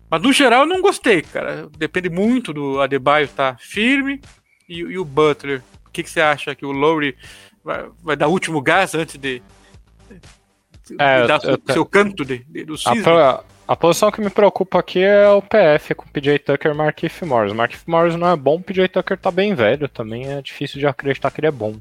Mas 0.09 0.23
no 0.23 0.33
geral 0.33 0.61
eu 0.63 0.67
não 0.67 0.81
gostei, 0.81 1.23
cara. 1.23 1.69
Depende 1.77 2.09
muito 2.11 2.53
do 2.53 2.81
Adebayo 2.81 3.27
tá 3.29 3.57
firme 3.59 4.21
e, 4.69 4.79
e 4.79 4.99
o 4.99 5.05
Butler. 5.05 5.63
O 5.87 5.91
que, 5.91 6.03
que 6.05 6.11
você 6.11 6.21
acha 6.21 6.55
que 6.55 6.65
o 6.65 6.71
Lowry 6.73 7.17
vai, 7.65 7.89
vai 8.03 8.17
dar 8.17 8.29
último 8.29 8.61
gás 8.61 8.95
antes 8.95 9.17
de, 9.17 9.43
É, 10.99 11.27
dar 11.27 11.37
eu- 11.37 11.41
seu, 11.41 11.51
eu 11.67 11.73
seu 11.73 11.85
canto 11.87 12.25
de, 12.25 12.39
de- 12.49 12.65
do 12.65 12.75
A, 12.75 13.45
a 13.71 13.77
posição 13.77 14.11
que 14.11 14.21
me 14.21 14.31
preocupa 14.31 14.81
aqui 14.81 14.99
é 14.99 15.29
o 15.29 15.41
PF 15.41 15.95
com 15.95 16.05
PJ 16.09 16.41
Tucker 16.41 16.73
e 16.73 16.77
Markif 16.77 17.25
Morris. 17.25 17.53
Markif 17.53 17.89
Morris 17.89 18.17
não 18.17 18.29
é 18.29 18.35
bom, 18.35 18.61
PJ 18.61 18.89
Tucker 18.89 19.17
tá 19.17 19.31
bem 19.31 19.55
velho 19.55 19.89
também, 19.89 20.27
é 20.27 20.43
difícil 20.43 20.81
de 20.81 20.89
acreditar 20.89 21.31
que 21.31 21.39
ele 21.39 21.47
é 21.47 21.53
bom. 21.53 21.77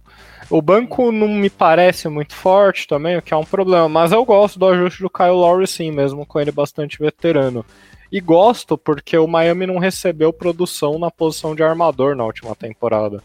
O 0.51 0.61
banco 0.61 1.11
não 1.11 1.27
me 1.27 1.49
parece 1.49 2.07
muito 2.07 2.35
forte 2.35 2.85
também, 2.85 3.17
o 3.17 3.23
que 3.23 3.33
é 3.33 3.37
um 3.37 3.43
problema, 3.43 3.89
mas 3.89 4.11
eu 4.11 4.23
gosto 4.23 4.59
do 4.59 4.67
ajuste 4.67 5.01
do 5.01 5.09
Kyle 5.09 5.31
Lowry 5.31 5.65
sim, 5.65 5.89
mesmo 5.89 6.27
com 6.27 6.39
ele 6.39 6.51
bastante 6.51 6.99
veterano. 6.99 7.65
E 8.11 8.21
gosto 8.21 8.77
porque 8.77 9.17
o 9.17 9.25
Miami 9.25 9.65
não 9.65 9.79
recebeu 9.79 10.31
produção 10.31 10.99
na 10.99 11.09
posição 11.09 11.55
de 11.55 11.63
armador 11.63 12.15
na 12.15 12.23
última 12.23 12.55
temporada. 12.55 13.23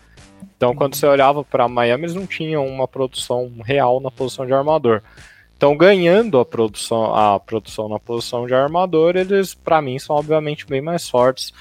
Então, 0.56 0.74
quando 0.74 0.94
você 0.94 1.06
olhava 1.06 1.44
para 1.44 1.68
Miami, 1.68 2.04
eles 2.04 2.14
não 2.14 2.26
tinham 2.26 2.66
uma 2.66 2.88
produção 2.88 3.52
real 3.62 4.00
na 4.00 4.10
posição 4.10 4.46
de 4.46 4.54
armador. 4.54 5.02
Então, 5.56 5.76
ganhando 5.76 6.38
a 6.38 6.44
produção, 6.44 7.14
a 7.14 7.38
produção 7.38 7.88
na 7.88 7.98
posição 7.98 8.46
de 8.46 8.54
armador, 8.54 9.16
eles, 9.16 9.54
para 9.54 9.80
mim, 9.80 9.98
são 9.98 10.16
obviamente 10.16 10.66
bem 10.66 10.80
mais 10.80 11.08
fortes 11.08 11.52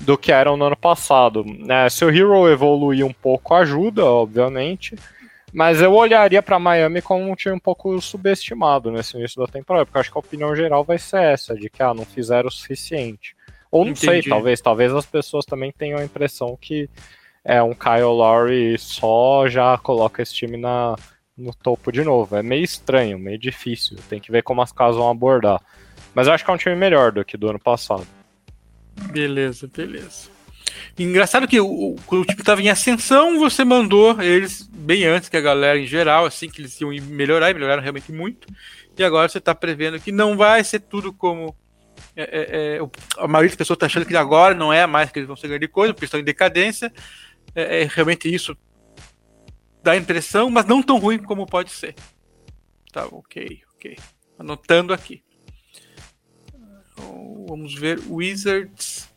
do 0.00 0.16
que 0.16 0.32
eram 0.32 0.56
no 0.56 0.64
ano 0.64 0.76
passado. 0.76 1.44
né? 1.44 1.88
se 1.88 2.04
o 2.04 2.10
Hero 2.10 2.48
evoluir 2.48 3.04
um 3.04 3.12
pouco, 3.12 3.54
ajuda, 3.54 4.04
obviamente. 4.04 4.96
Mas 5.52 5.80
eu 5.80 5.92
olharia 5.92 6.42
para 6.42 6.58
Miami 6.58 7.00
como 7.00 7.30
um 7.30 7.34
time 7.36 7.54
um 7.54 7.60
pouco 7.60 8.00
subestimado 8.00 8.90
nesse 8.90 9.16
início 9.16 9.40
da 9.40 9.46
temporada, 9.46 9.86
porque 9.86 9.96
eu 9.96 10.00
acho 10.00 10.10
que 10.10 10.18
a 10.18 10.20
opinião 10.20 10.56
geral 10.56 10.82
vai 10.82 10.98
ser 10.98 11.22
essa, 11.22 11.54
de 11.54 11.70
que 11.70 11.80
ah, 11.80 11.94
não 11.94 12.04
fizeram 12.04 12.48
o 12.48 12.52
suficiente. 12.52 13.36
Ou 13.70 13.84
não 13.84 13.94
sei, 13.94 14.18
Entendi. 14.18 14.30
talvez, 14.30 14.60
talvez 14.60 14.92
as 14.92 15.06
pessoas 15.06 15.44
também 15.44 15.70
tenham 15.70 15.98
a 15.98 16.04
impressão 16.04 16.58
que 16.60 16.90
é 17.44 17.62
um 17.62 17.72
Kyle 17.72 18.02
Lowry 18.02 18.76
só 18.78 19.46
já 19.46 19.78
coloca 19.78 20.22
esse 20.22 20.34
time 20.34 20.56
na, 20.56 20.96
no 21.36 21.52
topo 21.52 21.90
de 21.90 22.02
novo. 22.04 22.36
É 22.36 22.42
meio 22.42 22.64
estranho, 22.64 23.18
meio 23.18 23.38
difícil. 23.38 23.96
Tem 24.08 24.20
que 24.20 24.30
ver 24.30 24.42
como 24.42 24.62
as 24.62 24.72
casas 24.72 24.96
vão 24.96 25.10
abordar. 25.10 25.60
Mas 26.14 26.26
eu 26.26 26.32
acho 26.32 26.44
que 26.44 26.50
é 26.50 26.54
um 26.54 26.58
time 26.58 26.76
melhor 26.76 27.12
do 27.12 27.24
que 27.24 27.36
do 27.36 27.48
ano 27.48 27.58
passado. 27.58 28.06
Beleza, 29.10 29.68
beleza. 29.68 30.34
Engraçado 30.98 31.48
que 31.48 31.60
o, 31.60 31.96
quando 32.06 32.22
o 32.22 32.24
time 32.24 32.40
estava 32.40 32.62
em 32.62 32.68
ascensão, 32.68 33.38
você 33.38 33.64
mandou 33.64 34.20
eles 34.22 34.68
bem 34.72 35.04
antes 35.04 35.28
que 35.28 35.36
a 35.36 35.40
galera 35.40 35.78
em 35.78 35.86
geral, 35.86 36.24
assim, 36.24 36.48
que 36.48 36.60
eles 36.60 36.80
iam 36.80 36.90
melhorar, 36.90 37.50
e 37.50 37.54
melhoraram 37.54 37.82
realmente 37.82 38.12
muito. 38.12 38.46
E 38.96 39.02
agora 39.02 39.28
você 39.28 39.38
está 39.38 39.54
prevendo 39.54 39.98
que 39.98 40.12
não 40.12 40.36
vai 40.36 40.62
ser 40.62 40.80
tudo 40.80 41.12
como. 41.12 41.54
é, 42.14 42.22
é, 42.22 42.76
é, 42.76 42.80
a 43.18 43.26
maioria 43.26 43.48
das 43.48 43.56
pessoas 43.56 43.76
está 43.76 43.86
achando 43.86 44.06
que 44.06 44.16
agora 44.16 44.54
não 44.54 44.72
é 44.72 44.86
mais 44.86 45.10
que 45.10 45.18
eles 45.18 45.26
vão 45.26 45.36
ser 45.36 45.48
grande 45.48 45.66
coisa, 45.66 45.92
porque 45.92 46.04
estão 46.04 46.20
em 46.20 46.24
decadência. 46.24 46.92
É, 47.54 47.82
é 47.82 47.88
realmente 47.92 48.32
isso 48.32 48.56
dá 49.84 49.96
impressão, 49.96 50.50
mas 50.50 50.64
não 50.66 50.82
tão 50.82 50.98
ruim 50.98 51.18
como 51.18 51.46
pode 51.46 51.70
ser. 51.70 51.94
Tá, 52.92 53.06
ok, 53.06 53.60
ok. 53.76 53.96
Anotando 54.38 54.92
aqui. 54.92 55.22
Então, 56.92 57.44
Vamos 57.48 57.74
ver 57.74 58.00
Wizards 58.08 59.08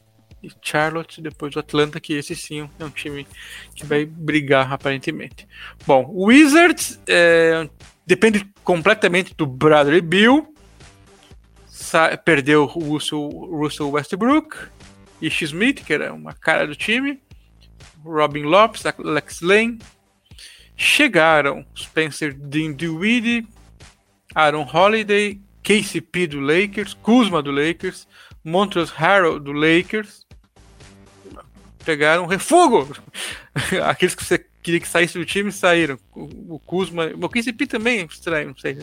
e 0.44 0.52
Charlotte, 0.62 1.22
depois 1.22 1.56
o 1.56 1.60
Atlanta, 1.60 2.00
que 2.00 2.14
esse 2.14 2.36
sim 2.36 2.70
é 2.80 2.84
um 2.86 2.90
time 2.90 3.26
que 3.74 3.86
vai 3.86 4.06
brigar 4.06 4.72
aparentemente. 4.72 5.48
Bom, 5.86 6.06
Wizards 6.14 7.00
é, 7.08 7.68
depende 8.06 8.46
completamente 8.64 9.34
do 9.34 9.46
Bradley 9.48 10.02
Bill. 10.02 10.54
Sa- 11.68 12.16
perdeu 12.18 12.64
o 12.64 12.80
Russell, 12.92 13.28
Russell 13.30 13.90
Westbrook 13.90 14.56
e 15.22 15.28
Smith, 15.28 15.84
que 15.86 15.94
era 15.94 16.14
uma 16.14 16.34
cara 16.34 16.68
do 16.68 16.76
time. 16.76 17.20
Robin 18.04 18.44
Lopes, 18.44 18.86
Alex 18.86 19.42
Lane. 19.42 19.80
Chegaram 20.78 21.66
Spencer 21.76 22.34
Dinwiddie, 22.34 23.48
Aaron 24.36 24.68
Holiday, 24.72 25.42
KCP 25.64 26.28
do 26.28 26.40
Lakers, 26.40 26.94
Kuzma 26.94 27.42
do 27.42 27.52
Lakers, 27.52 28.08
Montrezl 28.44 28.94
Harrell 28.96 29.40
do 29.40 29.52
Lakers. 29.52 30.26
Pegaram 31.84 32.28
refugo. 32.28 32.96
Aqueles 33.84 34.14
que 34.14 34.24
você 34.24 34.46
queria 34.62 34.80
que 34.80 34.88
saísse 34.88 35.18
do 35.18 35.26
time, 35.26 35.52
saíram. 35.52 35.98
O, 36.14 36.60
Kuzma, 36.60 37.08
o 37.16 37.30
KCP 37.30 37.66
também 37.66 38.02
é 38.02 38.06
estranho, 38.06 38.50
não 38.50 38.58
sei. 38.58 38.78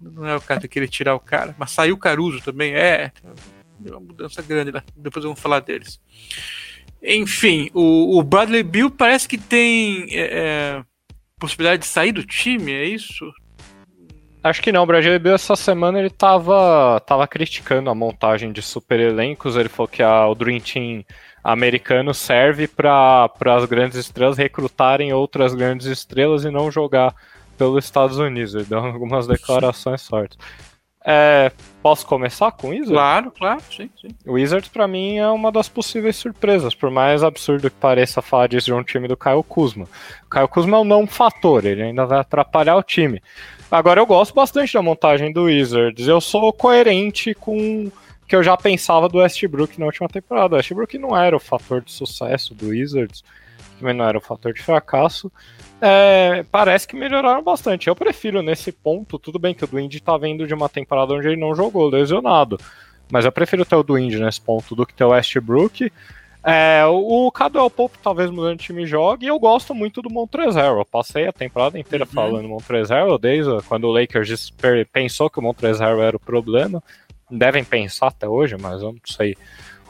Não 0.00 0.26
é 0.26 0.36
o 0.36 0.40
cara 0.40 0.60
que 0.60 0.68
queria 0.68 0.88
tirar 0.88 1.14
o 1.14 1.20
cara, 1.20 1.54
mas 1.58 1.70
saiu 1.70 1.94
o 1.94 1.98
Caruso 1.98 2.40
também, 2.42 2.74
é. 2.74 3.10
Deu 3.78 3.94
uma 3.94 4.00
mudança 4.00 4.40
grande 4.40 4.70
lá, 4.70 4.84
depois 4.96 5.24
vamos 5.24 5.40
falar 5.40 5.60
deles. 5.60 6.00
Enfim, 7.02 7.70
o, 7.74 8.18
o 8.18 8.22
Bradley 8.22 8.62
Bill 8.62 8.90
parece 8.90 9.26
que 9.26 9.36
tem 9.36 10.06
é, 10.10 10.22
é, 10.22 10.84
possibilidade 11.44 11.82
de 11.82 11.88
sair 11.88 12.12
do 12.12 12.24
time, 12.24 12.72
é 12.72 12.84
isso? 12.84 13.30
Acho 14.42 14.60
que 14.60 14.70
não, 14.70 14.82
o 14.82 14.86
Bradley 14.86 15.18
Bill 15.18 15.34
essa 15.34 15.56
semana 15.56 15.98
ele 15.98 16.10
tava, 16.10 17.00
tava 17.06 17.26
criticando 17.26 17.88
a 17.88 17.94
montagem 17.94 18.52
de 18.52 18.60
super 18.60 19.00
elencos, 19.00 19.56
ele 19.56 19.70
falou 19.70 19.88
que 19.88 20.02
a, 20.02 20.26
o 20.26 20.34
Dream 20.34 20.60
Team 20.60 21.04
americano 21.42 22.12
serve 22.12 22.68
para 22.68 23.30
as 23.46 23.64
grandes 23.64 23.96
estrelas 23.96 24.36
recrutarem 24.36 25.12
outras 25.12 25.54
grandes 25.54 25.86
estrelas 25.86 26.44
e 26.44 26.50
não 26.50 26.70
jogar 26.70 27.14
pelos 27.56 27.84
Estados 27.84 28.18
Unidos. 28.18 28.54
Ele 28.54 28.64
deu 28.64 28.78
algumas 28.78 29.26
declarações 29.26 30.06
fortes. 30.06 30.38
É, 31.06 31.52
posso 31.82 32.06
começar 32.06 32.50
com 32.52 32.68
o 32.68 32.70
Wizards? 32.70 32.92
Claro, 32.92 33.30
claro, 33.30 33.62
sim, 33.70 33.90
sim. 34.00 34.08
O 34.26 34.32
Wizards, 34.32 34.70
para 34.70 34.88
mim, 34.88 35.18
é 35.18 35.28
uma 35.28 35.52
das 35.52 35.68
possíveis 35.68 36.16
surpresas, 36.16 36.74
por 36.74 36.90
mais 36.90 37.22
absurdo 37.22 37.70
que 37.70 37.76
pareça 37.76 38.22
falar 38.22 38.46
disso 38.46 38.66
de 38.66 38.72
um 38.72 38.82
time 38.82 39.06
do 39.06 39.16
Kyle 39.16 39.42
Kuzma. 39.46 39.86
O 40.26 40.30
Kyle 40.30 40.48
Kuzma 40.48 40.78
é 40.78 40.80
um 40.80 40.84
não 40.84 41.06
fator, 41.06 41.64
ele 41.66 41.82
ainda 41.82 42.06
vai 42.06 42.20
atrapalhar 42.20 42.76
o 42.76 42.82
time. 42.82 43.22
Agora, 43.70 44.00
eu 44.00 44.06
gosto 44.06 44.34
bastante 44.34 44.72
da 44.72 44.80
montagem 44.80 45.30
do 45.30 45.44
Wizards. 45.44 46.08
Eu 46.08 46.20
sou 46.20 46.52
coerente 46.52 47.34
com 47.34 47.90
que 48.26 48.34
eu 48.34 48.42
já 48.42 48.56
pensava 48.56 49.08
do 49.08 49.18
Westbrook 49.18 49.78
na 49.78 49.86
última 49.86 50.08
temporada. 50.08 50.54
O 50.54 50.56
Westbrook 50.56 50.96
não 50.96 51.14
era 51.16 51.36
o 51.36 51.40
fator 51.40 51.82
de 51.82 51.92
sucesso 51.92 52.54
do 52.54 52.68
Wizards, 52.68 53.22
também 53.84 53.94
não 53.94 54.06
era 54.06 54.16
o 54.16 54.22
fator 54.22 54.54
de 54.54 54.62
fracasso. 54.62 55.30
É, 55.80 56.42
parece 56.50 56.88
que 56.88 56.96
melhoraram 56.96 57.42
bastante. 57.42 57.88
Eu 57.88 57.94
prefiro 57.94 58.40
nesse 58.40 58.72
ponto, 58.72 59.18
tudo 59.18 59.38
bem 59.38 59.54
que 59.54 59.62
o 59.62 59.66
Dwind 59.66 59.94
tá 60.00 60.16
vindo 60.16 60.46
de 60.46 60.54
uma 60.54 60.70
temporada 60.70 61.12
onde 61.12 61.28
ele 61.28 61.36
não 61.36 61.54
jogou, 61.54 61.90
lesionado. 61.90 62.58
Mas 63.12 63.26
eu 63.26 63.32
prefiro 63.32 63.66
ter 63.66 63.76
o 63.76 63.82
Dwind 63.82 64.14
nesse 64.14 64.40
ponto 64.40 64.74
do 64.74 64.86
que 64.86 64.94
ter 64.94 65.04
o 65.04 65.10
Westbrook. 65.10 65.92
É, 66.42 66.84
o 66.86 67.30
Cadwell 67.30 67.70
Pope 67.70 67.98
talvez 68.02 68.30
mudando 68.30 68.58
de 68.58 68.64
time 68.64 68.86
jogue, 68.86 69.26
e 69.26 69.28
eu 69.28 69.38
gosto 69.38 69.74
muito 69.74 70.00
do 70.00 70.10
Montrezl. 70.10 70.78
Eu 70.78 70.84
passei 70.84 71.26
a 71.26 71.32
temporada 71.32 71.78
inteira 71.78 72.04
uhum. 72.06 72.10
falando 72.10 72.48
Montrezl, 72.48 73.18
desde 73.20 73.62
quando 73.68 73.84
o 73.84 73.92
Lakers 73.92 74.50
pensou 74.92 75.28
que 75.28 75.38
o 75.38 75.42
Montrezl 75.42 76.00
era 76.00 76.16
o 76.16 76.20
problema 76.20 76.82
devem 77.30 77.64
pensar 77.64 78.08
até 78.08 78.28
hoje, 78.28 78.56
mas 78.56 78.82
eu 78.82 78.92
não 78.92 79.00
sei 79.04 79.36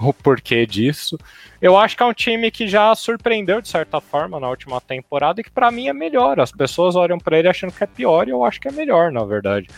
o 0.00 0.12
porquê 0.12 0.66
disso. 0.66 1.18
Eu 1.60 1.76
acho 1.76 1.96
que 1.96 2.02
é 2.02 2.06
um 2.06 2.12
time 2.12 2.50
que 2.50 2.68
já 2.68 2.94
surpreendeu 2.94 3.60
de 3.60 3.68
certa 3.68 4.00
forma 4.00 4.38
na 4.38 4.48
última 4.48 4.80
temporada 4.80 5.40
e 5.40 5.44
que 5.44 5.50
para 5.50 5.70
mim 5.70 5.88
é 5.88 5.92
melhor. 5.92 6.40
As 6.40 6.52
pessoas 6.52 6.96
olham 6.96 7.18
para 7.18 7.38
ele 7.38 7.48
achando 7.48 7.72
que 7.72 7.82
é 7.82 7.86
pior 7.86 8.28
e 8.28 8.30
eu 8.30 8.44
acho 8.44 8.60
que 8.60 8.68
é 8.68 8.72
melhor, 8.72 9.10
na 9.10 9.24
verdade. 9.24 9.68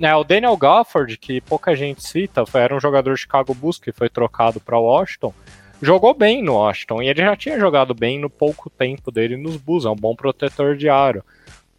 É, 0.00 0.14
o 0.14 0.24
Daniel 0.24 0.56
Gafford, 0.56 1.18
que 1.18 1.40
pouca 1.40 1.76
gente 1.76 2.02
cita, 2.02 2.44
era 2.54 2.74
um 2.74 2.80
jogador 2.80 3.14
de 3.14 3.20
Chicago 3.20 3.54
Bulls 3.54 3.78
que 3.78 3.92
foi 3.92 4.08
trocado 4.08 4.58
para 4.60 4.78
Washington, 4.78 5.34
jogou 5.82 6.14
bem 6.14 6.42
no 6.42 6.54
Washington 6.54 7.02
e 7.02 7.08
ele 7.08 7.20
já 7.20 7.36
tinha 7.36 7.58
jogado 7.58 7.92
bem 7.92 8.18
no 8.18 8.30
pouco 8.30 8.70
tempo 8.70 9.10
dele 9.10 9.36
nos 9.36 9.56
Bulls, 9.56 9.84
é 9.84 9.90
um 9.90 9.96
bom 9.96 10.14
protetor 10.14 10.76
de 10.76 10.88
aro. 10.88 11.22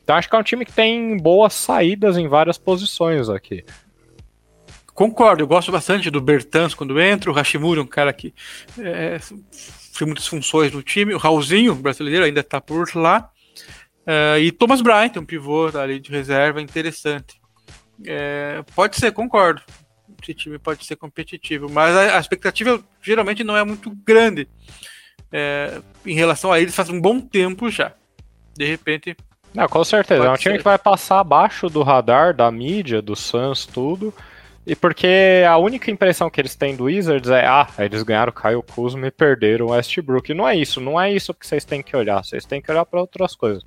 Então 0.04 0.16
acho 0.16 0.30
que 0.30 0.36
é 0.36 0.40
um 0.40 0.44
time 0.44 0.66
que 0.66 0.74
tem 0.74 1.18
boas 1.18 1.54
saídas 1.54 2.18
em 2.18 2.28
várias 2.28 2.58
posições 2.58 3.30
aqui. 3.30 3.64
Concordo, 4.94 5.42
eu 5.42 5.48
gosto 5.48 5.72
bastante 5.72 6.12
do 6.12 6.22
Bertans 6.22 6.76
quando 6.76 7.00
entra, 7.02 7.32
o 7.32 7.34
Hashimura 7.34 7.80
é 7.80 7.84
um 7.84 7.88
cara 7.88 8.14
que 8.14 8.34
é, 8.80 9.18
tem 9.98 10.06
muitas 10.06 10.28
funções 10.28 10.72
no 10.72 10.84
time, 10.84 11.16
o 11.16 11.18
Raulzinho, 11.18 11.74
brasileiro, 11.74 12.26
ainda 12.26 12.42
está 12.42 12.62
por 12.62 12.88
lá, 12.96 13.30
uh, 14.06 14.38
e 14.40 14.52
Thomas 14.52 14.82
Bryant, 14.82 15.18
um 15.18 15.26
pivô 15.26 15.68
ali 15.78 16.00
de 16.00 16.12
reserva 16.12 16.62
interessante. 16.62 17.42
É, 18.06 18.64
pode 18.76 18.98
ser, 18.98 19.12
concordo, 19.12 19.62
esse 20.22 20.34
time 20.36 20.60
pode 20.60 20.86
ser 20.86 20.96
competitivo, 20.96 21.68
mas 21.70 21.96
a, 21.96 22.18
a 22.18 22.20
expectativa 22.20 22.80
geralmente 23.02 23.44
não 23.44 23.58
é 23.58 23.64
muito 23.64 23.90
grande 24.06 24.48
é, 25.32 25.82
em 26.06 26.14
relação 26.14 26.52
a 26.52 26.60
eles 26.60 26.76
faz 26.76 26.90
um 26.90 27.02
bom 27.02 27.20
tempo 27.20 27.70
já. 27.70 27.94
De 28.56 28.66
repente. 28.66 29.18
Não, 29.54 29.68
com 29.68 29.84
certeza, 29.84 30.26
é 30.26 30.30
um 30.30 30.36
time 30.36 30.56
ser. 30.56 30.58
que 30.60 30.64
vai 30.64 30.78
passar 30.78 31.20
abaixo 31.20 31.68
do 31.68 31.82
radar 31.82 32.36
da 32.36 32.52
mídia, 32.52 33.02
do 33.02 33.16
Suns, 33.16 33.66
tudo 33.66 34.14
e 34.66 34.76
porque 34.76 35.44
a 35.48 35.58
única 35.58 35.92
impressão 35.92 36.30
que 36.30 36.40
eles 36.40 36.56
têm 36.56 36.76
do 36.76 36.86
Wizards 36.86 37.30
é, 37.30 37.46
ah, 37.46 37.68
eles 37.80 38.02
ganharam 38.04 38.32
o 38.32 38.42
Kyle 38.42 38.64
Kuzma 38.64 39.08
e 39.08 39.12
perderam 39.12 39.68
o 39.68 39.70
Westbrook. 39.72 40.32
E 40.32 40.34
não 40.34 40.48
é 40.48 40.56
isso, 40.56 40.80
não 40.80 41.00
é 41.00 41.12
isso 41.12 41.34
que 41.34 41.46
vocês 41.46 41.66
têm 41.66 41.84
que 41.84 41.96
olhar, 41.96 42.24
vocês 42.24 42.46
têm 42.46 42.62
que 42.62 42.72
olhar 42.72 42.86
para 42.86 43.02
outras 43.02 43.36
coisas. 43.36 43.64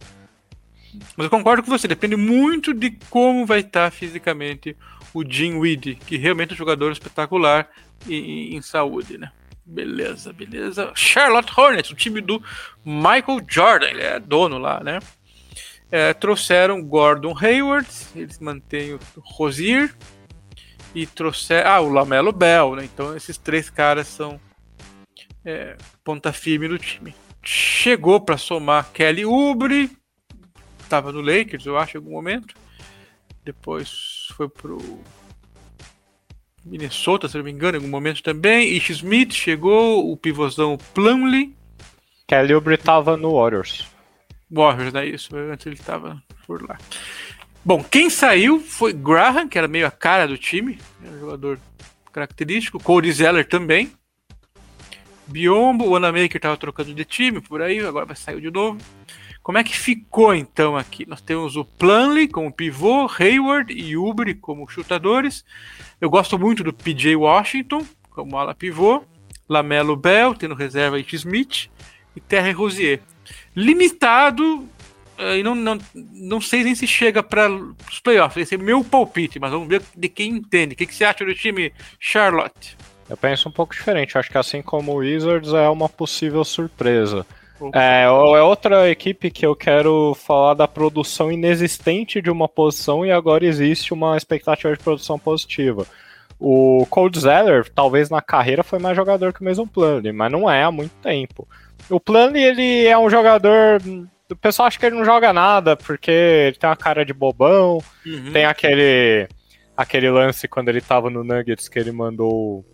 Mas 1.15 1.25
eu 1.25 1.31
concordo 1.31 1.63
com 1.63 1.71
você, 1.71 1.87
depende 1.87 2.17
muito 2.17 2.73
de 2.73 2.93
como 3.11 3.45
vai 3.45 3.61
estar 3.61 3.91
fisicamente 3.91 4.75
o 5.13 5.23
Jim 5.23 5.57
Weed, 5.57 5.97
que 6.07 6.17
realmente 6.17 6.51
é 6.51 6.55
um 6.55 6.59
jogador 6.59 6.91
espetacular 6.91 7.69
em, 8.09 8.57
em 8.57 8.63
saúde, 8.63 9.19
né? 9.19 9.31
Beleza, 9.67 10.33
beleza. 10.33 10.93
Charlotte 10.95 11.53
Hornets, 11.55 11.91
o 11.91 11.95
time 11.95 12.23
do 12.23 12.43
Michael 12.85 13.45
Jordan, 13.47 13.89
ele 13.89 14.03
é 14.03 14.19
dono 14.19 14.59
lá, 14.59 14.83
né? 14.83 15.01
É, 15.91 16.15
trouxeram 16.15 16.83
Gordon 16.83 17.37
Hayward, 17.37 17.89
eles 18.15 18.39
mantêm 18.39 18.95
o 18.95 19.01
Rosier, 19.19 19.95
e 20.97 21.07
trouxer. 21.07 21.67
Ah, 21.67 21.79
o 21.79 21.91
Lamelo 21.91 22.33
Bell, 22.33 22.75
né? 22.75 22.85
Então 22.85 23.15
esses 23.15 23.37
três 23.37 23.69
caras 23.69 24.07
são 24.07 24.41
é, 25.45 25.77
ponta 26.03 26.33
firme 26.33 26.67
do 26.67 26.79
time. 26.79 27.15
Chegou 27.45 28.19
para 28.19 28.39
somar 28.39 28.91
Kelly 28.93 29.27
Oubre, 29.27 29.91
estava 30.83 31.13
no 31.13 31.21
Lakers, 31.21 31.67
eu 31.67 31.77
acho, 31.77 31.97
em 31.97 32.01
algum 32.01 32.13
momento. 32.13 32.55
Depois 33.45 34.29
foi 34.37 34.49
pro 34.49 34.79
Minnesota, 36.65 37.29
se 37.29 37.37
não 37.37 37.45
me 37.45 37.53
engano, 37.53 37.77
em 37.77 37.81
algum 37.81 37.91
momento 37.91 38.23
também. 38.23 38.75
Ish 38.75 38.91
Smith 38.91 39.35
chegou, 39.35 40.11
o 40.11 40.17
pivôzão 40.17 40.79
Plumlee. 40.95 41.55
Kelly 42.27 42.55
Oubre 42.55 42.75
estava 42.75 43.19
no 43.19 43.35
Warriors. 43.35 43.87
Warriors, 44.51 44.93
né? 44.95 45.07
Isso, 45.07 45.37
antes 45.37 45.67
ele 45.67 45.77
estava 45.77 46.21
por 46.47 46.67
lá. 46.67 46.79
Bom, 47.67 47.83
quem 47.83 48.09
saiu 48.09 48.61
foi 48.61 48.93
Graham, 48.93 49.49
que 49.49 49.59
era 49.59 49.67
meio 49.67 49.89
a 49.89 49.91
cara 49.91 50.29
do 50.29 50.39
time, 50.39 50.79
era 51.05 51.17
um 51.17 51.19
jogador 51.19 51.59
característico. 52.13 52.79
Cody 52.79 53.11
Zeller 53.11 53.45
também. 53.45 53.91
Biombo, 55.27 55.85
o 55.85 55.97
Anamaker 55.97 56.37
estava 56.37 56.57
trocando 56.57 56.95
de 56.95 57.05
time 57.05 57.41
por 57.41 57.61
aí, 57.61 57.81
agora 57.81 58.07
vai 58.07 58.15
sair 58.15 58.41
de 58.41 58.53
novo. 58.53 58.79
Como 59.43 59.59
é 59.59 59.65
que 59.65 59.77
ficou 59.77 60.33
então 60.33 60.77
aqui? 60.77 61.09
Nós 61.09 61.21
temos 61.21 61.57
o 61.57 61.65
Planley 61.65 62.29
como 62.29 62.53
pivô, 62.53 63.11
Hayward 63.19 63.73
e 63.73 63.97
Uber 63.97 64.39
como 64.39 64.69
chutadores. 64.69 65.45
Eu 66.01 66.09
gosto 66.09 66.39
muito 66.39 66.63
do 66.63 66.73
PJ 66.73 67.17
Washington 67.17 67.85
como 68.11 68.39
ala 68.39 68.55
pivô, 68.55 69.03
Lamelo 69.49 69.97
Bell 69.97 70.37
tendo 70.37 70.55
reserva 70.55 70.99
H. 70.99 71.17
Smith 71.17 71.69
e 72.15 72.21
Terry 72.21 72.53
Rosier. 72.53 73.01
Limitado 73.57 74.69
e 75.19 75.43
não, 75.43 75.55
não, 75.55 75.79
não 75.95 76.41
sei 76.41 76.63
nem 76.65 76.75
se 76.75 76.87
chega 76.87 77.23
para 77.23 77.51
os 77.51 78.01
playoffs. 78.01 78.43
Esse 78.43 78.55
é 78.55 78.59
meu 78.59 78.85
palpite, 78.85 79.39
mas 79.39 79.51
vamos 79.51 79.69
ver 79.69 79.83
de 79.97 80.09
quem 80.09 80.31
entende. 80.31 80.75
O 80.75 80.77
que, 80.77 80.87
que 80.87 80.95
você 80.95 81.05
acha 81.05 81.25
do 81.25 81.35
time 81.35 81.73
Charlotte? 81.99 82.77
Eu 83.09 83.17
penso 83.17 83.49
um 83.49 83.53
pouco 83.53 83.75
diferente. 83.75 84.19
Acho 84.19 84.31
que 84.31 84.39
assim 84.39 84.63
como 84.63 84.93
o 84.93 84.97
Wizards 84.97 85.53
é 85.53 85.69
uma 85.69 85.89
possível 85.89 86.45
surpresa. 86.45 87.25
É, 87.73 88.03
é 88.03 88.43
outra 88.43 88.91
equipe 88.91 89.31
que 89.31 89.47
eu 89.47 89.57
quero 89.57 90.15
falar 90.15 90.55
da 90.55 90.69
produção 90.69 91.33
inexistente 91.33 92.21
de 92.21 92.31
uma 92.31 92.49
posição 92.49 93.05
e 93.05 93.11
agora 93.11 93.47
existe 93.47 93.95
uma 93.95 94.17
expectativa 94.17 94.77
de 94.77 94.83
produção 94.83 95.19
positiva. 95.19 95.87
O 96.39 96.87
Cold 96.91 97.19
Zeller, 97.19 97.67
talvez 97.75 98.11
na 98.11 98.21
carreira, 98.21 98.63
foi 98.63 98.79
mais 98.79 98.95
jogador 98.95 99.33
que 99.33 99.41
o 99.41 99.45
mesmo 99.45 99.67
Plano, 99.67 100.13
mas 100.13 100.31
não 100.31 100.51
é 100.51 100.65
há 100.65 100.71
muito 100.71 100.93
tempo. 101.03 101.49
O 101.89 101.99
Plano 101.99 102.37
ele 102.37 102.85
é 102.85 102.99
um 102.99 103.09
jogador 103.09 103.81
o 104.31 104.37
pessoal 104.37 104.67
acha 104.67 104.79
que 104.79 104.87
ele 104.87 104.97
não 104.97 105.05
joga 105.05 105.33
nada, 105.33 105.77
porque 105.77 106.11
ele 106.11 106.57
tem 106.57 106.69
uma 106.69 106.77
cara 106.77 107.05
de 107.05 107.13
bobão. 107.13 107.83
Uhum. 108.05 108.33
Tem 108.33 108.45
aquele 108.45 109.29
aquele 109.77 110.11
lance 110.11 110.49
quando 110.49 110.71
ele 110.71 110.81
tava 110.81 111.11
no 111.11 111.23
Nuggets 111.23 111.69
que 111.69 111.79
ele 111.79 111.93
mandou 111.93 112.65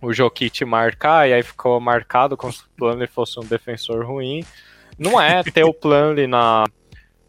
o 0.00 0.12
Jokic 0.12 0.64
marcar, 0.64 1.28
e 1.28 1.32
aí 1.32 1.42
ficou 1.42 1.80
marcado 1.80 2.36
como 2.36 2.52
se 2.52 2.62
o 2.62 2.68
Plumlee 2.76 3.08
fosse 3.08 3.38
um 3.40 3.44
defensor 3.44 4.06
ruim. 4.06 4.44
Não 4.96 5.20
é 5.20 5.42
ter 5.42 5.64
o 5.64 5.74
Plumlee 5.74 6.26
na 6.26 6.64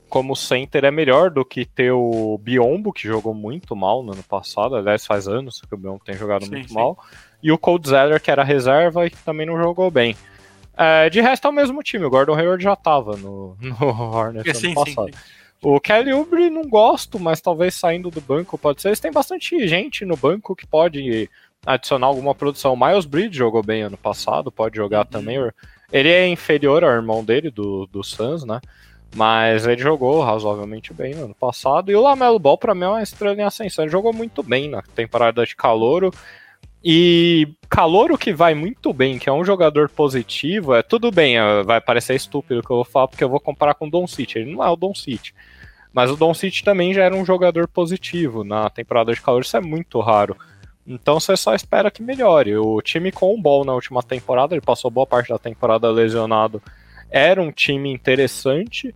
como 0.08 0.36
center 0.36 0.86
é 0.86 0.92
melhor 0.92 1.30
do 1.30 1.46
que 1.46 1.66
ter 1.66 1.92
o 1.92 2.38
Biombo, 2.40 2.92
que 2.92 3.08
jogou 3.08 3.34
muito 3.34 3.76
mal 3.76 4.02
no 4.02 4.12
ano 4.12 4.24
passado, 4.24 4.76
aliás 4.76 5.06
faz 5.06 5.28
anos 5.28 5.62
que 5.62 5.76
o 5.76 5.78
Biombo 5.78 6.02
tem 6.04 6.16
jogado 6.16 6.46
sim, 6.46 6.52
muito 6.52 6.70
sim. 6.70 6.74
mal, 6.74 6.98
e 7.44 7.52
o 7.52 7.58
Cold 7.60 7.88
Zeller, 7.88 8.20
que 8.20 8.32
era 8.32 8.44
reserva 8.44 9.06
e 9.06 9.12
que 9.12 9.18
também 9.18 9.46
não 9.46 9.56
jogou 9.62 9.92
bem. 9.92 10.16
É, 10.82 11.10
de 11.10 11.20
resto 11.20 11.46
é 11.46 11.50
o 11.50 11.54
mesmo 11.54 11.84
time, 11.84 12.06
o 12.06 12.10
Gordon 12.10 12.36
Hayward 12.36 12.64
já 12.64 12.74
tava 12.74 13.18
no, 13.18 13.58
no 13.60 13.86
Hornets 13.86 14.58
sim, 14.58 14.68
ano 14.68 14.76
passado. 14.76 15.08
Sim, 15.08 15.12
sim. 15.12 15.40
O 15.62 15.78
Kelly 15.78 16.14
Oubre 16.14 16.50
não 16.50 16.64
gosto, 16.64 17.20
mas 17.20 17.42
talvez 17.42 17.76
saindo 17.76 18.10
do 18.10 18.22
banco 18.22 18.58
pode 18.58 18.82
ser. 18.82 18.88
Eles 18.88 19.00
têm 19.02 19.12
bastante 19.12 19.68
gente 19.68 20.06
no 20.06 20.16
banco 20.16 20.56
que 20.56 20.66
pode 20.66 21.30
adicionar 21.66 22.08
alguma 22.08 22.34
produção. 22.34 22.74
O 22.74 22.80
Miles 22.80 23.06
Bridge 23.06 23.38
jogou 23.38 23.62
bem 23.62 23.82
ano 23.82 23.98
passado, 23.98 24.50
pode 24.50 24.78
jogar 24.78 25.00
uhum. 25.00 25.12
também. 25.12 25.38
Ele 25.92 26.08
é 26.08 26.30
inferior 26.30 26.82
ao 26.86 26.92
irmão 26.92 27.26
dele, 27.26 27.52
do, 27.52 27.86
do 27.88 28.02
Suns, 28.02 28.46
né? 28.46 28.62
Mas 29.14 29.68
ele 29.68 29.82
jogou 29.82 30.22
razoavelmente 30.22 30.94
bem 30.94 31.14
no 31.14 31.26
ano 31.26 31.36
passado. 31.36 31.92
E 31.92 31.96
o 31.96 32.02
Lamelo 32.02 32.40
Ball, 32.40 32.58
para 32.58 32.74
mim, 32.74 32.84
é 32.84 32.88
uma 32.88 33.04
estrela 33.04 33.36
em 33.36 33.44
ascensão. 33.44 33.84
Ele 33.84 33.92
jogou 33.92 34.14
muito 34.14 34.42
bem 34.42 34.70
na 34.70 34.82
temporada 34.82 35.46
de 35.46 35.58
calouro. 35.58 36.14
E 36.84 37.48
Calouro 37.70 38.18
que 38.18 38.34
vai 38.34 38.54
muito 38.54 38.94
bem, 38.94 39.20
que 39.20 39.30
é 39.30 39.34
um 39.34 39.44
jogador 39.44 39.90
positivo, 39.90 40.74
é 40.74 40.82
tudo 40.82 41.12
bem, 41.12 41.38
é, 41.38 41.64
vai 41.64 41.82
parecer 41.82 42.16
estúpido 42.16 42.62
o 42.62 42.64
que 42.64 42.72
eu 42.72 42.78
vou 42.78 42.86
falar, 42.86 43.08
porque 43.08 43.24
eu 43.24 43.30
vou 43.30 43.40
comparar 43.40 43.76
com 43.76 43.88
o 43.88 43.92
Don 43.92 44.08
City. 44.08 44.40
Ele 44.40 44.54
não 44.54 44.64
é 44.64 44.70
o 44.70 44.76
Don 44.76 44.96
City. 44.96 45.34
Mas 45.94 46.10
o 46.10 46.16
Don 46.16 46.34
City 46.34 46.64
também 46.64 46.94
já 46.94 47.04
era 47.04 47.16
um 47.16 47.26
jogador 47.26 47.68
positivo 47.68 48.44
na 48.44 48.70
temporada 48.70 49.14
de 49.14 49.22
calor, 49.22 49.42
isso 49.42 49.58
é 49.58 49.62
muito 49.62 50.00
raro. 50.00 50.38
Então 50.88 51.20
você 51.20 51.36
só 51.36 51.54
espera 51.54 51.92
que 51.92 52.02
melhore. 52.02 52.58
O 52.58 52.82
time 52.82 53.12
com 53.12 53.34
o 53.34 53.42
Ball 53.42 53.66
na 53.66 53.74
última 53.74 54.02
temporada, 54.02 54.56
ele 54.56 54.62
passou 54.62 54.90
boa 54.90 55.06
parte 55.06 55.30
da 55.30 55.38
temporada 55.38 55.92
lesionado, 55.92 56.62
era 57.12 57.42
um 57.42 57.52
time 57.52 57.92
interessante, 57.92 58.94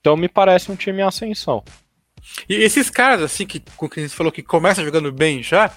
então 0.00 0.16
me 0.16 0.28
parece 0.28 0.70
um 0.70 0.76
time 0.76 1.00
em 1.00 1.04
ascensão. 1.04 1.62
E 2.48 2.54
esses 2.54 2.90
caras, 2.90 3.22
assim, 3.22 3.46
que, 3.46 3.62
com 3.76 3.88
que 3.88 4.00
a 4.00 4.08
falou 4.10 4.32
que 4.32 4.42
começam 4.42 4.84
jogando 4.84 5.10
bem 5.10 5.42
já, 5.42 5.72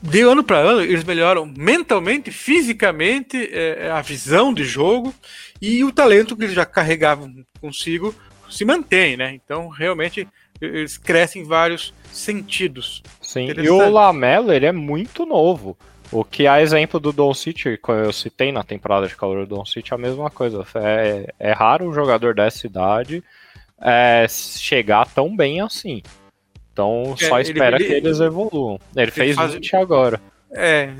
de 0.00 0.20
ano 0.22 0.44
para 0.44 0.58
ano, 0.58 0.80
eles 0.80 1.04
melhoram 1.04 1.46
mentalmente, 1.46 2.30
fisicamente, 2.30 3.36
é, 3.36 3.86
é, 3.86 3.90
a 3.90 4.00
visão 4.00 4.52
de 4.52 4.64
jogo 4.64 5.14
e 5.60 5.82
o 5.84 5.92
talento 5.92 6.36
que 6.36 6.44
eles 6.44 6.54
já 6.54 6.64
carregavam 6.64 7.32
consigo 7.60 8.14
se 8.48 8.64
mantém, 8.64 9.16
né? 9.16 9.34
Então, 9.34 9.68
realmente, 9.68 10.26
eles 10.60 10.96
crescem 10.96 11.42
em 11.42 11.44
vários 11.44 11.92
sentidos. 12.10 13.02
Sim, 13.20 13.48
e 13.56 13.68
o 13.68 13.90
Lamelo, 13.90 14.52
ele 14.52 14.66
é 14.66 14.72
muito 14.72 15.26
novo. 15.26 15.76
O 16.10 16.24
que 16.24 16.46
a 16.46 16.62
exemplo 16.62 16.98
do 16.98 17.12
Don 17.12 17.34
City, 17.34 17.76
que 17.76 17.90
eu 17.90 18.12
citei 18.12 18.50
na 18.50 18.64
temporada 18.64 19.06
de 19.06 19.14
calor 19.14 19.46
do 19.46 19.56
Don 19.56 19.64
City, 19.66 19.92
é 19.92 19.94
a 19.94 19.98
mesma 19.98 20.30
coisa. 20.30 20.64
É, 20.76 21.34
é 21.38 21.52
raro 21.52 21.86
um 21.86 21.92
jogador 21.92 22.34
dessa 22.34 22.66
idade 22.66 23.22
é, 23.80 24.26
chegar 24.28 25.06
tão 25.06 25.34
bem 25.36 25.60
assim. 25.60 26.02
Então 26.78 27.16
é, 27.20 27.28
só 27.28 27.40
espera 27.40 27.76
ele, 27.76 27.84
que 27.84 27.92
eles 27.92 28.20
evoluam. 28.20 28.78
Ele, 28.94 29.04
ele 29.06 29.10
fez 29.10 29.34
faz... 29.34 29.52
20 29.52 29.74
agora. 29.74 30.22
É, 30.52 30.90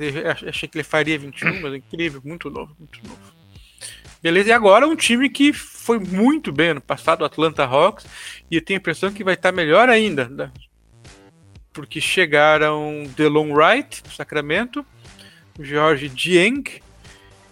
achei 0.48 0.68
que 0.68 0.76
ele 0.76 0.84
faria 0.84 1.16
21, 1.16 1.60
mas 1.62 1.72
é 1.72 1.76
incrível, 1.76 2.20
muito 2.24 2.50
novo, 2.50 2.74
muito 2.76 2.98
novo. 3.06 3.38
Beleza, 4.20 4.48
e 4.48 4.52
agora 4.52 4.86
um 4.86 4.96
time 4.96 5.30
que 5.30 5.52
foi 5.52 6.00
muito 6.00 6.50
bem 6.50 6.74
no 6.74 6.80
passado, 6.80 7.22
o 7.22 7.24
Atlanta 7.24 7.64
Hawks, 7.64 8.04
e 8.50 8.56
eu 8.56 8.60
tenho 8.60 8.78
a 8.78 8.80
impressão 8.80 9.12
que 9.12 9.22
vai 9.22 9.34
estar 9.34 9.52
melhor 9.52 9.88
ainda, 9.88 10.28
né? 10.28 10.50
porque 11.72 12.00
chegaram 12.00 13.04
Delon 13.16 13.52
Wright, 13.52 14.02
do 14.02 14.10
Sacramento, 14.10 14.84
George 15.60 16.08
Dieng, 16.08 16.64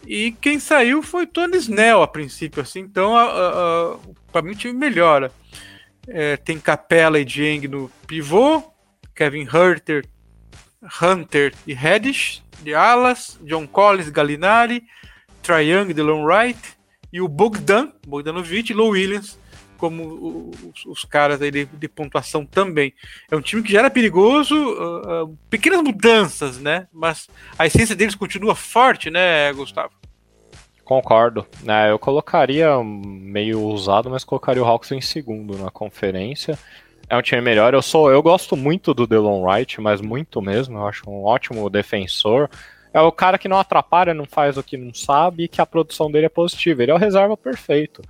e 0.05 0.33
quem 0.33 0.59
saiu 0.59 1.01
foi 1.01 1.29
Tony 1.29 1.57
Snell 1.59 2.03
a 2.03 2.09
princípio, 2.09 2.61
assim, 2.61 2.81
então 2.81 3.14
para 4.33 4.43
mim 4.43 4.51
o 4.51 4.57
time 4.57 4.74
melhora. 4.74 5.31
É, 6.09 6.36
tem 6.36 6.59
Capella 6.59 7.18
e 7.18 7.24
Dieng 7.24 7.66
no 7.68 7.90
pivô, 8.07 8.62
Kevin 9.14 9.46
Hunter, 9.52 10.04
Hunter 11.02 11.52
e 11.66 11.74
Reddish 11.74 12.42
de 12.62 12.74
alas, 12.74 13.38
John 13.42 13.66
Collins, 13.66 14.09
Gallinari, 14.09 14.84
Trae 15.42 15.70
Young, 15.70 15.92
Delon 15.92 16.24
Wright 16.24 16.76
e 17.12 17.20
o 17.20 17.28
Bogdan, 17.28 17.92
Bogdanovic 18.07 18.70
e 18.70 18.74
Low 18.74 18.90
Williams 18.90 19.38
como 19.76 20.50
os, 20.72 20.86
os 20.86 21.04
caras 21.04 21.40
aí 21.40 21.50
de, 21.50 21.66
de, 21.66 21.88
pontuação 21.88 22.44
também. 22.44 22.94
É 23.30 23.36
um 23.36 23.40
time 23.40 23.62
que 23.62 23.72
já 23.72 23.80
era 23.80 23.90
perigoso, 23.90 24.54
uh, 24.54 25.24
uh, 25.24 25.38
pequenas 25.50 25.82
mudanças, 25.82 26.59
né? 26.59 26.88
Mas 26.92 27.28
a 27.59 27.66
essência 27.66 27.94
deles 27.94 28.14
continua 28.14 28.54
forte, 28.54 29.11
né, 29.11 29.52
Gustavo? 29.52 29.92
Concordo. 30.87 31.45
É, 31.66 31.91
eu 31.91 31.99
colocaria 31.99 32.80
meio 32.84 33.61
usado, 33.61 34.09
mas 34.09 34.22
colocaria 34.22 34.62
o 34.62 34.64
Hawks 34.64 34.93
em 34.93 35.01
segundo 35.01 35.59
na 35.59 35.68
conferência. 35.68 36.57
É 37.11 37.16
um 37.16 37.22
time 37.22 37.43
melhor. 37.43 37.74
Eu 37.74 37.82
sou, 37.82 38.09
eu 38.09 38.22
gosto 38.22 38.57
muito 38.57 38.95
do 38.95 39.05
Delon 39.05 39.43
Wright, 39.43 39.80
mas 39.80 40.01
muito 40.01 40.41
mesmo. 40.41 40.78
Eu 40.78 40.87
acho 40.87 41.11
um 41.11 41.24
ótimo 41.24 41.68
defensor. 41.68 42.49
É 42.95 43.01
o 43.01 43.11
cara 43.11 43.37
que 43.37 43.49
não 43.49 43.59
atrapalha, 43.59 44.14
não 44.14 44.26
faz 44.26 44.57
o 44.57 44.62
que 44.62 44.76
não 44.76 44.95
sabe 44.95 45.43
e 45.43 45.49
que 45.49 45.61
a 45.61 45.66
produção 45.66 46.09
dele 46.09 46.26
é 46.26 46.28
positiva. 46.28 46.84
Ele 46.84 46.93
é 46.93 46.95
o 46.95 46.99
reserva 46.99 47.37
perfeito. 47.37 48.01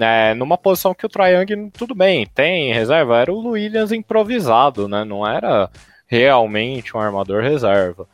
É, 0.00 0.32
numa 0.32 0.56
posição 0.56 0.94
que 0.94 1.04
o 1.04 1.10
Triang, 1.10 1.70
tudo 1.76 1.94
bem, 1.94 2.26
tem 2.26 2.72
reserva, 2.72 3.18
era 3.18 3.30
o 3.30 3.50
Williams 3.50 3.92
improvisado, 3.92 4.88
né? 4.88 5.04
Não 5.04 5.28
era 5.28 5.68
realmente 6.06 6.96
um 6.96 7.00
armador 7.00 7.42
reserva. 7.42 8.08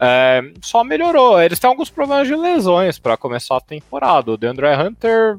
É, 0.00 0.40
só 0.62 0.84
melhorou. 0.84 1.40
Eles 1.40 1.58
têm 1.58 1.68
alguns 1.68 1.90
problemas 1.90 2.28
de 2.28 2.34
lesões 2.34 2.98
para 2.98 3.16
começar 3.16 3.56
a 3.56 3.60
temporada. 3.60 4.30
O 4.30 4.36
DeAndre 4.36 4.66
Hunter, 4.68 5.38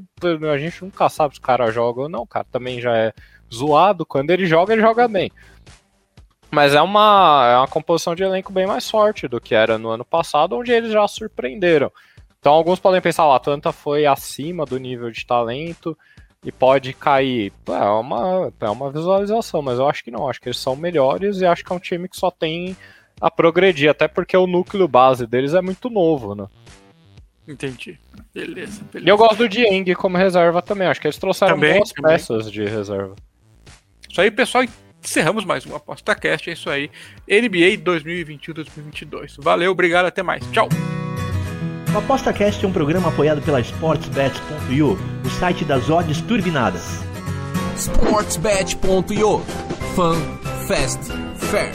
a 0.52 0.58
gente 0.58 0.84
nunca 0.84 1.08
sabe 1.08 1.34
se 1.34 1.40
o 1.40 1.42
cara 1.42 1.70
joga 1.70 2.02
ou 2.02 2.08
não. 2.08 2.22
O 2.22 2.26
cara 2.26 2.46
também 2.50 2.80
já 2.80 2.96
é 2.96 3.12
zoado. 3.52 4.04
Quando 4.04 4.30
ele 4.30 4.46
joga, 4.46 4.72
ele 4.72 4.82
joga 4.82 5.08
bem. 5.08 5.30
Mas 6.50 6.74
é 6.74 6.82
uma, 6.82 7.48
é 7.52 7.56
uma 7.58 7.68
composição 7.68 8.14
de 8.14 8.24
elenco 8.24 8.52
bem 8.52 8.66
mais 8.66 8.90
forte 8.90 9.28
do 9.28 9.40
que 9.40 9.54
era 9.54 9.78
no 9.78 9.88
ano 9.88 10.04
passado, 10.04 10.56
onde 10.56 10.72
eles 10.72 10.92
já 10.92 11.06
surpreenderam. 11.06 11.92
Então 12.40 12.52
alguns 12.52 12.80
podem 12.80 13.00
pensar, 13.00 13.26
o 13.26 13.32
Atlanta 13.32 13.70
foi 13.70 14.04
acima 14.04 14.64
do 14.64 14.78
nível 14.78 15.10
de 15.10 15.24
talento 15.24 15.96
e 16.44 16.50
pode 16.50 16.92
cair. 16.92 17.52
É 17.68 17.84
uma, 17.90 18.52
é 18.58 18.70
uma 18.70 18.90
visualização, 18.90 19.62
mas 19.62 19.78
eu 19.78 19.88
acho 19.88 20.02
que 20.02 20.10
não. 20.10 20.28
Acho 20.28 20.40
que 20.40 20.48
eles 20.48 20.58
são 20.58 20.74
melhores 20.74 21.40
e 21.40 21.46
acho 21.46 21.64
que 21.64 21.72
é 21.72 21.76
um 21.76 21.80
time 21.80 22.08
que 22.08 22.16
só 22.16 22.30
tem 22.30 22.76
a 23.20 23.30
progredir, 23.30 23.90
até 23.90 24.08
porque 24.08 24.36
o 24.36 24.46
núcleo 24.46 24.88
base 24.88 25.26
deles 25.26 25.54
é 25.54 25.60
muito 25.60 25.90
novo, 25.90 26.34
né? 26.34 26.46
Entendi. 27.46 27.98
Beleza, 28.32 28.82
beleza. 28.92 29.08
E 29.08 29.08
eu 29.08 29.16
gosto 29.16 29.36
do 29.38 29.48
Dieng 29.48 29.94
como 29.94 30.16
reserva 30.16 30.62
também. 30.62 30.86
Acho 30.86 31.00
que 31.00 31.08
eles 31.08 31.18
trouxeram 31.18 31.54
também, 31.54 31.76
boas 31.76 31.90
também. 31.90 32.12
peças 32.12 32.50
de 32.50 32.64
reserva. 32.64 33.16
Isso 34.08 34.20
aí, 34.20 34.30
pessoal. 34.30 34.64
Encerramos 35.02 35.44
mais 35.44 35.66
um 35.66 35.74
ApostaCast. 35.74 36.50
É 36.50 36.52
isso 36.52 36.70
aí. 36.70 36.90
NBA 37.26 37.82
2021-2022. 37.82 39.36
Valeu, 39.38 39.72
obrigado, 39.72 40.06
até 40.06 40.22
mais. 40.22 40.44
Tchau. 40.52 40.68
O 41.92 41.98
ApostaCast 41.98 42.64
é 42.64 42.68
um 42.68 42.72
programa 42.72 43.08
apoiado 43.08 43.42
pela 43.42 43.60
SportsBet.io, 43.60 44.96
o 45.24 45.30
site 45.30 45.64
das 45.64 45.90
odds 45.90 46.20
turbinadas. 46.20 47.00
SportsBet.io 47.76 49.40
Fun, 49.96 50.14
Fast, 50.68 51.10
Fair. 51.36 51.72